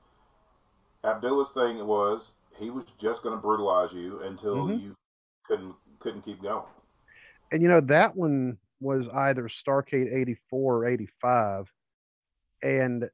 [1.04, 4.82] Abdullah's thing was he was just going to brutalize you until Mhm.
[4.82, 4.96] you
[5.46, 6.66] couldn't couldn't keep going.
[7.52, 11.72] And you know that one was either Starcade 84 or 85,
[12.62, 13.08] and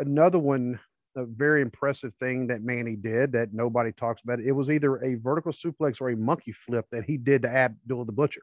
[0.00, 0.80] another one.
[1.16, 4.38] A very impressive thing that Manny did that nobody talks about.
[4.38, 8.04] It was either a vertical suplex or a monkey flip that he did to Abdullah
[8.04, 8.42] the Butcher.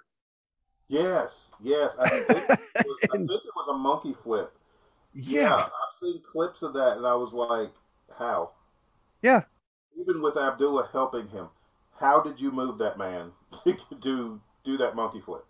[0.89, 1.95] Yes, yes.
[1.97, 4.53] I think, it was, I think it was a monkey flip.
[5.13, 5.55] Yeah.
[5.55, 7.71] I've seen clips of that, and I was like,
[8.17, 8.51] "How?"
[9.21, 9.43] Yeah.
[9.99, 11.47] Even with Abdullah helping him,
[11.99, 13.31] how did you move that man
[13.63, 15.45] to do do that monkey flip?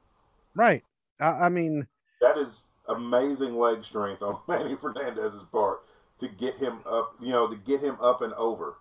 [0.56, 0.84] Right.
[1.20, 1.88] I, I mean,
[2.22, 5.82] that is amazing leg strength on Manny Fernandez's part
[6.20, 8.78] to get him up, you know, to get him up and over.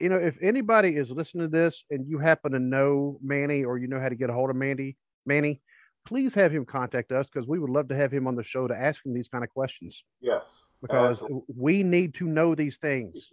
[0.00, 3.78] You know, if anybody is listening to this and you happen to know Manny or
[3.78, 5.60] you know how to get a hold of Mandy, Manny,
[6.06, 8.66] please have him contact us because we would love to have him on the show
[8.66, 10.04] to ask him these kind of questions.
[10.20, 10.46] Yes.
[10.82, 11.54] Because absolutely.
[11.56, 13.30] we need to know these things.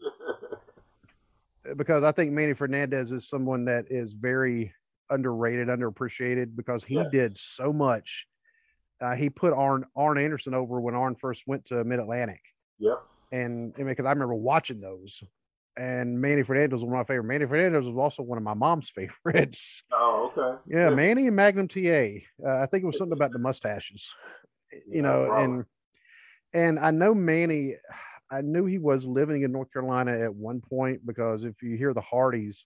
[1.76, 4.74] because I think Manny Fernandez is someone that is very
[5.10, 7.08] underrated, underappreciated because he yes.
[7.12, 8.26] did so much.
[9.02, 12.42] Uh, he put Arn Arn Anderson over when Arn first went to Mid Atlantic.
[12.80, 13.04] Yep.
[13.32, 15.24] And because I, remember watching those,
[15.76, 17.28] and Manny Fernandez was one of my favorite.
[17.28, 19.84] Manny Fernandez was also one of my mom's favorites.
[19.92, 20.60] Oh, okay.
[20.68, 20.96] Yeah, yeah.
[20.96, 22.20] Manny and Magnum TA.
[22.46, 24.08] Uh, I think it was something about the mustaches.
[24.90, 25.66] You know, and
[26.54, 27.76] and I know Manny.
[28.32, 31.94] I knew he was living in North Carolina at one point because if you hear
[31.94, 32.66] the Hardys,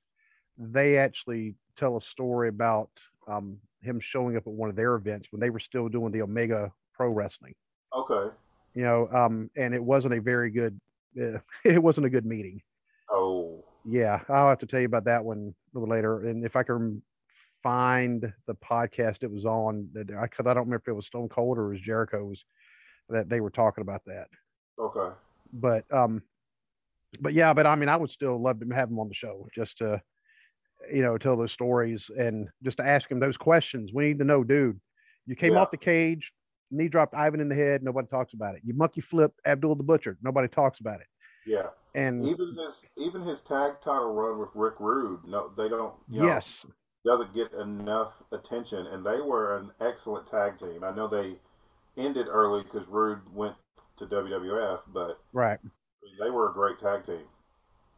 [0.57, 2.89] they actually tell a story about
[3.27, 6.21] um, him showing up at one of their events when they were still doing the
[6.21, 7.53] Omega Pro Wrestling.
[7.93, 8.33] Okay.
[8.77, 10.79] You know, um, and it wasn't a very good.
[11.19, 12.61] Uh, it wasn't a good meeting.
[13.09, 13.63] Oh.
[13.83, 16.61] Yeah, I'll have to tell you about that one a little later, and if I
[16.63, 17.01] can
[17.63, 21.07] find the podcast it was on, because I, because I don't remember if it was
[21.07, 22.45] Stone Cold or it was Jericho's
[23.09, 24.27] that they were talking about that.
[24.77, 25.15] Okay.
[25.53, 26.21] But um,
[27.19, 29.47] but yeah, but I mean, I would still love to have him on the show
[29.55, 30.01] just to
[30.91, 33.91] you know, tell those stories and just to ask him those questions.
[33.93, 34.79] We need to know, dude,
[35.25, 35.59] you came yeah.
[35.59, 36.31] off the cage,
[36.71, 38.61] knee dropped Ivan in the head, nobody talks about it.
[38.63, 41.07] You monkey flip Abdul the Butcher, nobody talks about it.
[41.45, 41.67] Yeah.
[41.95, 45.93] And even his even his tag title run with Rick Rude, no, they don't.
[46.09, 46.65] You know, yes.
[47.05, 50.83] Doesn't get enough attention, and they were an excellent tag team.
[50.83, 51.37] I know they
[51.97, 53.55] ended early because Rude went
[53.97, 55.57] to WWF, but right,
[56.19, 57.23] they were a great tag team.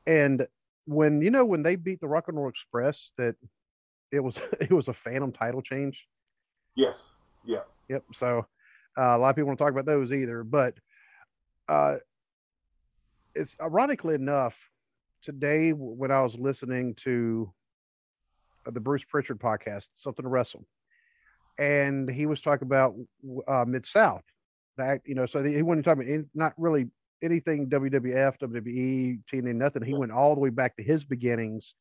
[0.06, 0.48] And
[0.86, 3.36] when you know when they beat the Rock and Roll Express, that
[4.12, 6.06] it was it was a phantom title change.
[6.76, 6.96] Yes.
[7.46, 7.64] Yeah.
[7.90, 8.04] Yep.
[8.14, 8.46] So
[9.00, 10.74] uh, a lot of people want to talk about those either, but
[11.70, 11.96] uh,
[13.34, 14.56] it's ironically enough
[15.22, 17.52] today when I was listening to
[18.68, 20.66] uh, the Bruce Pritchard podcast, something to wrestle,
[21.58, 22.96] and he was talking about
[23.48, 24.24] uh, Mid South.
[24.78, 26.88] That you know, so he wasn't talking about not really
[27.22, 29.84] anything WWF, WWE, TNA, nothing.
[29.84, 31.74] He went all the way back to his beginnings,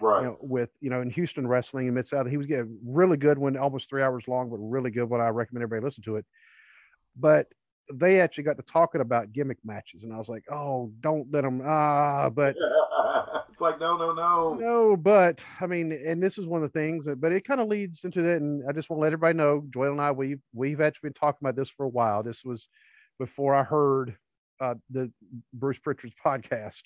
[0.00, 0.20] right?
[0.20, 2.26] You know, with you know in Houston wrestling and Mid South.
[2.26, 5.22] He was getting really good one, almost three hours long, but really good one.
[5.22, 6.26] I recommend everybody listen to it.
[7.18, 7.46] But
[7.92, 11.42] they actually got to talking about gimmick matches, and I was like, oh, don't let
[11.42, 11.62] them.
[11.64, 12.56] Ah, but.
[13.50, 14.96] it's like no, no, no, no.
[14.96, 17.06] But I mean, and this is one of the things.
[17.16, 19.64] But it kind of leads into that, and I just want to let everybody know,
[19.72, 22.22] Joel and I, we've we've actually been talking about this for a while.
[22.22, 22.68] This was
[23.18, 24.16] before I heard
[24.60, 25.10] uh, the
[25.52, 26.82] Bruce Pritchard's podcast.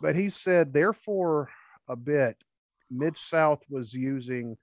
[0.00, 1.48] But he said, therefore,
[1.88, 2.36] a bit,
[2.90, 4.56] Mid South was using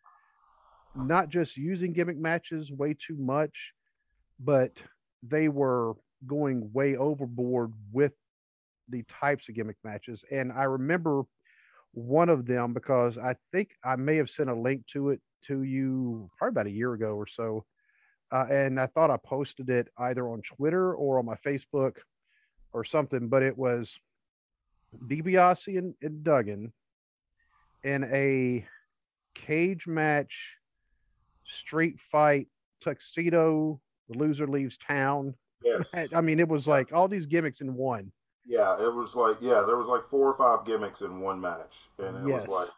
[0.95, 3.71] not just using gimmick matches way too much,
[4.39, 4.71] but
[5.23, 5.93] they were
[6.25, 8.13] going way overboard with
[8.89, 10.23] the types of gimmick matches.
[10.31, 11.23] And I remember
[11.93, 15.63] one of them because I think I may have sent a link to it to
[15.63, 17.65] you probably about a year ago or so
[18.31, 21.97] uh, and I thought I posted it either on Twitter or on my Facebook
[22.73, 23.97] or something, but it was
[25.07, 26.71] DiBiase and, and Duggan
[27.83, 28.65] in a
[29.33, 30.55] cage match,
[31.45, 32.47] street fight,
[32.81, 33.81] tuxedo.
[34.09, 35.35] The loser leaves town.
[35.63, 35.87] Yes.
[36.13, 38.11] I mean, it was like all these gimmicks in one.
[38.45, 41.73] Yeah, it was like yeah, there was like four or five gimmicks in one match,
[41.99, 42.47] and it yes.
[42.47, 42.69] was like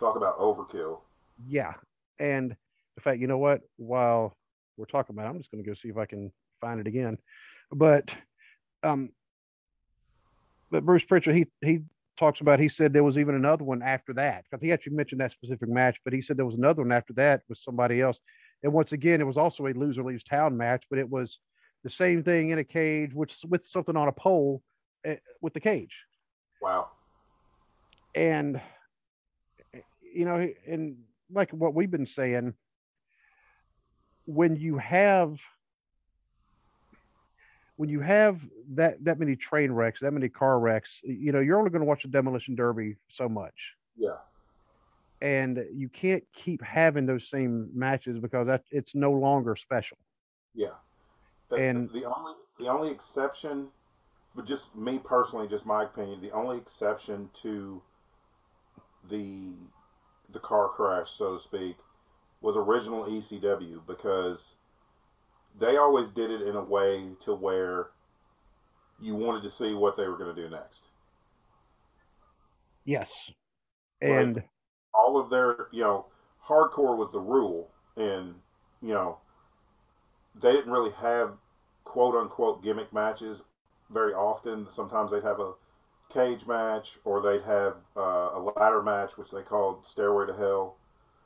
[0.00, 1.00] talk about overkill.
[1.46, 1.74] Yeah,
[2.18, 2.56] and
[2.96, 3.60] in fact, you know what?
[3.76, 4.34] While
[4.76, 5.26] we're talking about.
[5.26, 7.18] I'm just going to go see if I can find it again.
[7.70, 8.14] But
[8.82, 9.10] um,
[10.70, 11.80] but Bruce Pritchard, he he
[12.18, 12.60] talks about.
[12.60, 15.68] He said there was even another one after that because he actually mentioned that specific
[15.68, 15.98] match.
[16.04, 18.18] But he said there was another one after that with somebody else.
[18.64, 21.38] And once again, it was also a loser leaves town match, but it was
[21.84, 24.62] the same thing in a cage, which with something on a pole
[25.06, 25.94] uh, with the cage.
[26.62, 26.88] Wow.
[28.14, 28.60] And
[30.00, 30.96] you know, and
[31.30, 32.54] like what we've been saying,
[34.24, 35.38] when you have
[37.76, 38.40] when you have
[38.70, 41.86] that that many train wrecks, that many car wrecks, you know, you're only going to
[41.86, 43.74] watch the demolition derby so much.
[43.94, 44.16] Yeah.
[45.24, 49.96] And you can't keep having those same matches because that it's no longer special.
[50.54, 50.76] Yeah.
[51.48, 53.68] The, and the, the only the only exception,
[54.36, 57.80] but just me personally, just my opinion, the only exception to
[59.08, 59.52] the
[60.32, 61.76] the car crash, so to speak,
[62.42, 64.40] was original ECW because
[65.58, 67.88] they always did it in a way to where
[69.00, 70.80] you wanted to see what they were going to do next.
[72.84, 73.10] Yes.
[74.02, 74.48] And like
[74.94, 76.06] all of their, you know,
[76.46, 78.34] hardcore was the rule, and
[78.82, 79.18] you know,
[80.40, 81.32] they didn't really have
[81.84, 83.42] quote unquote gimmick matches
[83.90, 84.66] very often.
[84.74, 85.52] Sometimes they'd have a
[86.12, 90.76] cage match or they'd have uh, a ladder match, which they called Stairway to Hell.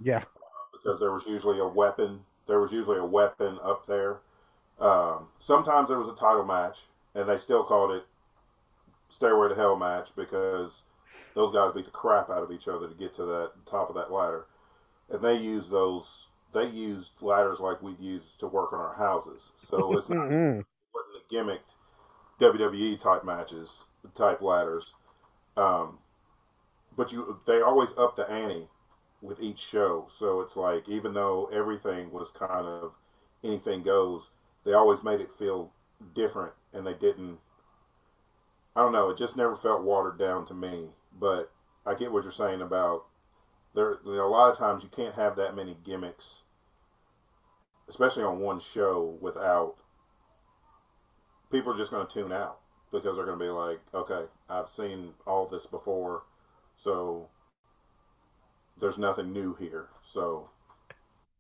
[0.00, 0.24] Yeah.
[0.72, 2.20] Because there was usually a weapon.
[2.46, 4.18] There was usually a weapon up there.
[4.80, 6.76] Um, sometimes there was a title match,
[7.14, 8.06] and they still called it
[9.10, 10.82] Stairway to Hell match because
[11.38, 13.96] those guys beat the crap out of each other to get to that top of
[13.96, 14.46] that ladder.
[15.10, 16.04] And they use those.
[16.54, 19.42] They used ladders like we'd use to work on our houses.
[19.70, 20.64] So it's not Mm-mm.
[20.94, 21.74] wasn't the gimmicked
[22.40, 23.70] WWE type matches,
[24.16, 24.84] type ladders.
[25.56, 25.98] Um,
[26.96, 28.68] but you, they always up the ante
[29.22, 30.08] with each show.
[30.18, 32.92] So it's like even though everything was kind of
[33.44, 34.30] anything goes,
[34.64, 35.72] they always made it feel
[36.14, 37.38] different, and they didn't.
[38.76, 39.10] I don't know.
[39.10, 40.90] It just never felt watered down to me.
[41.20, 41.50] But
[41.86, 43.04] I get what you're saying about
[43.74, 43.98] there.
[44.04, 46.24] there are a lot of times you can't have that many gimmicks,
[47.88, 49.76] especially on one show, without
[51.50, 52.58] people are just going to tune out
[52.92, 56.22] because they're going to be like, okay, I've seen all this before,
[56.82, 57.28] so
[58.80, 59.88] there's nothing new here.
[60.12, 60.48] So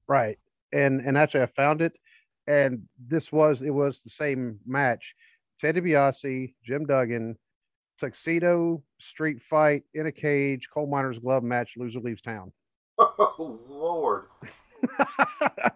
[0.08, 0.38] Right.
[0.72, 1.92] And and actually I found it
[2.46, 5.14] and this was it was the same match.
[5.60, 7.36] Ted DiBiase, Jim Duggan,
[7.98, 12.52] tuxedo, street fight in a cage, coal miner's glove match, loser leaves town.
[12.98, 14.24] oh Lord,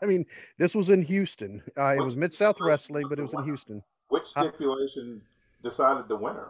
[0.02, 0.26] I mean,
[0.58, 1.62] this was in Houston.
[1.78, 3.82] Uh, it was Mid South Wrestling, but it was in Houston.
[4.08, 5.20] which stipulation
[5.62, 6.48] decided the winner?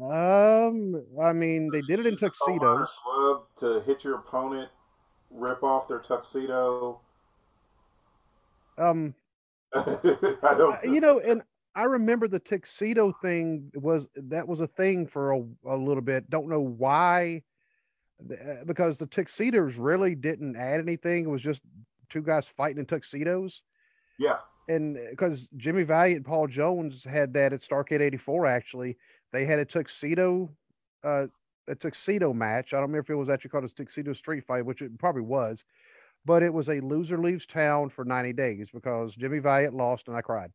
[0.00, 2.88] Um, I mean, they did it in Use the coal miner's tuxedos.
[3.04, 4.70] Glove to hit your opponent,
[5.30, 7.00] rip off their tuxedo.
[8.78, 9.14] Um,
[9.74, 10.74] I don't.
[10.74, 11.42] Uh, you know, and
[11.74, 16.28] I remember the tuxedo thing was that was a thing for a, a little bit.
[16.28, 17.42] Don't know why,
[18.30, 21.24] uh, because the tuxedos really didn't add anything.
[21.24, 21.62] It was just
[22.10, 23.62] two guys fighting in tuxedos,
[24.18, 24.36] yeah,
[24.68, 28.46] and because Jimmy Valiant and Paul Jones had that at Starcade '84.
[28.46, 28.98] Actually,
[29.32, 30.50] they had a tuxedo,
[31.04, 31.26] uh,
[31.68, 32.74] a tuxedo match.
[32.74, 35.22] I don't remember if it was actually called a tuxedo street fight, which it probably
[35.22, 35.64] was,
[36.26, 40.16] but it was a loser leaves town for 90 days because Jimmy Valiant lost and
[40.16, 40.52] I cried.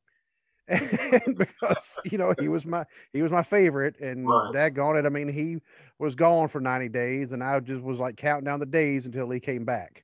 [0.67, 4.51] And because you know he was my he was my favorite and Right.
[4.51, 5.57] daggone it, I mean he
[5.99, 9.29] was gone for 90 days and I just was like counting down the days until
[9.29, 10.03] he came back.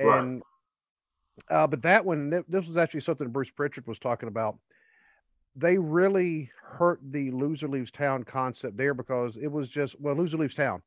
[0.00, 0.24] Right.
[0.24, 0.42] And
[1.50, 4.58] uh but that one th- this was actually something Bruce Pritchard was talking about.
[5.56, 10.36] They really hurt the loser leaves town concept there because it was just well loser
[10.38, 10.82] leaves town.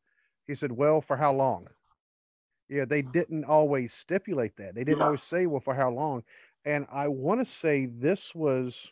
[0.47, 1.67] He said, "Well, for how long?"
[2.69, 4.75] Yeah, they didn't always stipulate that.
[4.75, 5.03] They didn't Yeah.
[5.03, 6.23] always say, "Well, for how long?"
[6.65, 8.91] And I want to say this was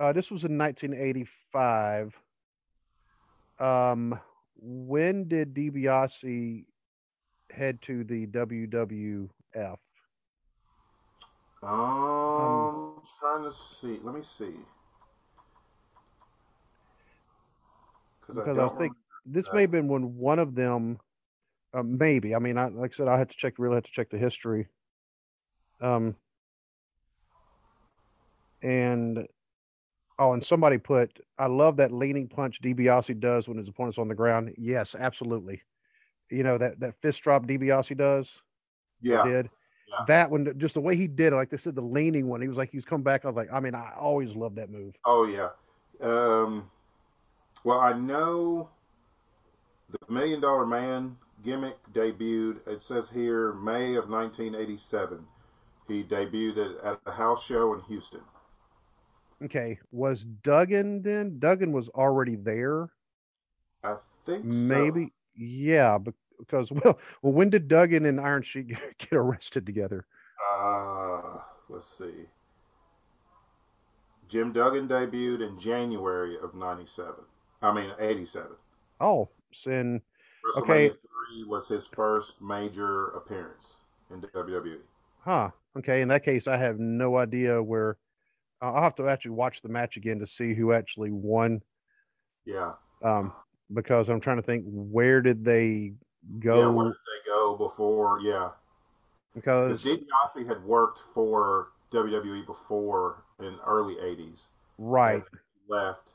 [0.00, 2.14] uh, this was in 1985.
[3.58, 4.18] Um,
[4.60, 6.64] when did DiBiase
[7.50, 9.78] head to the WWF?
[11.62, 13.98] um, trying to see.
[14.02, 14.54] Let me see.
[18.32, 18.92] Because I think
[19.24, 20.98] this may have been when one of them,
[21.74, 22.34] uh, maybe.
[22.34, 23.54] I mean, I, like I said, I had to check.
[23.58, 24.68] Really had to check the history.
[25.80, 26.14] Um,
[28.62, 29.26] and
[30.18, 34.08] oh, and somebody put, I love that leaning punch DiBiase does when his opponent's on
[34.08, 34.52] the ground.
[34.58, 35.62] Yes, absolutely.
[36.30, 38.28] You know that that fist drop DiBiase does.
[39.00, 39.50] yeah, Did
[39.88, 40.04] Yeah.
[40.08, 40.52] that one?
[40.58, 42.42] Just the way he did it, like they said, the leaning one.
[42.42, 43.24] He was like, he was coming back.
[43.24, 44.94] I was like, I mean, I always love that move.
[45.06, 45.48] Oh yeah.
[46.02, 46.70] Um,
[47.64, 48.68] well, I know
[49.90, 52.58] the Million Dollar Man gimmick debuted.
[52.66, 55.24] It says here May of 1987.
[55.86, 58.20] He debuted at, at a house show in Houston.
[59.44, 61.38] Okay, was Duggan then?
[61.38, 62.88] Duggan was already there.
[63.84, 64.48] I think so.
[64.48, 65.98] Maybe, yeah,
[66.38, 70.06] because well, well, when did Duggan and Iron Sheik get get arrested together?
[70.58, 72.26] Uh, let's see.
[74.28, 77.14] Jim Duggan debuted in January of 97.
[77.62, 78.50] I mean, 87.
[79.00, 80.02] Oh, sin.
[80.44, 80.88] WrestleMania Okay.
[80.88, 83.74] 3 was his first major appearance
[84.10, 84.20] in.
[84.20, 84.78] WWE.
[85.20, 85.50] Huh.
[85.76, 87.96] Okay, in that case, I have no idea where.
[88.60, 91.60] I'll have to actually watch the match again to see who actually won.
[92.44, 92.72] Yeah.
[93.04, 93.32] Um,
[93.72, 95.92] because I'm trying to think where did they
[96.40, 96.60] go?
[96.60, 98.20] Yeah, where did they go before?
[98.20, 98.50] Yeah.
[99.34, 104.40] because Because DiBiase had worked for WWE before in early 80s.
[104.78, 105.22] right,
[105.68, 106.10] Left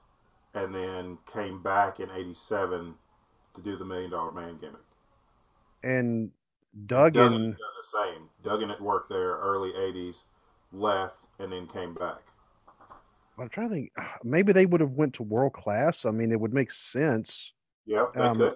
[0.56, 2.94] and then came back in 87
[3.56, 4.82] to do the Million Dollar Man gimmick.
[5.84, 6.32] and
[6.88, 7.46] Duggan Duggan.
[7.46, 8.30] had done the same.
[8.44, 10.18] Duggan had worked there early 80s,
[10.72, 12.22] left, and then came back.
[13.40, 13.92] I'm trying to think.
[14.24, 16.06] Maybe they would have went to world class.
[16.06, 17.52] I mean, it would make sense.
[17.86, 18.54] Yeah, Um, could.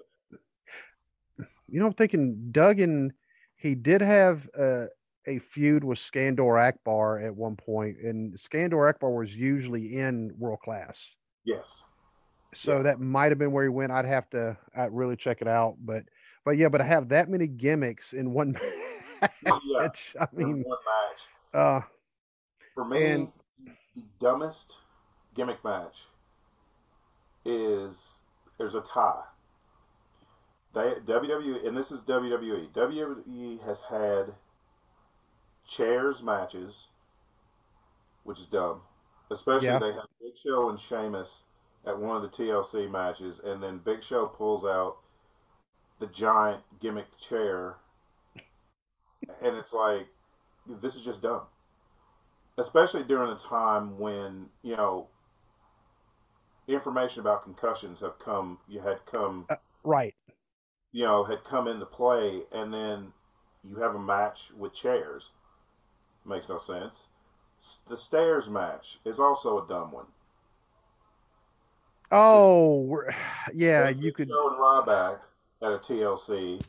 [1.69, 3.13] You know, I'm thinking Duggan
[3.57, 4.85] he did have uh,
[5.25, 10.59] a feud with Skandor Akbar at one point, and Skandor Akbar was usually in world
[10.63, 11.03] class.
[11.43, 11.65] Yes.
[12.55, 12.83] So Yeah.
[12.83, 13.91] that might have been where he went.
[13.91, 16.03] I'd have to I'd really check it out, but
[16.45, 18.55] but yeah, but I have that many gimmicks in one
[19.21, 19.59] Yeah.
[19.79, 21.61] match, I in mean, one match.
[21.61, 21.81] uh,
[22.75, 23.27] For me, And-
[24.19, 24.73] dumbest
[25.35, 25.95] gimmick match
[27.45, 27.95] is
[28.57, 29.23] there's a tie.
[30.73, 32.71] They WWE and this is WWE.
[32.71, 34.33] WWE has had
[35.67, 36.87] chairs matches,
[38.23, 38.81] which is dumb.
[39.31, 39.79] Especially Yeah.
[39.79, 41.43] they had Big Show and Sheamus
[41.85, 44.97] at one of the TLC matches, and then Big Show pulls out
[45.99, 47.75] the giant gimmick chair,
[49.41, 50.07] and it's like
[50.81, 51.41] this is just dumb
[52.57, 55.07] especially during a time when you know
[56.67, 60.15] information about concussions have come you had come uh, right.
[60.91, 63.11] you know had come into play and then
[63.63, 65.23] you have a match with chairs
[66.25, 66.95] makes no sense
[67.63, 70.07] S- the stairs match is also a dumb one
[72.11, 73.03] Oh,
[73.53, 74.29] yeah, you could.
[74.29, 75.19] Show and Ryback
[75.61, 76.61] at a TLC,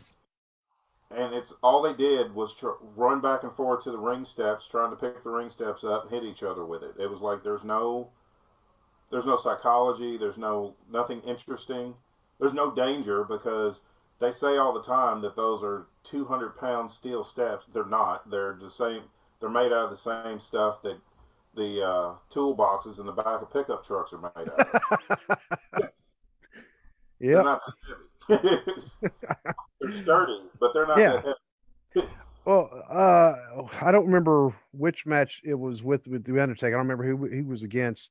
[1.11, 4.69] and it's all they did was tr- run back and forth to the ring steps,
[4.69, 6.95] trying to pick the ring steps up and hit each other with it.
[6.99, 8.11] It was like there's no,
[9.11, 11.95] there's no psychology, there's no nothing interesting,
[12.39, 13.81] there's no danger because
[14.21, 17.65] they say all the time that those are 200 pound steel steps.
[17.73, 18.29] They're not.
[18.31, 19.03] They're the same.
[19.41, 20.99] They're made out of the same stuff that
[21.55, 25.89] the uh, toolboxes in the back of pickup trucks are made out of.
[27.33, 28.43] They're Yep.
[28.43, 29.57] not that heavy.
[29.81, 31.13] they're sturdy, but they're not Yeah.
[31.23, 31.35] that
[31.95, 32.09] heavy.
[32.45, 33.35] Well, uh,
[33.85, 36.69] I don't remember which match it was with with the Undertaker.
[36.75, 38.11] I don't remember who he was against,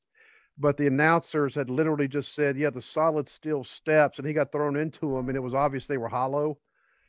[0.59, 4.51] but the announcers had literally just said, "Yeah, the solid steel steps," and he got
[4.51, 6.59] thrown into them, and it was obvious they were hollow.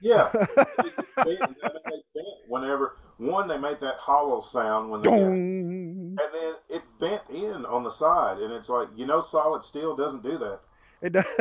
[0.00, 0.30] Yeah.
[0.32, 5.02] They just bent, and then they bent Whenever one, they make that hollow sound when
[5.02, 9.64] they and then it bent in on the side, and it's like you know, solid
[9.64, 10.60] steel doesn't do that.
[11.02, 11.24] It does.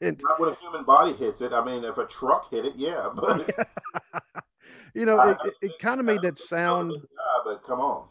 [0.00, 1.52] And, Not when a human body hits it.
[1.52, 3.68] I mean, if a truck hit it, yeah, but
[4.94, 6.92] you know, I it, it, it kind of made that sound.
[6.92, 6.98] Yeah,
[7.44, 8.04] but come on.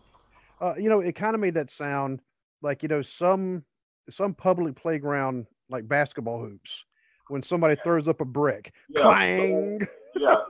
[0.62, 2.22] uh, you know, it kind of made that sound
[2.62, 3.64] like you know some
[4.10, 6.86] some public playground like basketball hoops
[7.30, 9.88] when somebody throws up a brick, Yeah, clang.
[10.16, 10.36] Yeah,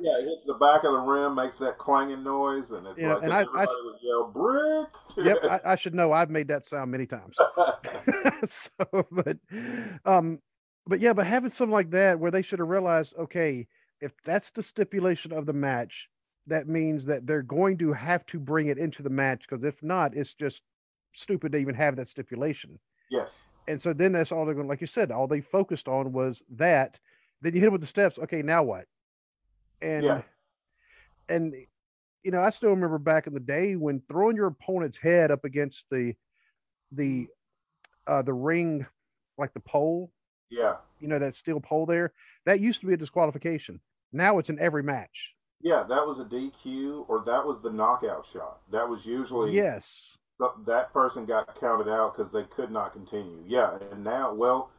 [0.00, 3.14] yeah, it hits the back of the rim, makes that clanging noise, and it's know,
[3.14, 4.88] like and I- I- everybody would yell brick.
[5.26, 6.12] yep, I, I should know.
[6.12, 7.36] I've made that sound many times.
[8.48, 9.38] so, but,
[10.04, 10.40] um,
[10.86, 13.66] but yeah, but having something like that where they should have realized, okay,
[14.00, 16.08] if that's the stipulation of the match,
[16.46, 19.82] that means that they're going to have to bring it into the match because if
[19.82, 20.60] not, it's just
[21.14, 22.78] stupid to even have that stipulation.
[23.10, 23.30] yes.
[23.66, 26.42] And so then that's all they're going, like you said, all they focused on was
[26.56, 26.98] that.
[27.40, 28.18] Then you hit it with the steps.
[28.18, 28.86] Okay, now what?
[29.82, 30.22] And Yeah.
[31.28, 31.54] and
[32.22, 35.44] you know, I still remember back in the day when throwing your opponent's head up
[35.44, 36.14] against the
[36.92, 37.26] the
[38.06, 38.86] uh the ring,
[39.38, 40.10] like the pole,
[40.50, 40.76] Yeah.
[41.00, 42.12] you know, that steel pole there,
[42.46, 43.80] that used to be a disqualification.
[44.12, 45.34] Now it's in every match.
[45.60, 48.60] Yeah, that was a DQ or that was the knockout shot.
[48.70, 50.16] That was usually Yes.
[50.38, 53.42] Th- that person got counted out because they could not continue.
[53.46, 54.70] Yeah, and now, well,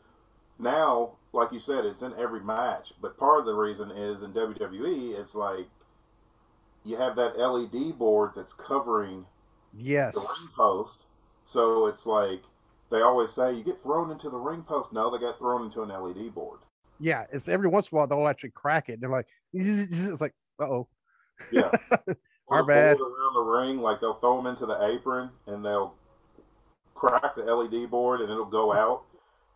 [0.59, 2.93] now, like you said, it's in every match.
[3.01, 5.67] But part of the reason is in WWE, it's like
[6.83, 9.25] you have that LED board that's covering
[9.77, 10.13] Yes.
[10.13, 10.99] the ring post.
[11.45, 12.41] So it's like
[12.89, 14.93] they always say, you get thrown into the ring post.
[14.93, 16.59] No, they got thrown into an LED board.
[16.99, 17.25] Yeah.
[17.33, 19.01] It's every once in a while they'll actually crack it.
[19.01, 20.87] They're like, it's like, uh oh.
[21.51, 21.71] Yeah.
[22.49, 22.97] Our bad.
[22.99, 25.93] around the ring, like they'll throw them into the apron and they'll
[26.93, 29.03] crack the LED board and it'll go out.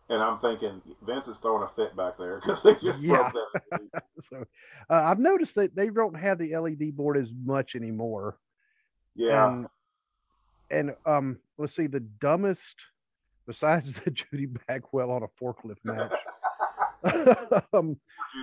[0.08, 3.30] And I'm thinking Vince is throwing a fit back there because they just Yeah.
[3.30, 3.80] broke that.
[4.28, 4.44] So
[4.90, 8.38] uh, I've noticed that they don't have the LED board as much anymore.
[9.14, 9.66] Yeah, And
[10.70, 12.76] and um, let's see, the dumbest
[13.46, 16.12] besides the Judy Bagwell on a forklift match.
[17.72, 17.96] um,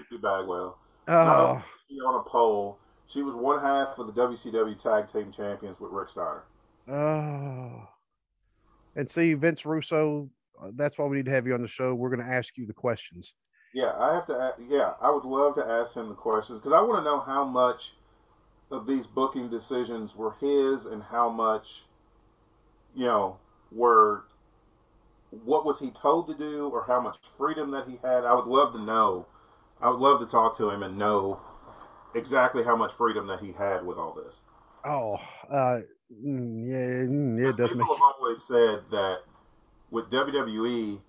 [0.09, 0.77] Judy Bagwell.
[1.07, 2.79] oh, She on a pole.
[3.07, 6.43] She was one half of the WCW Tag Team Champions with Rick Steiner.
[6.89, 7.87] oh.
[8.95, 10.27] And see, Vince Russo,
[10.61, 11.93] uh, that's why we need to have you on the show.
[11.93, 13.33] We're going to ask you the questions.
[13.73, 14.53] Yeah, I have to.
[14.67, 17.45] Yeah, I would love to ask him the questions because I want to know how
[17.45, 17.93] much
[18.71, 21.83] of these booking decisions were his and how much,
[22.95, 23.37] you know,
[23.71, 24.23] were
[25.43, 28.25] what was he told to do or how much freedom that he had.
[28.25, 29.27] I would love to know.
[29.79, 31.39] I would love to talk to him and know
[32.17, 34.35] exactly how much freedom that he had with all this.
[34.85, 35.15] Oh,
[35.51, 35.79] uh,
[36.11, 39.17] mm, yeah, mm, yeah, it does People have always said that
[39.91, 40.99] with WWE,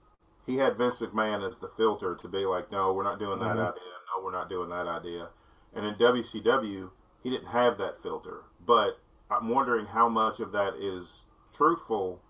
[0.46, 3.56] he had Vince McMahon as the filter to be like, no, we're not doing that
[3.56, 3.70] Mhm.
[3.70, 3.92] idea.
[4.16, 5.28] No, we're not doing that idea.
[5.74, 6.90] And in WCW,
[7.22, 8.44] he didn't have that filter.
[8.64, 8.98] But
[9.30, 12.20] I'm wondering how much of that is truthful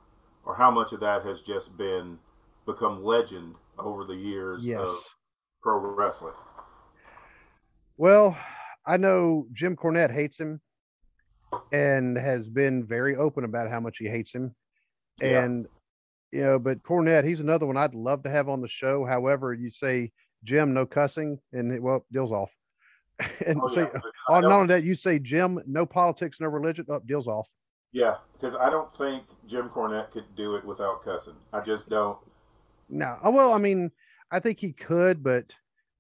[0.44, 2.18] or how much of that has just been
[2.66, 4.80] become legend over the years Yes.
[4.80, 4.96] of
[5.62, 6.34] pro wrestling.
[7.96, 8.36] Well,
[8.88, 10.60] I know Jim Cornette hates him
[11.72, 14.54] and has been very open about how much he hates him.
[15.20, 15.44] Yeah.
[15.44, 15.66] And
[16.32, 19.04] you know, but Cornette, he's another one I'd love to have on the show.
[19.04, 20.10] However, you say
[20.44, 22.50] Jim, no cussing, and it- well, deals off.
[23.46, 26.38] and Oh, say, yeah, but I oh, don't- only that, you say Jim, no politics,
[26.40, 27.46] no religion, up, deals off.
[27.92, 31.34] Yeah, because I don't think Jim Cornette could do it without cussing.
[31.52, 32.18] I just don't.
[32.90, 33.90] No, oh, well, I mean,
[34.30, 35.44] I think he could, but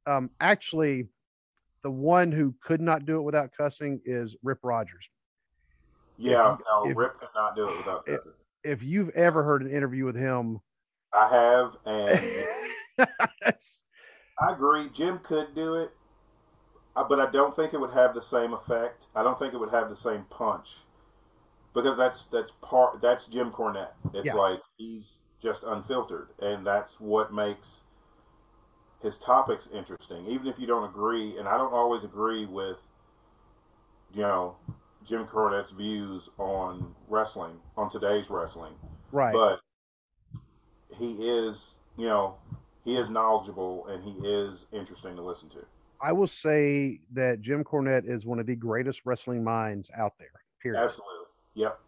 [0.06, 1.08] um, actually,
[1.82, 5.08] the one who could not do it without cussing is Rip Rogers.
[6.16, 8.32] Yeah, you- no, if- Rip could not do it without if- cussing.
[8.64, 10.60] If you've ever heard an interview with him,
[11.14, 12.46] I have, and
[14.40, 14.90] I agree.
[14.90, 15.90] Jim could do it,
[16.96, 19.04] uh, but I don't think it would have the same effect.
[19.14, 20.68] I don't think it would have the same punch
[21.72, 23.92] because that's that's part that's Jim Cornette.
[24.12, 24.34] It's Yeah.
[24.34, 25.04] like he's
[25.40, 27.68] just unfiltered, and that's what makes
[29.02, 30.26] his topics interesting.
[30.26, 32.78] Even if you don't agree, and I don't always agree with,
[34.14, 34.56] you know,
[35.06, 38.74] Jim Cornette's views on wrestling, on today's wrestling
[39.12, 39.32] right?
[39.32, 39.60] but
[40.96, 42.36] he is, you know,
[42.84, 45.64] he is knowledgeable and he is interesting to listen to.
[46.00, 50.28] I will say that Jim Cornette is one of the greatest wrestling minds out there.
[50.62, 50.80] Period.
[50.80, 51.26] Absolutely.
[51.54, 51.80] Yep.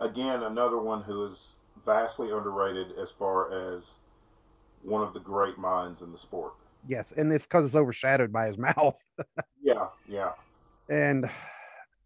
[0.00, 1.38] Again, another one who is
[1.84, 3.84] vastly underrated as far as
[4.88, 6.52] one of the great minds in the sport.
[6.86, 8.96] Yes, and it's because it's overshadowed by his mouth,
[9.62, 10.32] Yeah, yeah.
[10.88, 11.28] and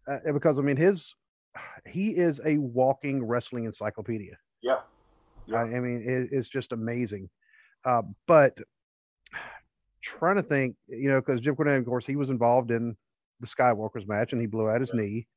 [0.09, 1.13] uh, because I mean his,
[1.87, 4.35] he is a walking wrestling encyclopedia.
[4.61, 4.79] Yeah.
[5.45, 5.57] Yeah.
[5.57, 7.29] I, I mean, it, it's just amazing.
[7.85, 8.57] Uh, but
[10.01, 12.95] trying to think, you know, because Jim Cornette, of course, he was involved in
[13.39, 15.01] the Skywalker's match and he blew out his Yeah.
[15.01, 15.27] knee.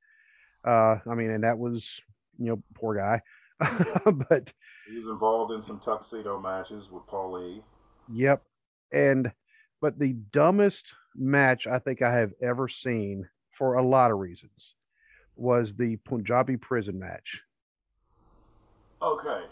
[0.67, 2.01] Uh, I mean, and that was,
[2.39, 3.21] you know, poor guy.
[4.29, 4.53] but
[4.89, 7.63] He was involved in some tuxedo matches with Paulie.
[8.13, 8.43] Yep.
[8.93, 9.33] And
[9.81, 14.75] but the dumbest match I think I have ever seen for a lot of reasons
[15.37, 17.41] was the Punjabi prison match.
[19.03, 19.45] Okay.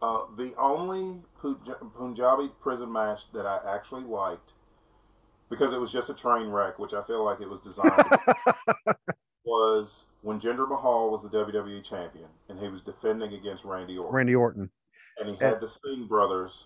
[0.00, 4.50] Uh, the only Punjabi prison match that I actually liked,
[5.48, 8.04] because it was just a train wreck, which I feel like it was designed,
[9.44, 14.14] was when Jinder Mahal was the WWE champion and he was defending against Randy Orton.
[14.14, 14.70] Randy Orton.
[15.18, 16.64] and he had the Singh brothers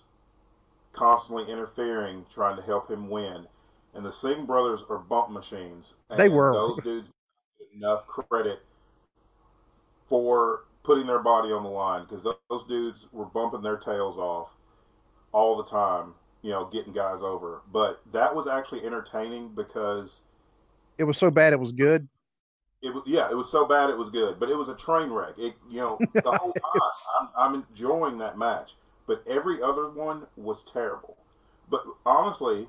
[0.93, 3.47] constantly interfering, trying to help him win.
[3.95, 5.95] And the Singh brothers are bump machines.
[6.11, 6.53] And They were.
[6.53, 7.09] Those dudes
[7.75, 8.61] enough credit
[10.09, 14.17] for putting their body on the line because those, those dudes were bumping their tails
[14.17, 14.51] off
[15.33, 17.63] all the time, you know, getting guys over.
[17.73, 20.21] But that was actually entertaining because
[20.99, 22.09] It was so bad it was good.
[22.87, 25.11] It was yeah, it was so bad it was good, but it was a train
[25.11, 25.35] wreck.
[25.39, 28.71] It you know the whole time I'm, I'm enjoying that match,
[29.07, 31.17] but every other one was terrible.
[31.69, 32.69] But honestly,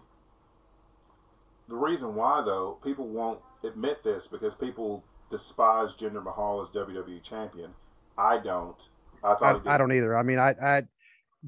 [1.69, 7.21] the reason why though people won't admit this because people despise Jinder Mahal as WWE
[7.23, 7.71] champion.
[8.17, 8.77] I don't.
[9.23, 9.75] I thought I.
[9.75, 10.17] I don't either.
[10.17, 10.83] I mean, I, I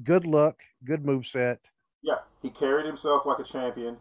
[0.04, 1.58] good look, good move set.
[2.02, 3.96] Yeah, he carried himself like a champion.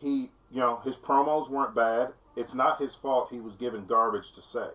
[0.00, 2.12] He, you know, his promos weren't bad.
[2.36, 4.68] It's not his fault he was given garbage to say.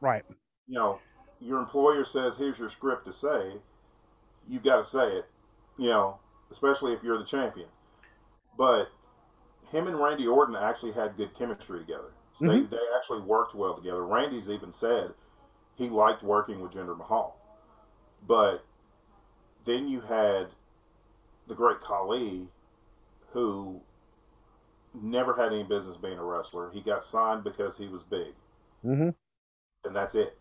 [0.00, 0.24] Right.
[0.66, 1.00] you know,
[1.40, 3.60] your employer says, "Here's your script to say,"
[4.48, 5.26] You've got to say it.
[5.76, 6.18] You know,
[6.52, 7.68] especially if you're the champion.
[8.56, 8.86] But
[9.70, 12.12] him and Randy Orton actually had good chemistry together.
[12.38, 12.70] So Mhm.
[12.70, 14.04] They they actually worked well together.
[14.04, 15.14] Randy's even said
[15.74, 17.36] he liked working with Jinder Mahal.
[18.26, 18.64] But
[19.64, 20.50] then you had
[21.48, 22.48] the great Khali,
[23.32, 23.80] who
[25.02, 26.70] never had any business being a wrestler.
[26.72, 28.34] He got signed because he was big
[28.82, 29.10] hmm
[29.86, 30.36] and that's it.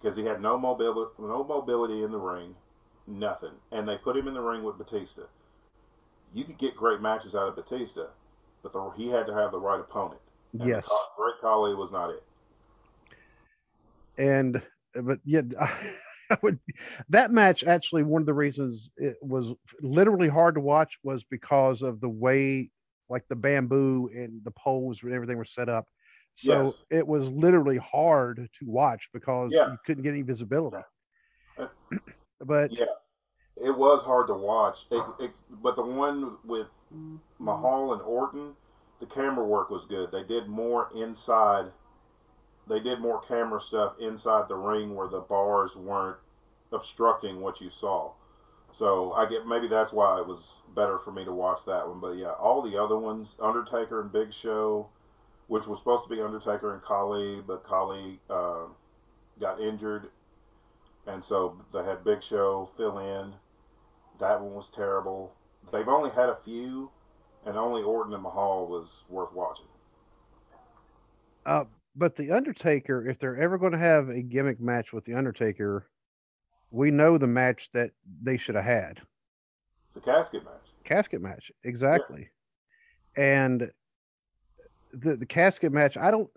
[0.00, 2.54] Because he had no mobility, no mobility in the ring,
[3.06, 3.52] nothing.
[3.72, 5.22] And they put him in the ring with Batista.
[6.34, 8.06] You could get great matches out of Batista,
[8.62, 10.20] but the, he had to have the right opponent.
[10.60, 10.86] And Yes.
[11.16, 12.22] Great Khali was not it.
[14.18, 14.62] And
[14.94, 15.42] but yeah,
[16.30, 16.58] I would
[17.10, 21.82] that match actually one of the reasons it was literally hard to watch was because
[21.82, 22.70] of the way
[23.08, 25.86] like the bamboo and the poles and everything were set up.
[26.36, 26.74] So Yes.
[26.90, 29.70] it was literally hard to watch because Yeah.
[29.70, 30.78] you couldn't get any visibility.
[31.58, 31.68] Uh,
[32.40, 32.86] but Yeah,
[33.56, 34.86] it was hard to watch.
[34.90, 35.30] It, it,
[35.62, 36.66] but the one with
[37.38, 38.54] Mahal and Orton,
[39.00, 40.10] the camera work was good.
[40.10, 41.66] They did more inside.
[42.68, 46.18] They did more camera stuff inside the ring where the bars weren't
[46.72, 48.12] obstructing what you saw.
[48.78, 50.40] So I get maybe that's why it was
[50.74, 52.00] better for me to watch that one.
[52.00, 54.88] But yeah, all the other ones, Undertaker and Big Show,
[55.46, 58.66] which was supposed to be Undertaker and Khali, but Khali uh,
[59.40, 60.08] got injured,
[61.06, 63.32] and so they had Big Show fill in.
[64.20, 65.32] That one was terrible.
[65.72, 66.90] They've only had a few,
[67.46, 69.66] and only Orton and Mahal was worth watching.
[71.46, 75.14] Uh, but the Undertaker, if they're ever going to have a gimmick match with the
[75.14, 75.86] Undertaker,
[76.70, 77.90] we know the match that
[78.22, 79.00] they should have had.
[79.94, 80.52] The casket match.
[80.84, 82.28] Casket match, exactly.
[83.16, 83.24] Yeah.
[83.24, 83.70] And
[84.92, 86.30] the the casket match, I don't.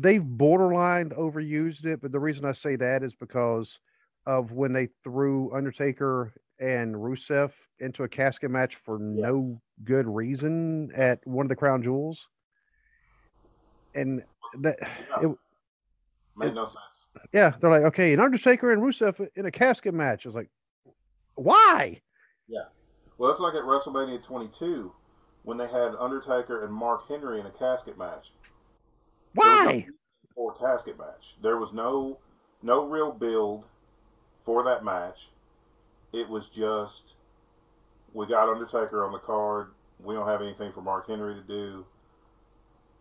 [0.00, 3.78] They've borderline overused it, but the reason I say that is because
[4.26, 9.26] of when they threw Undertaker and Rusev into a casket match for yeah.
[9.28, 12.26] no good reason at one of the crown jewels.
[13.94, 14.22] And
[14.60, 15.30] that yeah.
[15.30, 15.36] it
[16.36, 16.76] made it, no sense.
[17.32, 20.26] Yeah, they're like, okay, an Undertaker and Rusev in a casket match.
[20.26, 20.50] I was like,
[21.34, 22.00] why?
[22.48, 22.64] Yeah.
[23.18, 24.92] Well, it's like at WrestleMania 22
[25.44, 28.32] when they had Undertaker and Mark Henry in a casket match.
[29.34, 29.86] Why?
[30.34, 32.18] For a casket match, there was no
[32.62, 33.64] no real build
[34.44, 35.28] for that match.
[36.12, 37.14] It was just
[38.12, 39.68] we got Undertaker on the card.
[40.02, 41.84] We don't have anything for Mark Henry to do.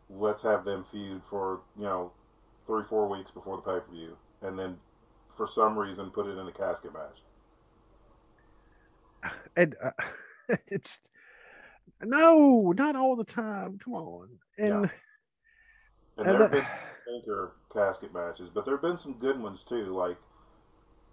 [0.09, 2.11] Let's have them feud for you know
[2.65, 4.77] three four weeks before the pay per view, and then
[5.35, 7.19] for some reason put it in a casket match.
[9.57, 9.91] And uh,
[10.67, 10.99] it's
[12.03, 13.79] no, not all the time.
[13.83, 14.27] Come on,
[14.57, 14.75] and yeah.
[16.17, 16.65] and, and there have been
[17.15, 20.17] anchor casket matches, but there have been some good ones too, like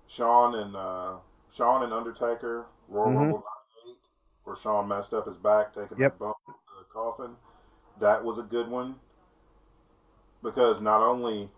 [0.09, 1.15] Shawn and uh,
[1.55, 3.19] Shawn and Undertaker Royal mm-hmm.
[3.19, 3.45] Rumble
[3.87, 3.97] '98,
[4.45, 6.19] where Shawn messed up his back taking yep.
[6.19, 7.37] the bump the coffin.
[8.01, 8.97] That was a good one
[10.43, 11.48] because not only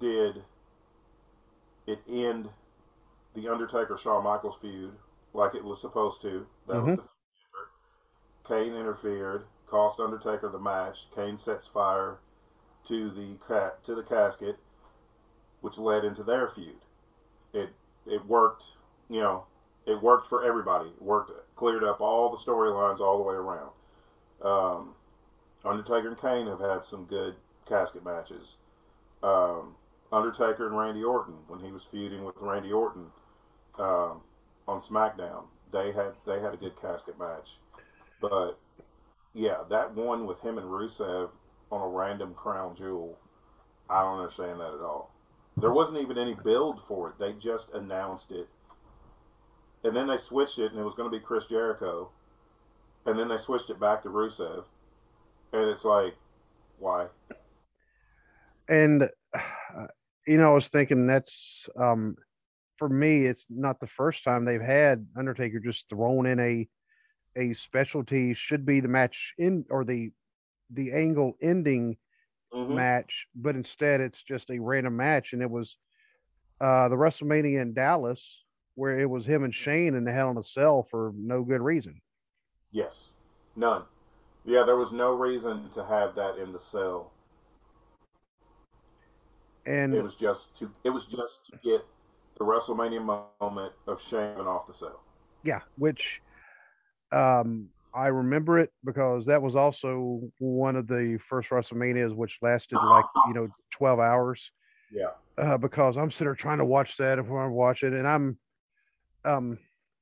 [0.00, 0.42] did
[1.86, 2.48] it end
[3.34, 4.92] the Undertaker Shawn Michaels feud
[5.32, 6.90] like it was supposed to, that mm-hmm.
[6.90, 7.04] was the
[8.48, 11.06] Kane interfered, cost Undertaker the match.
[11.14, 12.18] Kane sets fire
[12.88, 14.56] to the ca- to the casket,
[15.60, 16.76] which led into their feud.
[17.52, 17.70] It
[18.06, 18.64] it worked,
[19.10, 19.44] you know,
[19.84, 20.88] it worked for everybody.
[20.90, 23.70] It worked, cleared up all the storylines all the way around.
[24.42, 24.94] Um,
[25.64, 27.34] Undertaker and Kane have had some good
[27.68, 28.56] casket matches.
[29.22, 29.74] Um,
[30.12, 33.06] Undertaker and Randy Orton, when he was feuding with Randy Orton
[33.78, 34.20] um,
[34.68, 37.58] on SmackDown, they had they had a good casket match.
[38.20, 38.58] But
[39.34, 41.30] yeah, that one with him and Rusev
[41.70, 43.18] on a random crown jewel,
[43.90, 45.10] I don't understand that at all.
[45.56, 47.18] There wasn't even any build for it.
[47.18, 48.48] They just announced it.
[49.84, 52.10] And then they switched it, and it was going to be Chris Jericho.
[53.06, 54.64] And then they switched it back to Rusev.
[55.52, 56.14] And it's like,
[56.78, 57.06] why?
[58.68, 59.08] And,
[60.26, 62.16] you know, I was thinking that's, um,
[62.78, 66.68] for me, it's not the first time they've had Undertaker just thrown in a
[67.38, 70.10] a specialty should be the match in or the
[70.70, 71.96] the angle ending
[72.52, 72.74] mm-hmm.
[72.74, 75.76] match, but instead it's just a random match, and it was
[76.60, 78.42] uh, the WrestleMania in Dallas
[78.74, 81.62] where it was him and Shane in the Hell in a Cell for no good
[81.62, 82.00] reason.
[82.72, 82.92] Yes,
[83.56, 83.82] none.
[84.44, 87.10] Yeah, there was no reason to have that in the cell.
[89.66, 91.84] And it was just to it was just to get
[92.38, 93.04] the WrestleMania
[93.40, 95.02] moment of Shane off the cell.
[95.42, 96.22] Yeah, which
[97.12, 102.76] um, I remember it because that was also one of the first WrestleManias, which lasted
[102.76, 104.50] like you know twelve hours.
[104.92, 105.10] Yeah.
[105.38, 108.38] Uh, because I'm sitting there trying to watch that if I'm watching, and I'm,
[109.24, 109.58] um,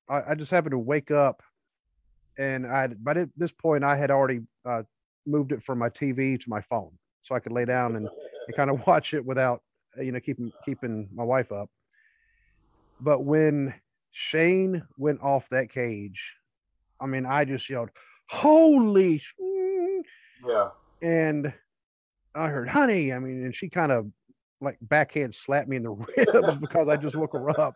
[0.08, 1.42] I, I, just happened to wake up,
[2.38, 4.82] and I by this point I had already uh,
[5.26, 6.92] moved it from my TV to my phone,
[7.22, 8.08] so I could lay down and,
[8.46, 9.62] and kind of watch it without
[10.00, 11.70] you know keeping keeping my wife up.
[13.00, 13.74] But when
[14.12, 16.20] Shane went off that cage
[17.00, 17.90] I mean, I just yelled,
[18.28, 19.22] "Holy!"
[20.46, 20.70] Yeah.
[21.02, 21.52] And
[22.34, 24.10] I heard, "Honey," I mean, and she kind of
[24.60, 27.74] like backhand slapped me in the ribs because I just woke her up.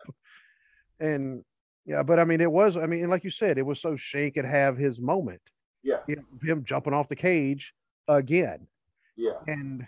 [0.99, 1.43] And
[1.85, 2.75] yeah, but I mean, it was.
[2.77, 5.41] I mean, like you said, it was so Shane could have his moment.
[5.83, 5.99] Yeah.
[6.07, 7.73] You know, him jumping off the cage
[8.07, 8.67] again.
[9.15, 9.33] Yeah.
[9.47, 9.87] And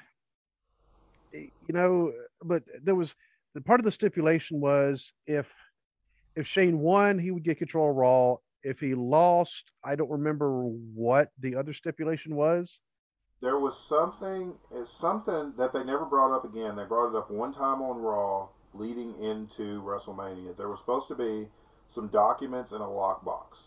[1.71, 2.11] you know,
[2.43, 3.15] but there was
[3.55, 5.47] the part of the stipulation was if
[6.35, 10.63] if Shane won, he would get control of Raw if he lost, I don't remember
[10.63, 12.79] what the other stipulation was.
[13.41, 14.53] There was something,
[14.85, 16.75] something that they never brought up again.
[16.75, 20.55] They brought it up one time on Raw leading into WrestleMania.
[20.57, 21.47] There was supposed to be
[21.89, 23.57] some documents in a lockbox.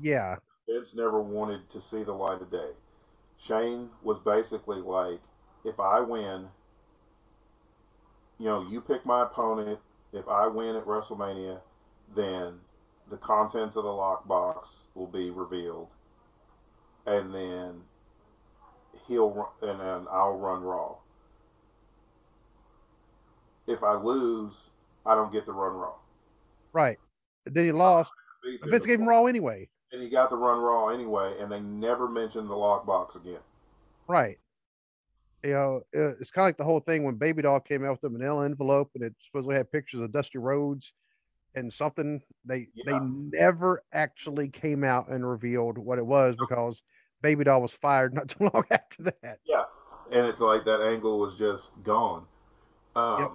[0.00, 0.36] Yeah.
[0.68, 2.70] Vince never wanted to see the light of day.
[3.38, 5.20] Shane was basically like,
[5.64, 6.48] if I win,
[8.40, 9.78] you know, you pick my opponent.
[10.12, 11.60] If I win at WrestleMania,
[12.16, 12.54] then
[13.10, 14.64] the contents of the lockbox
[14.94, 15.88] will be revealed,
[17.06, 17.82] and then
[19.06, 20.94] he'll run, and then I'll run Raw.
[23.66, 24.54] If I lose,
[25.04, 25.94] I don't get to run Raw.
[26.72, 26.98] Right.
[27.44, 28.10] Then he lost.
[28.64, 29.68] Vince gave him Raw anyway.
[29.92, 33.40] And he got to run Raw anyway, and they never mentioned the lockbox again.
[34.08, 34.38] Right.
[35.42, 38.00] You know, it's kind of like the whole thing when Baby Doll came out with
[38.02, 40.92] the manila envelope and it supposedly had pictures of Dusty Rhodes
[41.54, 42.20] and something.
[42.44, 42.92] They yeah.
[42.92, 42.98] they
[43.38, 46.82] never actually came out and revealed what it was because
[47.22, 49.38] Baby Doll was fired not too long after that.
[49.46, 49.64] Yeah,
[50.12, 52.24] and it's like that angle was just gone.
[52.94, 53.30] Um, yep.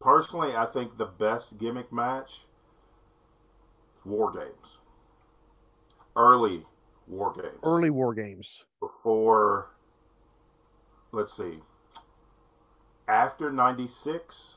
[0.00, 2.42] Personally, I think the best gimmick match
[4.04, 4.78] War Games.
[6.16, 6.64] Early
[7.06, 7.58] War Games.
[7.62, 8.64] Early War Games.
[8.80, 9.70] Before,
[11.12, 11.58] let's see,
[13.08, 14.54] after 96,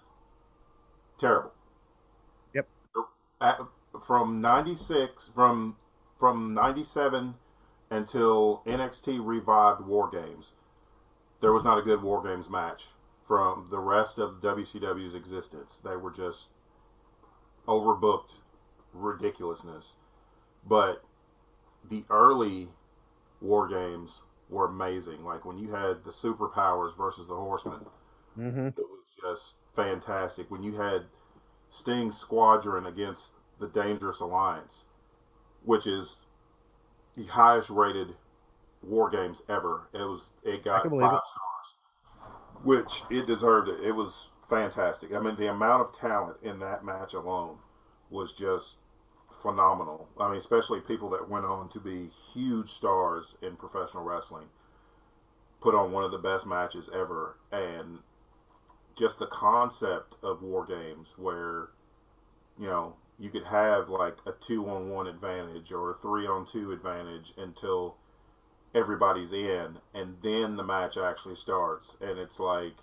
[1.19, 1.51] terrible.
[2.53, 2.67] Yep.
[3.41, 3.59] At,
[4.05, 5.75] from 96, from
[6.19, 7.35] from 97
[7.91, 10.53] until NXT revived War Games,
[11.41, 12.83] there was not a good War Games match
[13.27, 15.79] from the rest of WCW's existence.
[15.83, 16.47] They were just
[17.67, 18.31] overbooked
[18.93, 19.93] ridiculousness.
[20.67, 21.03] But
[21.89, 22.69] the early
[23.41, 25.23] war games were amazing.
[25.23, 27.79] Like when you had the superpowers versus the horsemen,
[28.37, 28.67] mm-hmm.
[28.67, 30.49] it was just fantastic.
[30.49, 31.03] When you had
[31.69, 34.83] Sting's squadron against the Dangerous Alliance,
[35.63, 36.17] which is
[37.15, 38.09] the highest rated
[38.81, 39.87] war games ever.
[39.93, 40.99] It was it got five it.
[40.99, 41.23] stars,
[42.63, 43.79] which it deserved it.
[43.81, 44.13] It was
[44.49, 45.13] fantastic.
[45.13, 47.57] I mean, the amount of talent in that match alone
[48.09, 48.75] was just
[49.45, 50.07] phenomenal.
[50.19, 54.47] I mean, especially people that went on to be huge stars in professional wrestling
[55.61, 57.37] put on one of the best matches ever.
[57.51, 57.99] And
[58.97, 61.69] just the concept of war games where,
[62.59, 66.47] you know, you could have like a two on one advantage or a three on
[66.51, 67.95] two advantage until
[68.73, 72.73] everybody's in and then the match actually starts and it's like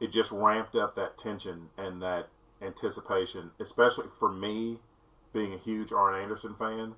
[0.00, 2.26] it just ramped up that tension and that
[2.60, 4.80] anticipation especially for me
[5.34, 6.94] being a huge Arn Anderson fan,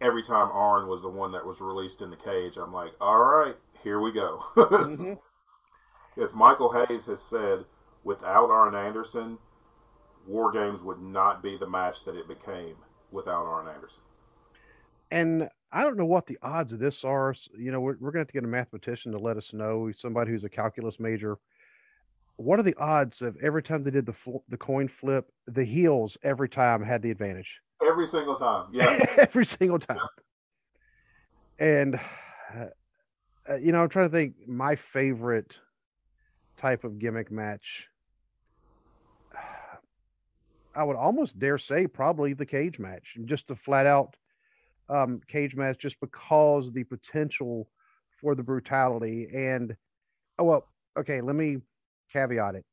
[0.00, 3.18] every time Arn was the one that was released in the cage, I'm like, all
[3.18, 4.44] right, here we go.
[4.56, 5.14] mm-hmm.
[6.16, 7.64] If Michael Hayes has said,
[8.04, 9.38] without Arn Anderson,
[10.26, 12.74] War Games would not be the match that it became
[13.12, 14.00] without Arn Anderson.
[15.12, 17.34] And I don't know what the odds of this are.
[17.56, 19.90] You know, we're, we're going to have to get a mathematician to let us know,
[19.96, 21.38] somebody who's a calculus major
[22.40, 24.14] what are the odds of every time they did the
[24.48, 27.60] the coin flip, the heels every time had the advantage?
[27.86, 29.04] Every single time, yeah.
[29.18, 29.98] every single time.
[31.58, 31.66] Yeah.
[31.66, 32.00] And
[33.48, 35.54] uh, you know, I'm trying to think my favorite
[36.56, 37.86] type of gimmick match.
[40.74, 44.16] I would almost dare say probably the cage match, just a flat out
[44.88, 47.68] um, cage match, just because the potential
[48.18, 49.76] for the brutality and
[50.38, 51.58] oh well, okay, let me
[52.12, 52.64] caveat it.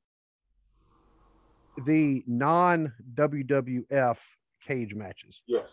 [1.85, 4.17] The non WWF
[4.65, 5.41] cage matches.
[5.47, 5.71] Yes.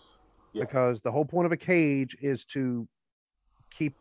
[0.53, 2.87] Because the whole point of a cage is to
[3.77, 3.95] keep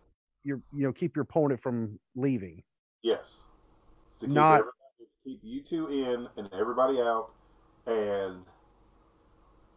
[0.44, 2.62] your you know keep your opponent from leaving.
[3.02, 3.24] Yes.
[4.20, 4.62] To keep Not
[5.26, 7.30] keep you two in and everybody out,
[7.88, 8.44] and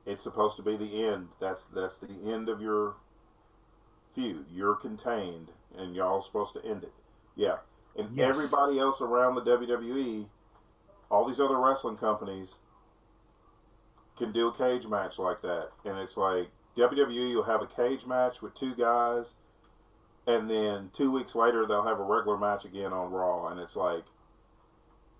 [0.04, 1.28] it's supposed to be the end.
[1.40, 2.96] That's that's the end of your
[4.14, 4.46] feud.
[4.52, 5.48] You're contained,
[5.78, 6.92] and y'all supposed to end it.
[7.36, 7.56] Yeah.
[7.98, 8.28] And yes.
[8.28, 10.27] everybody else around the WWE,
[11.10, 12.48] all these other wrestling companies,
[14.16, 15.68] can do a cage match like that.
[15.85, 19.27] And it's like WWE will have a cage match with two guys,
[20.27, 23.48] and then two weeks later they'll have a regular match again on Raw.
[23.48, 24.05] And it's like,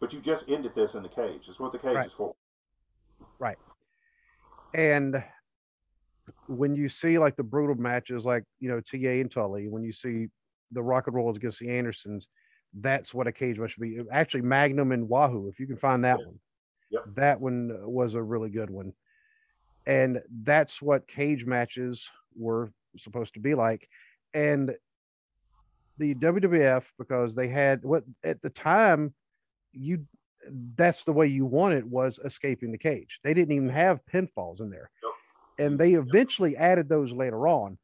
[0.01, 1.43] but you just ended this in the cage.
[1.47, 2.07] That's what the cage right.
[2.07, 2.35] is for.
[3.39, 3.59] Right.
[4.75, 5.23] And
[6.49, 9.93] when you see like the brutal matches, like you know TA and Tully, when you
[9.93, 10.27] see
[10.73, 12.27] the Rock and Rolls against the Andersons,
[12.81, 14.01] that's what a cage match should be.
[14.11, 16.27] Actually, Magnum and Wahoo, if you can find that yeah.
[16.27, 16.39] one.
[16.91, 17.03] Yep.
[17.17, 18.93] That one was a really good one.
[19.87, 22.05] And that's what cage matches
[22.37, 23.89] were supposed to be like.
[24.35, 24.75] And
[25.99, 29.15] the WWF, because they had what at the time,
[29.73, 30.05] you
[30.77, 33.19] that's the way you wanted was escaping the cage.
[33.25, 34.91] They didn't even have pinfalls in there.
[35.03, 35.67] Yep.
[35.67, 36.61] And they eventually yep.
[36.61, 37.79] added those later on.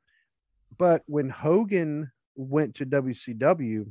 [0.79, 3.91] But when Hogan went to WCW,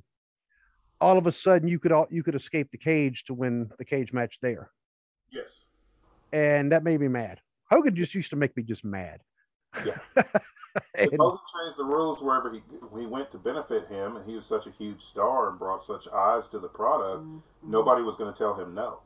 [1.02, 3.86] all of a sudden you could all you could escape the cage to win the
[3.86, 4.70] cage match there.
[5.32, 5.50] Yes.
[6.32, 7.42] And that made me mad.
[7.70, 9.20] Hogan just used to make me just mad.
[9.86, 9.98] Yeah.
[10.96, 12.62] and, Hogan changed the rules wherever he
[12.98, 16.08] he went to benefit him, and he was such a huge star and brought such
[16.14, 17.24] eyes to the product.
[17.24, 17.72] Mm-hmm.
[17.72, 19.00] Nobody was going to tell him no.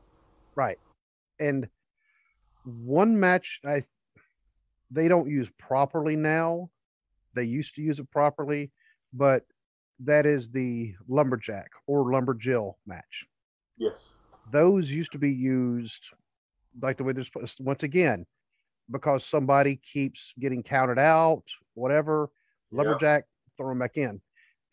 [0.56, 0.78] Right.
[1.40, 1.68] And
[2.66, 3.84] one match I
[4.92, 6.70] they don't use properly now.
[7.34, 8.72] They used to use it properly,
[9.14, 9.44] but
[10.00, 13.26] that is the lumberjack or lumberjill match.
[13.78, 14.10] Yes.
[14.52, 16.02] Those used to be used
[16.82, 18.26] like the way there's once again
[18.92, 21.44] because somebody keeps getting counted out,
[21.74, 22.30] whatever.
[22.72, 23.26] Lumberjack,
[23.58, 24.22] throw them back in.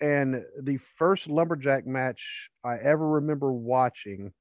[0.01, 4.33] And the first lumberjack match I ever remember watching.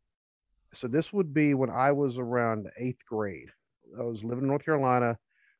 [0.73, 3.49] So this would be when I was around eighth grade.
[3.99, 5.17] I was living in North Carolina.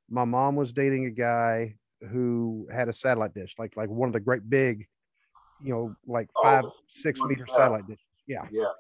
[0.10, 1.76] My mom was dating a guy
[2.10, 4.88] who had a satellite dish, like like one of the great big,
[5.63, 7.55] you know, like five, oh, six meter yeah.
[7.55, 8.05] satellite dishes.
[8.27, 8.47] Yeah.
[8.51, 8.71] Yeah.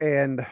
[0.00, 0.46] And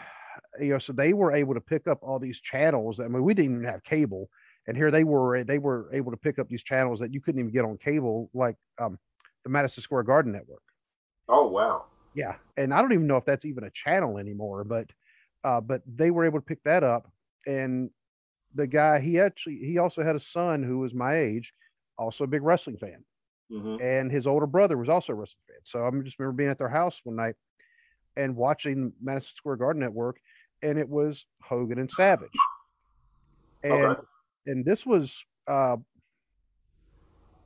[0.61, 3.01] you know, so they were able to pick up all these channels.
[3.01, 4.29] I mean, we didn't even have cable,
[4.67, 7.41] and here they were they were able to pick up these channels that you couldn't
[7.41, 8.99] even get on cable, like um,
[9.45, 10.63] the Madison Square Garden Network.
[11.29, 11.85] Oh wow!
[12.15, 14.87] Yeah, and I don't even know if that's even a channel anymore, but
[15.45, 17.11] uh, but they were able to pick that up,
[17.47, 17.91] and
[18.55, 21.53] the guy he actually he also had a son who was my age,
[21.99, 23.05] also a big wrestling fan,
[23.51, 23.83] mm-hmm.
[23.83, 25.59] and his older brother was also a wrestling fan.
[25.65, 27.35] So I just remember being at their house one night
[28.17, 30.19] and watching Madison Square Garden Network,
[30.63, 32.29] and it was Hogan and Savage,
[33.63, 34.01] and okay.
[34.47, 35.17] and this was
[35.49, 35.77] uh,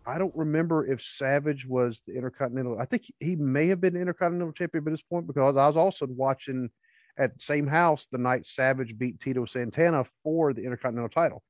[0.06, 2.78] I don't remember if Savage was the Intercontinental.
[2.78, 5.76] I think he may have been the Intercontinental Champion at this point because I was
[5.76, 6.70] also watching
[7.18, 11.42] at the same house the night Savage beat Tito Santana for the Intercontinental title.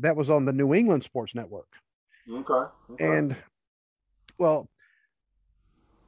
[0.00, 1.68] That was on the New England Sports Network.
[2.30, 2.70] Okay.
[2.90, 3.04] okay.
[3.04, 3.36] And
[4.42, 4.68] well,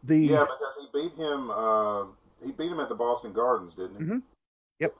[0.02, 1.50] the yeah, because he beat him.
[1.50, 2.04] Uh,
[2.44, 4.02] he beat him at the Boston Gardens, didn't he?
[4.02, 4.18] Mm-hmm.
[4.80, 4.94] Yep.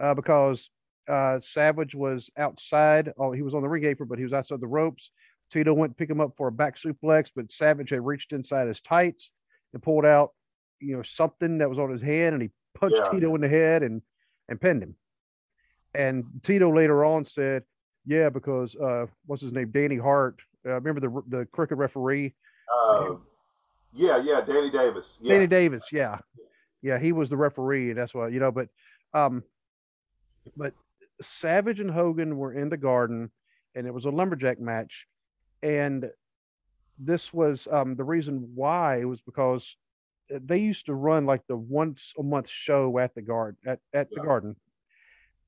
[0.00, 0.68] Uh, because
[1.08, 3.12] uh, Savage was outside.
[3.16, 5.10] Oh, he was on the ring apron, but he was outside the ropes.
[5.52, 8.66] Tito went to pick him up for a back suplex, but Savage had reached inside
[8.66, 9.30] his tights
[9.72, 10.32] and pulled out,
[10.80, 13.08] you know, something that was on his head, and he punched yeah.
[13.10, 14.02] Tito in the head and
[14.48, 14.96] and pinned him.
[15.94, 17.62] And Tito later on said,
[18.04, 20.40] "Yeah, because uh, what's his name, Danny Hart?
[20.66, 22.34] Uh, remember the the crooked referee?
[22.74, 23.14] Uh,
[23.92, 25.16] yeah, yeah, Danny Davis.
[25.20, 25.34] Yeah.
[25.34, 25.84] Danny Davis.
[25.90, 26.18] Yeah,
[26.82, 28.52] yeah, he was the referee, and that's why you know.
[28.52, 28.68] But
[29.14, 29.42] um,
[30.56, 30.74] but
[31.22, 33.30] Savage and Hogan were in the Garden,
[33.74, 35.06] and it was a lumberjack match,
[35.62, 36.10] and
[36.98, 39.76] this was um the reason why was because
[40.30, 44.08] they used to run like the once a month show at the garden at, at
[44.10, 44.18] yeah.
[44.18, 44.56] the garden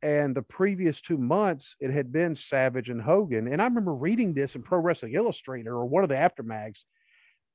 [0.03, 4.33] and the previous two months it had been savage and hogan and i remember reading
[4.33, 6.85] this in pro wrestling illustrated or one of the Apter mags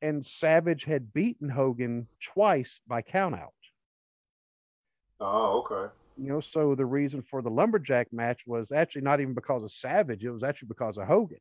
[0.06, 3.50] and savage had beaten hogan twice by countout
[5.20, 5.94] Oh, okay.
[6.18, 9.72] You know, so the reason for the lumberjack match was actually not even because of
[9.72, 11.40] Savage, it was actually because of Hogan.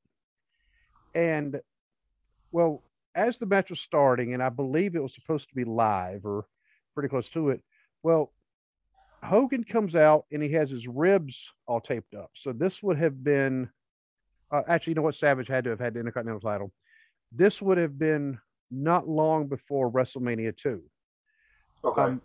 [1.14, 1.60] And
[2.52, 2.82] well,
[3.14, 6.46] as the match was starting, and I believe it was supposed to be live or
[6.94, 7.62] pretty close to it,
[8.02, 8.32] well,
[9.22, 12.30] Hogan comes out and he has his ribs all taped up.
[12.34, 13.68] So this would have been
[14.52, 15.14] uh, actually, you know what?
[15.16, 16.72] Savage had to have had the Intercontinental title.
[17.32, 18.38] This would have been
[18.70, 20.82] not long before WrestleMania 2.
[21.84, 22.02] Okay.
[22.02, 22.22] Um,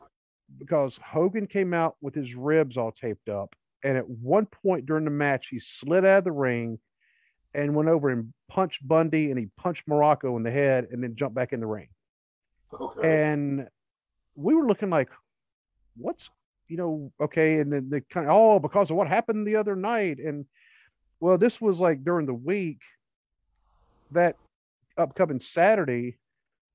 [0.57, 3.55] because Hogan came out with his ribs all taped up.
[3.83, 6.79] And at one point during the match, he slid out of the ring
[7.53, 11.15] and went over and punched Bundy and he punched Muraco in the head and then
[11.15, 11.87] jumped back in the ring.
[12.79, 13.23] Okay.
[13.23, 13.67] And
[14.35, 15.09] we were looking like,
[15.97, 16.29] what's,
[16.67, 17.59] you know, okay.
[17.59, 20.19] And then they kind of, oh, because of what happened the other night.
[20.19, 20.45] And
[21.19, 22.79] well, this was like during the week
[24.11, 24.35] that
[24.97, 26.17] upcoming Saturday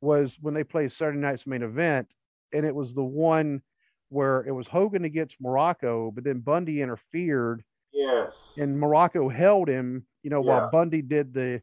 [0.04, 2.06] was when they played Saturday night's main event
[2.52, 3.62] and it was the one
[4.10, 7.64] where it was Hogan against Muraco, but then Bundy interfered.
[7.92, 8.36] Yes.
[8.56, 10.50] And Muraco held him, you know, yeah.
[10.50, 11.60] while Bundy did the,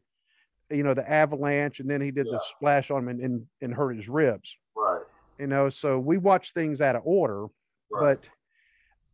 [0.70, 2.32] you know, the avalanche, and then he did yeah.
[2.32, 4.56] the splash on him and, and, and hurt his ribs.
[4.76, 5.02] Right.
[5.38, 7.44] You know, so we watched things out of order,
[7.90, 8.18] right.
[8.18, 8.28] but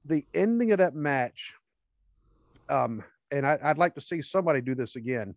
[0.04, 1.52] the ending of that match,
[2.68, 5.34] um, and I, I'd like to see somebody do this again.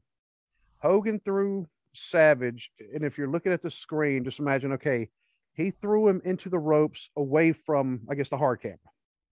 [0.79, 5.09] Hogan threw Savage, and if you're looking at the screen, just imagine, okay,
[5.53, 8.77] he threw him into the ropes away from, I guess, the hard cam.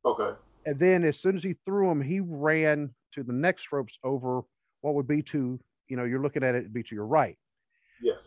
[0.06, 0.38] Okay.
[0.66, 4.42] And then as soon as he threw him, he ran to the next ropes over
[4.82, 7.38] what would be to, you know, you're looking at it, be to your right.
[8.02, 8.18] Yes.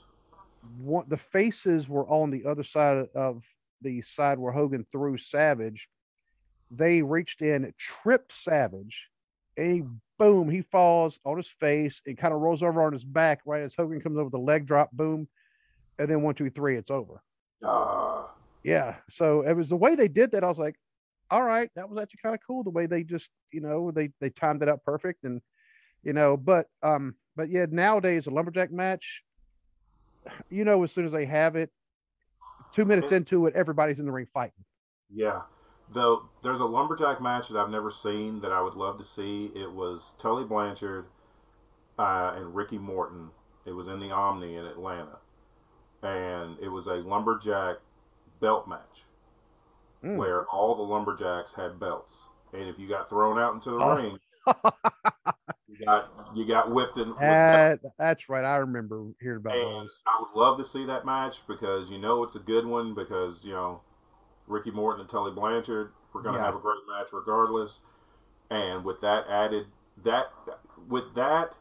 [0.78, 3.42] What the faces were on the other side of
[3.82, 5.88] the side where Hogan threw Savage.
[6.70, 9.08] They reached in, tripped Savage,
[9.56, 9.82] and he,
[10.22, 13.62] boom, he falls on his face and kind of rolls over on his back right
[13.62, 15.26] as Hogan comes over the leg drop, boom,
[15.98, 17.20] and then one, two, three, it's over.
[17.66, 18.24] Uh,
[18.62, 18.96] yeah.
[19.10, 20.44] So it was the way they did that.
[20.44, 20.76] I was like,
[21.30, 22.62] all right, that was actually kind of cool.
[22.62, 25.40] The way they just, you know, they they timed it up perfect, and
[26.04, 29.22] you know, but um, but yeah, nowadays a lumberjack match,
[30.50, 31.70] you know, as soon as they have it,
[32.74, 34.64] two minutes into it, everybody's in the ring fighting.
[35.12, 35.40] Yeah.
[35.94, 39.50] Though there's a lumberjack match that I've never seen that I would love to see.
[39.54, 41.06] It was Tully Blanchard
[41.98, 43.30] uh, and Ricky Morton.
[43.66, 45.18] It was in the Omni in Atlanta
[46.02, 47.76] and it was a lumberjack
[48.40, 49.04] belt match
[50.04, 50.16] mm.
[50.16, 52.14] where all the lumberjacks had belts,
[52.52, 53.94] and if you got thrown out into the oh.
[53.94, 54.18] ring,
[55.68, 57.14] you got you got whipped in.
[57.20, 58.44] That, that's right.
[58.44, 59.90] I remember hearing about and those.
[60.06, 63.36] I would love to see that match because you know it's a good one because
[63.44, 63.80] you know
[64.46, 65.92] Ricky Morton and Tully Blanchard.
[66.12, 66.46] We're going to yeah.
[66.46, 67.78] have a great match regardless.
[68.50, 69.66] And with that added,
[70.04, 70.26] that
[70.88, 71.54] with that,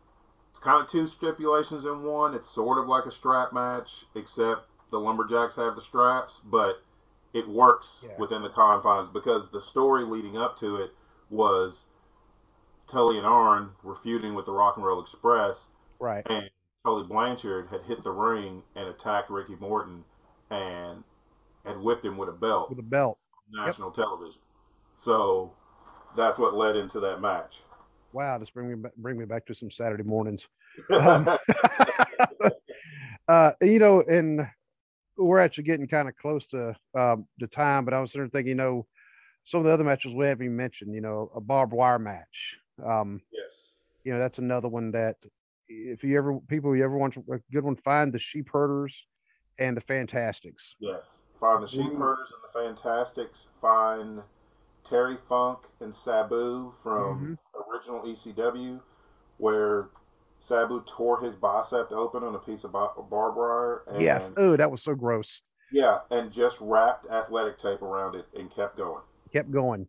[0.52, 2.36] it's kind of two stipulations in one.
[2.36, 6.84] It's sort of like a strap match, except the lumberjacks have the straps, but
[7.34, 8.10] it works yeah.
[8.20, 10.92] within the confines because the story leading up to it
[11.30, 11.86] was
[12.90, 15.66] Tully and Arn were feuding with the Rock and Roll Express,
[16.00, 16.26] right?
[16.30, 16.50] And
[16.86, 20.04] Tully Blanchard had hit the ring and attacked Ricky Morton
[20.50, 21.04] and
[21.66, 22.70] had whipped him with a belt.
[22.70, 23.18] With a belt.
[23.52, 23.96] National yep.
[23.96, 24.40] television.
[25.04, 25.52] So
[26.16, 27.58] that's what led into that match.
[28.14, 30.48] Wow, just bring me back, bring me back to some Saturday mornings.
[30.90, 31.28] Um,
[33.28, 34.48] uh, you know, and
[35.18, 38.32] we're actually getting kind of close to um, the time, but I was sort of
[38.32, 38.86] thinking, you know,
[39.46, 42.58] some of the other matches we haven't mentioned, you know, a barbed wire match.
[42.86, 43.52] Um, yes.
[44.04, 45.16] You know, that's another one that
[45.68, 48.94] if you ever, people, you ever want a good one, find the sheep herders
[49.60, 50.76] and the fantastics.
[50.80, 51.02] Yes.
[51.42, 53.40] Find the sheep herders and the fantastics.
[53.60, 54.22] Find
[54.88, 57.72] Terry Funk and Sabu from mm-hmm.
[57.74, 58.80] original ECW,
[59.38, 59.90] where
[60.40, 63.82] Sabu tore his bicep open on a piece of barbed wire.
[63.88, 64.30] And, yes.
[64.38, 65.42] Oh, that was so gross.
[65.72, 69.02] Yeah, and just wrapped athletic tape around it and kept going.
[69.34, 69.88] Kept going.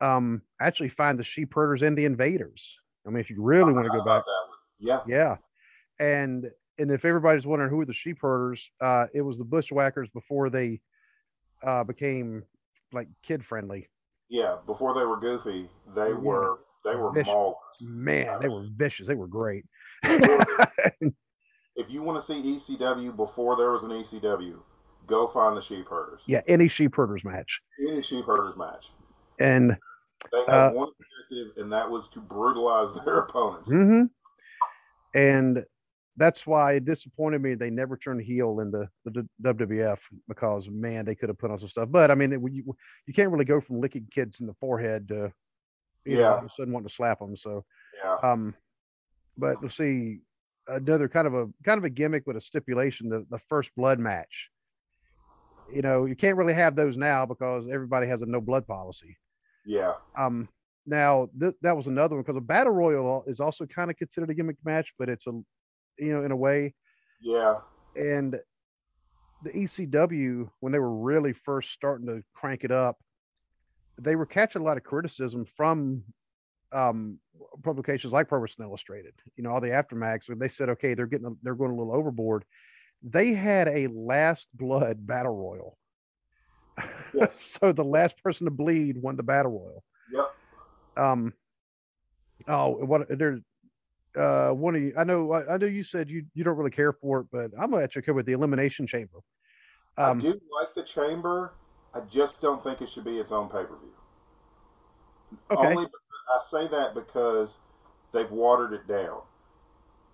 [0.00, 2.78] Um, actually, find the sheep herders and the invaders.
[3.06, 4.22] I mean, if you really want to go back,
[4.78, 5.36] yeah, yeah,
[5.98, 10.08] and and if everybody's wondering who were the sheep herders, uh, it was the bushwhackers
[10.10, 10.80] before they
[11.62, 12.42] uh, became
[12.92, 13.88] like kid friendly.
[14.28, 16.14] Yeah, before they were goofy, they yeah.
[16.14, 17.54] were they were maulers.
[17.80, 19.06] Man, they were vicious.
[19.06, 19.64] They were great.
[20.02, 21.12] if
[21.88, 24.58] you want to see ECW before there was an ECW,
[25.06, 26.20] go find the sheep herders.
[26.26, 27.60] Yeah, any sheep herders match.
[27.88, 28.86] Any sheep herders match.
[29.40, 29.76] And
[30.32, 33.68] they had uh, one objective, and that was to brutalize their opponents.
[33.68, 34.04] Mm-hmm.
[35.18, 35.64] And
[36.16, 41.04] that's why it disappointed me they never turned heel in the, the WWF because man
[41.04, 41.88] they could have put on some stuff.
[41.90, 42.76] But I mean it, you
[43.06, 45.32] you can't really go from licking kids in the forehead to
[46.04, 47.36] you yeah know, all of a sudden wanting to slap them.
[47.36, 47.64] So
[48.02, 48.16] yeah.
[48.22, 48.54] Um,
[49.36, 50.20] but let's see
[50.68, 53.98] another kind of a kind of a gimmick with a stipulation the the first blood
[53.98, 54.50] match.
[55.72, 59.16] You know you can't really have those now because everybody has a no blood policy.
[59.66, 59.94] Yeah.
[60.16, 60.48] Um.
[60.86, 64.28] Now th- that was another one because a battle royal is also kind of considered
[64.30, 65.32] a gimmick match, but it's a
[65.98, 66.74] you know, in a way.
[67.20, 67.56] Yeah.
[67.96, 68.38] And
[69.42, 72.98] the ECW, when they were really first starting to crank it up,
[74.00, 76.02] they were catching a lot of criticism from
[76.72, 77.18] um,
[77.62, 79.14] publications like Pro Wrestling Illustrated.
[79.36, 80.26] You know, all the Apter mags.
[80.26, 80.38] aftermaths.
[80.38, 82.44] They said, okay, they're getting, they're going a little overboard.
[83.02, 85.78] They had a last blood battle royal.
[87.12, 87.30] Yes.
[87.60, 89.84] so the last person to bleed won the battle royal.
[90.12, 91.04] Yep.
[91.04, 91.32] Um.
[92.48, 93.40] Oh, what there's
[94.16, 96.92] uh one of you i know i know you said you you don't really care
[96.92, 99.18] for it but i'm actually okay with the elimination chamber.
[99.96, 101.52] Um, i do like the chamber.
[101.94, 103.92] I just don't think it should be its own pay-per-view.
[105.50, 105.68] Okay.
[105.68, 107.58] Only i say that because
[108.12, 109.20] they've watered it down.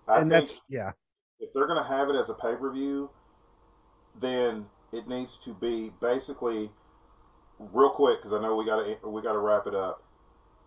[0.07, 0.91] I and that's yeah.
[1.39, 3.09] if they're going to have it as a pay-per-view
[4.19, 6.69] then it needs to be basically
[7.59, 10.03] real quick because i know we got to we got to wrap it up.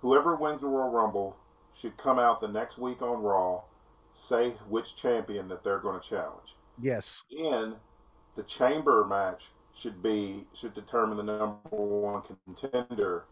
[0.01, 1.37] Whoever wins the royal rumble
[1.81, 3.63] should come out the next week on Raw,
[4.15, 6.55] say which champion that they're going to challenge.
[6.81, 7.07] Yes.
[7.31, 7.75] And
[8.37, 9.43] the chamber match
[9.79, 13.25] should be should determine the number one contender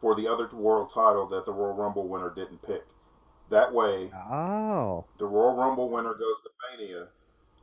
[0.00, 2.84] for the other world title that the Royal Rumble winner didn't pick.
[3.50, 7.06] That way, oh, the Royal Rumble winner goes to Mania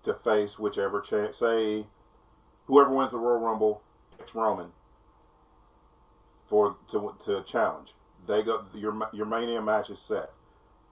[0.03, 1.33] to face whichever champ.
[1.35, 1.85] Say,
[2.65, 3.81] whoever wins the Royal Rumble
[4.17, 4.67] picks Roman
[6.49, 7.93] for to to challenge.
[8.27, 10.31] They go your your mania match is set.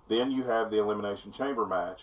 [0.08, 2.02] Then you have the elimination chamber match,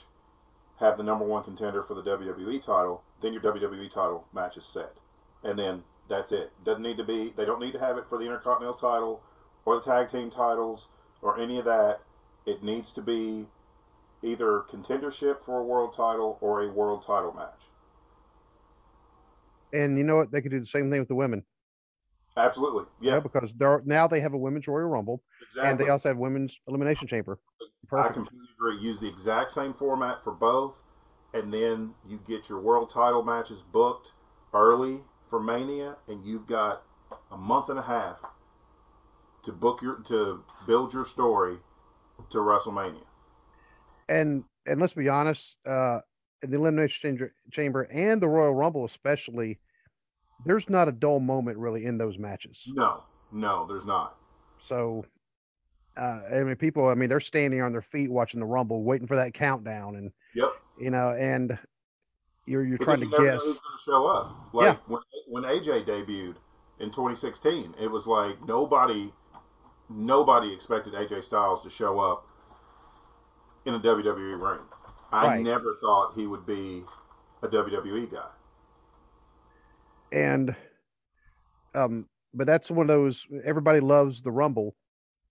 [0.78, 3.02] have the number one contender for the WWE title.
[3.22, 4.94] Then your WWE title match is set,
[5.42, 6.52] and then that's it.
[6.64, 7.32] Doesn't need to be.
[7.36, 9.22] They don't need to have it for the Intercontinental title
[9.64, 10.88] or the tag team titles
[11.22, 12.00] or any of that.
[12.44, 13.46] It needs to be
[14.22, 17.60] either contendership for a world title or a world title match.
[19.72, 20.30] And you know what?
[20.30, 21.44] They could do the same thing with the women.
[22.36, 23.20] Absolutely, yeah.
[23.20, 25.70] because they're now they have a women's Royal Rumble, exactly.
[25.70, 27.38] and they also have women's Elimination Chamber.
[27.88, 28.10] Perfect.
[28.10, 28.78] I completely agree.
[28.80, 30.76] Use the exact same format for both,
[31.34, 34.08] and then you get your world title matches booked
[34.54, 36.82] early for Mania, and you've got
[37.30, 38.18] a month and a half
[39.44, 41.56] to book your to build your story
[42.30, 43.04] to WrestleMania.
[44.08, 45.98] And and let's be honest, uh,
[46.42, 49.58] the elimination chamber, chamber and the Royal Rumble especially,
[50.44, 52.62] there's not a dull moment really in those matches.
[52.68, 53.02] No,
[53.32, 54.16] no, there's not.
[54.66, 55.04] So,
[55.96, 59.06] uh, I mean, people, I mean, they're standing on their feet watching the Rumble, waiting
[59.06, 60.48] for that countdown, and Yep.
[60.80, 61.58] you know, and
[62.46, 63.42] you're you're Because trying to you never guess.
[63.42, 64.36] who's going to show up.
[64.54, 66.36] Like when when AJ debuted
[66.80, 69.12] in 2016, it was like nobody
[69.88, 72.26] nobody expected AJ Styles to show up
[73.66, 74.60] in a WWE ring.
[75.12, 75.42] I Right.
[75.42, 76.82] never thought he would be
[77.42, 78.28] a WWE guy.
[80.12, 80.54] And
[81.74, 84.74] um but that's one of those everybody loves the rumble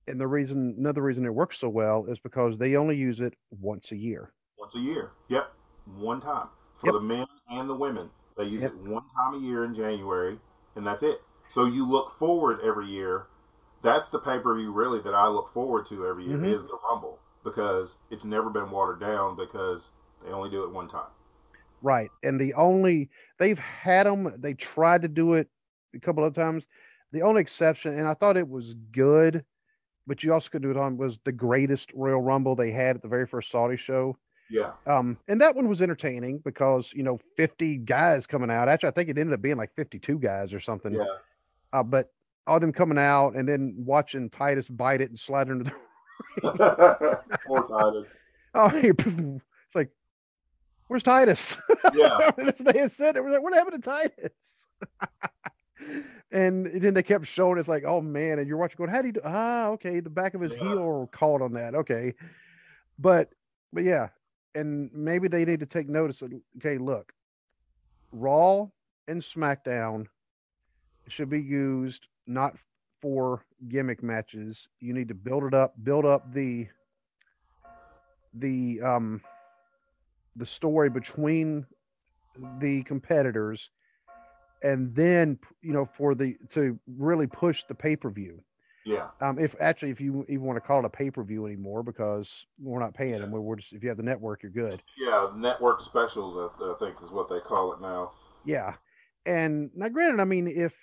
[0.08, 3.34] and the reason another reason it works so well is because they only use it
[3.52, 5.12] once a year Once a year.
[5.30, 5.52] Yep.
[5.98, 6.48] One time.
[6.78, 6.94] For Yep.
[6.94, 8.10] the men and the women.
[8.38, 8.72] They use Yep.
[8.74, 10.40] it one time a year in January,
[10.76, 11.22] and that's it.
[11.50, 13.26] So you look forward every year.
[13.82, 16.54] That's the pay per view, really, that I look forward to every year Mhm.
[16.54, 19.90] is the Rumble because it's never been watered down because
[20.24, 21.10] they only do it one time.
[21.82, 23.10] Right and the only
[23.40, 25.48] they've had them they tried to do it
[25.96, 26.64] a couple of times
[27.12, 29.44] the only exception and i thought it was good
[30.08, 33.02] but you also could do it on was the greatest royal rumble they had at
[33.02, 34.18] the very first saudi show
[34.50, 34.72] Yeah.
[34.88, 38.94] um and that one was entertaining because you know 50 guys coming out actually i
[38.94, 41.04] think it ended up being like 52 guys or something Yeah.
[41.74, 42.12] uh, but
[42.48, 45.72] all them coming out and then watching Titus bite it and slide into the
[47.46, 48.08] Poor Titus.
[48.56, 49.42] oh like
[50.92, 51.58] where's Titus?
[51.96, 52.32] Yeah.
[52.60, 54.34] they had said it was like what happened to Titus?
[56.32, 59.08] and then they kept showing it's like oh man and you're watching going how do
[59.08, 60.60] you do ah okay the back of his Yeah.
[60.60, 62.14] heel caught on that okay
[63.00, 63.30] but
[63.74, 64.10] but yeah
[64.54, 67.14] and maybe they need to take notice of okay look
[68.12, 68.68] Raw
[69.08, 70.06] and SmackDown
[71.08, 72.56] should be used not
[73.02, 74.68] for gimmick matches.
[74.80, 76.68] You need to build it up, build up the
[78.34, 79.22] the um
[80.36, 81.66] the story between
[82.60, 83.70] the competitors
[84.64, 88.42] and then you know for the to really push the pay-per-view
[88.86, 89.08] Yeah.
[89.20, 92.80] um if actually if you even want to call it a pay-per-view anymore because we're
[92.80, 95.30] not paying them we're just if you have the network you're good Yeah.
[95.36, 98.12] Network specials, I, I think, is what they call it now.
[98.46, 98.76] Yeah.
[99.26, 100.74] And now granted, I mean, if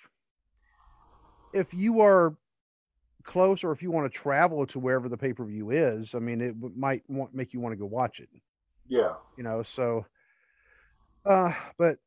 [1.53, 2.35] if you are
[3.23, 6.55] close or if you want to travel to wherever the pay-per-view is, I mean, it
[6.75, 8.29] might want, make you want to go watch it,
[8.89, 9.13] Yeah.
[9.37, 10.05] you know, so
[11.25, 11.97] uh but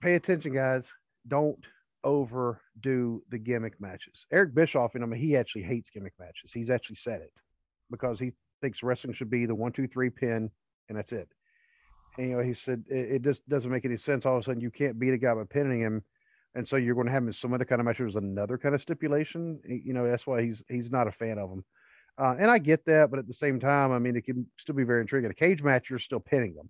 [0.00, 0.84] pay attention guys,
[1.28, 1.64] don't
[2.04, 4.26] overdo the gimmick matches.
[4.32, 6.50] Eric Bischoff, and I mean, he actually hates gimmick matches.
[6.52, 7.32] He's actually said it
[7.90, 10.50] because he thinks wrestling should be the one, two, three pin,
[10.88, 11.28] and that's it.
[12.16, 14.26] And, you know, he said it, it just doesn't make any sense.
[14.26, 16.02] All of a sudden, you can't beat a guy by pinning him,
[16.54, 17.98] and so you're going to have him in some other kind of match.
[17.98, 19.60] There's another kind of stipulation.
[19.64, 21.64] You know, that's why he's he's not a fan of them.
[22.18, 24.74] Uh, and I get that, but at the same time, I mean, it can still
[24.74, 25.30] be very intriguing.
[25.30, 26.68] A cage match, you're still pinning them.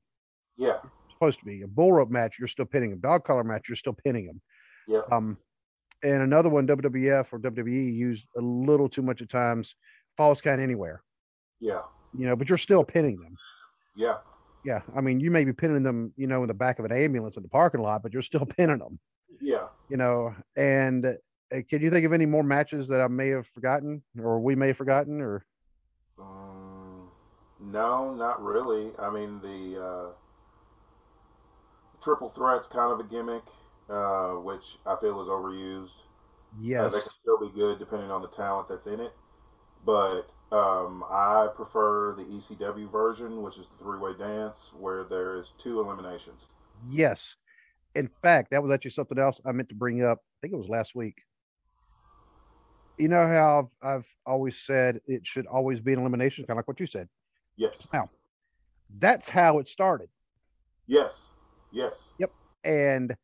[0.56, 0.78] Yeah.
[1.12, 2.34] supposed to be a bull rope match.
[2.38, 3.00] You're still pinning them.
[3.00, 3.64] Dog collar match.
[3.68, 4.40] You're still pinning them.
[4.86, 5.00] Yeah.
[5.10, 5.36] Um,
[6.02, 9.74] and another one, WWF or WWE used a little too much at times.
[10.16, 11.02] Falls count anywhere,
[11.60, 11.80] Yeah.
[12.16, 13.36] you know, but you're still pinning them.
[13.96, 14.18] Yeah.
[14.64, 16.92] Yeah, I mean, you may be pinning them, you know, in the back of an
[16.92, 18.98] ambulance in the parking lot, but you're still pinning them,
[19.40, 19.68] Yeah.
[19.88, 20.34] you know.
[20.56, 21.16] And
[21.50, 24.68] can you think of any more matches that I may have forgotten, or we may
[24.68, 25.44] have forgotten, or
[26.18, 27.08] Um,
[27.60, 28.92] no, not really.
[28.98, 30.06] I mean, the uh,
[32.02, 33.44] triple threat's kind of a gimmick,
[33.88, 35.88] uh, which I feel is overused.
[36.78, 39.12] Uh, yes, they can still be good depending on the talent that's in it.
[39.84, 45.38] But um, I prefer the ECW version, which is the three way dance, where there
[45.38, 46.42] is two eliminations.
[46.88, 47.36] yes.
[47.94, 50.18] In fact, that was actually something else I meant to bring up.
[50.18, 51.16] I think it was last week.
[52.98, 56.56] You know how I've, I've always said it should always be an elimination, kind of
[56.58, 57.08] like what you said.
[57.56, 57.76] Yes.
[57.92, 58.10] Now,
[58.98, 60.08] that's how it started.
[60.86, 61.12] Yes.
[61.72, 61.94] Yes.
[62.18, 62.32] Yep.
[62.64, 63.14] And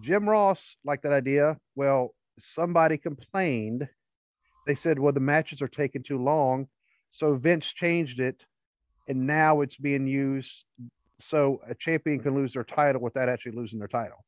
[0.00, 1.58] Jim Ross liked that idea.
[1.76, 3.88] Well, somebody complained.
[4.66, 6.66] They said, well, the matches are taking too long.
[7.10, 8.44] So Vince changed it,
[9.06, 10.64] and now it's being used
[11.20, 14.24] so a champion can lose their title without actually losing their title.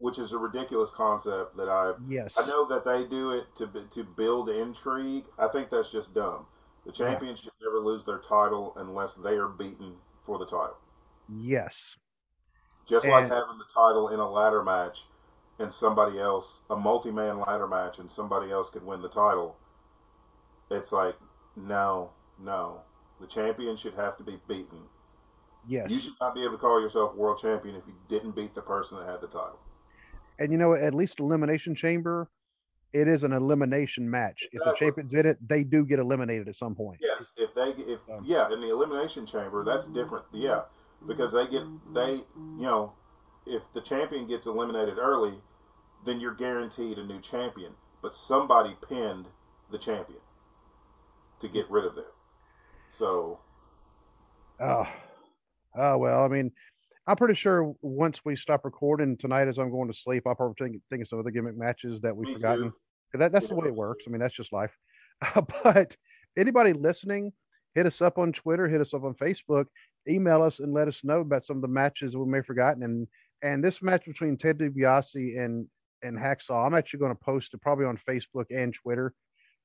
[0.00, 2.32] Which is a ridiculous concept that I Yes.
[2.36, 5.26] I know that they do it to to build intrigue.
[5.38, 6.46] I think that's just dumb.
[6.84, 7.10] The Yeah.
[7.10, 10.78] champion should never lose their title unless they are beaten for the title.
[11.28, 11.96] Yes.
[12.86, 15.06] Just like having the title in a ladder match
[15.58, 19.56] and somebody else, a multi-man ladder match, and somebody else could win the title.
[20.70, 21.16] It's like,
[21.54, 22.80] no, no.
[23.20, 24.88] The champion should have to be beaten.
[25.66, 25.90] Yes.
[25.90, 28.62] You should not be able to call yourself world champion if you didn't beat the
[28.62, 29.58] person that had the title.
[30.40, 32.28] And you know, at least Elimination Chamber,
[32.92, 34.42] it is an elimination match.
[34.50, 34.86] If the Exactly.
[34.86, 36.98] champion's in it, they do get eliminated at some point.
[37.00, 40.24] Yes, if they if Um, yeah, in the elimination chamber, that's different.
[40.32, 40.62] Yeah,
[41.06, 41.62] because they get
[41.94, 42.92] they you know
[43.46, 45.34] if the champion gets eliminated early,
[46.04, 47.72] then you're guaranteed a new champion.
[48.02, 49.26] But somebody pinned
[49.70, 50.20] the champion
[51.40, 52.06] to get rid of them.
[52.98, 53.38] So.
[54.58, 54.86] Oh,
[55.76, 56.24] oh well.
[56.24, 56.50] I mean,
[57.10, 60.54] I'm pretty sure once we stop recording tonight, as I'm going to sleep, I'll probably
[60.64, 62.72] think, think of some other gimmick matches that we've Me forgotten.
[63.14, 63.48] That, that's Yeah.
[63.48, 64.04] the way it works.
[64.06, 64.70] I mean, that's just life.
[65.64, 65.96] but
[66.38, 67.32] anybody listening,
[67.74, 69.64] hit us up on Twitter, hit us up on Facebook,
[70.08, 72.84] email us, and let us know about some of the matches we may have forgotten.
[72.84, 73.08] And
[73.42, 75.66] and this match between Ted DiBiase and
[76.04, 79.14] and Hacksaw, I'm actually going to post it probably on Facebook and Twitter,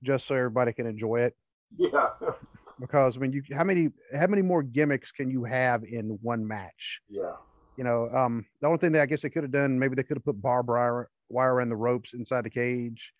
[0.01, 1.35] just so everybody can enjoy it.
[1.77, 2.07] Yeah.
[2.79, 6.45] Because I mean, you how many how many more gimmicks can you have in one
[6.47, 7.01] match?
[7.09, 7.33] yeah.
[7.77, 10.03] You know, um, the only thing that I guess they could have done, maybe they
[10.03, 13.11] could have put barbed wire, wire around the ropes inside the cage.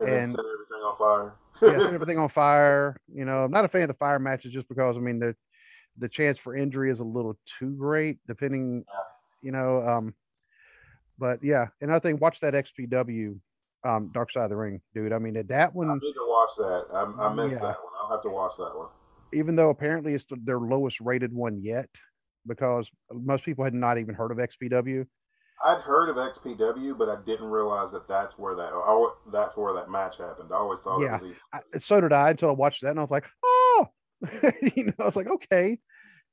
[0.00, 1.32] And, And- set everything on fire.
[1.62, 3.00] yeah, set everything on fire.
[3.10, 5.34] You know, I'm not a fan of the fire matches just because I mean the
[5.98, 8.84] the chance for injury is a little too great, depending.
[9.42, 10.14] You know, um,
[11.18, 13.38] but yeah, another thing, watch that XPW
[13.86, 15.12] um, Dark Side of the Ring, dude.
[15.14, 16.84] I mean that I one, need to watch that.
[16.92, 17.60] I, I missed Yeah.
[17.60, 17.92] that one.
[18.06, 18.88] I'll have to watch that one.
[19.32, 21.88] even though apparently it's the, their lowest rated one yet,
[22.46, 25.06] because most people had not even heard of XPW.
[25.64, 29.72] I'd heard of XPW, but I didn't realize that that's where that I, that's where
[29.74, 30.50] that match happened.
[30.52, 31.16] I always thought Yeah.
[31.16, 33.86] it was I, so did I until I watched that, and I was like, oh,
[34.74, 35.78] you know, I was like, okay.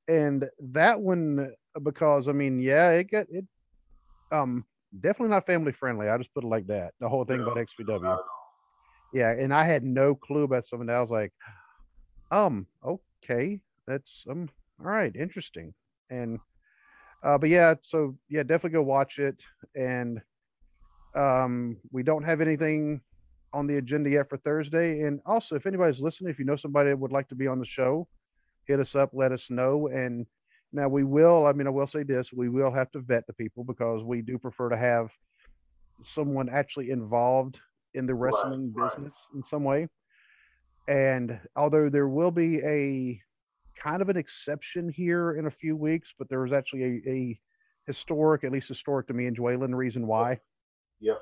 [0.07, 1.51] And that one,
[1.81, 3.45] because I mean, yeah, it got it,
[4.31, 4.65] um,
[4.99, 6.09] definitely not family friendly.
[6.09, 6.91] I just put it like that.
[6.99, 8.17] The whole thing about XPW,
[9.13, 9.29] yeah.
[9.31, 10.87] And I had no clue about something.
[10.87, 10.95] that.
[10.97, 11.31] I was like,
[12.33, 14.49] um, okay, that's um,
[14.79, 15.73] all right, interesting.
[16.09, 16.39] And,
[17.23, 19.39] uh, but yeah, so yeah, definitely go watch it.
[19.75, 20.21] And,
[21.15, 23.01] um, we don't have anything
[23.53, 25.01] on the agenda yet for Thursday.
[25.01, 27.59] And also, if anybody's listening, if you know somebody that would like to be on
[27.59, 28.07] the show,
[28.65, 29.87] hit us up, let us know.
[29.87, 30.25] And
[30.71, 33.33] now we will, I mean, I will say this we will have to vet the
[33.33, 35.09] people because we do prefer to have
[36.03, 37.59] someone actually involved
[37.93, 38.89] in the wrestling right.
[38.89, 39.87] business in some way.
[40.87, 43.21] And although there will be a
[43.81, 47.39] kind of an exception here in a few weeks, but there was actually a, a
[47.87, 50.39] historic, at least historic to me and Joellen, reason why.
[50.99, 51.21] Yep.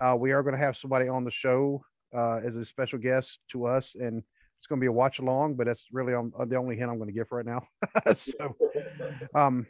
[0.00, 3.38] Uh, we are going to have somebody on the show uh, as a special guest
[3.52, 4.22] to us, and
[4.58, 5.54] it's going to be a watch along.
[5.54, 7.66] But that's really on, uh, the only hint I'm going to give right now.
[8.16, 8.56] so,
[9.34, 9.66] um,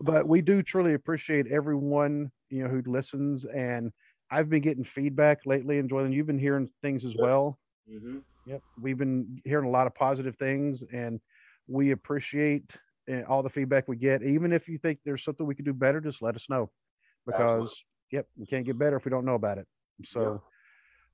[0.00, 3.92] but we do truly appreciate everyone you know who listens, and
[4.30, 7.20] I've been getting feedback lately, and Joylan, you've been hearing things as Yes.
[7.20, 7.58] well.
[7.88, 11.18] Hmm Yep, we've been hearing a lot of positive things, and
[11.66, 12.76] we appreciate
[13.10, 14.22] uh, all the feedback we get.
[14.22, 16.70] Even if you think there's something we could do better, just let us know,
[17.24, 17.74] because Absolutely.
[18.10, 19.66] yep, we can't get better if we don't know about it.
[20.04, 20.38] So, Yeah.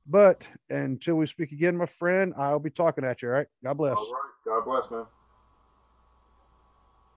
[0.06, 3.28] but until we speak again, my friend, I'll be talking at you.
[3.28, 3.97] All right, God bless.
[3.97, 4.32] All right.
[4.44, 5.06] God bless, man.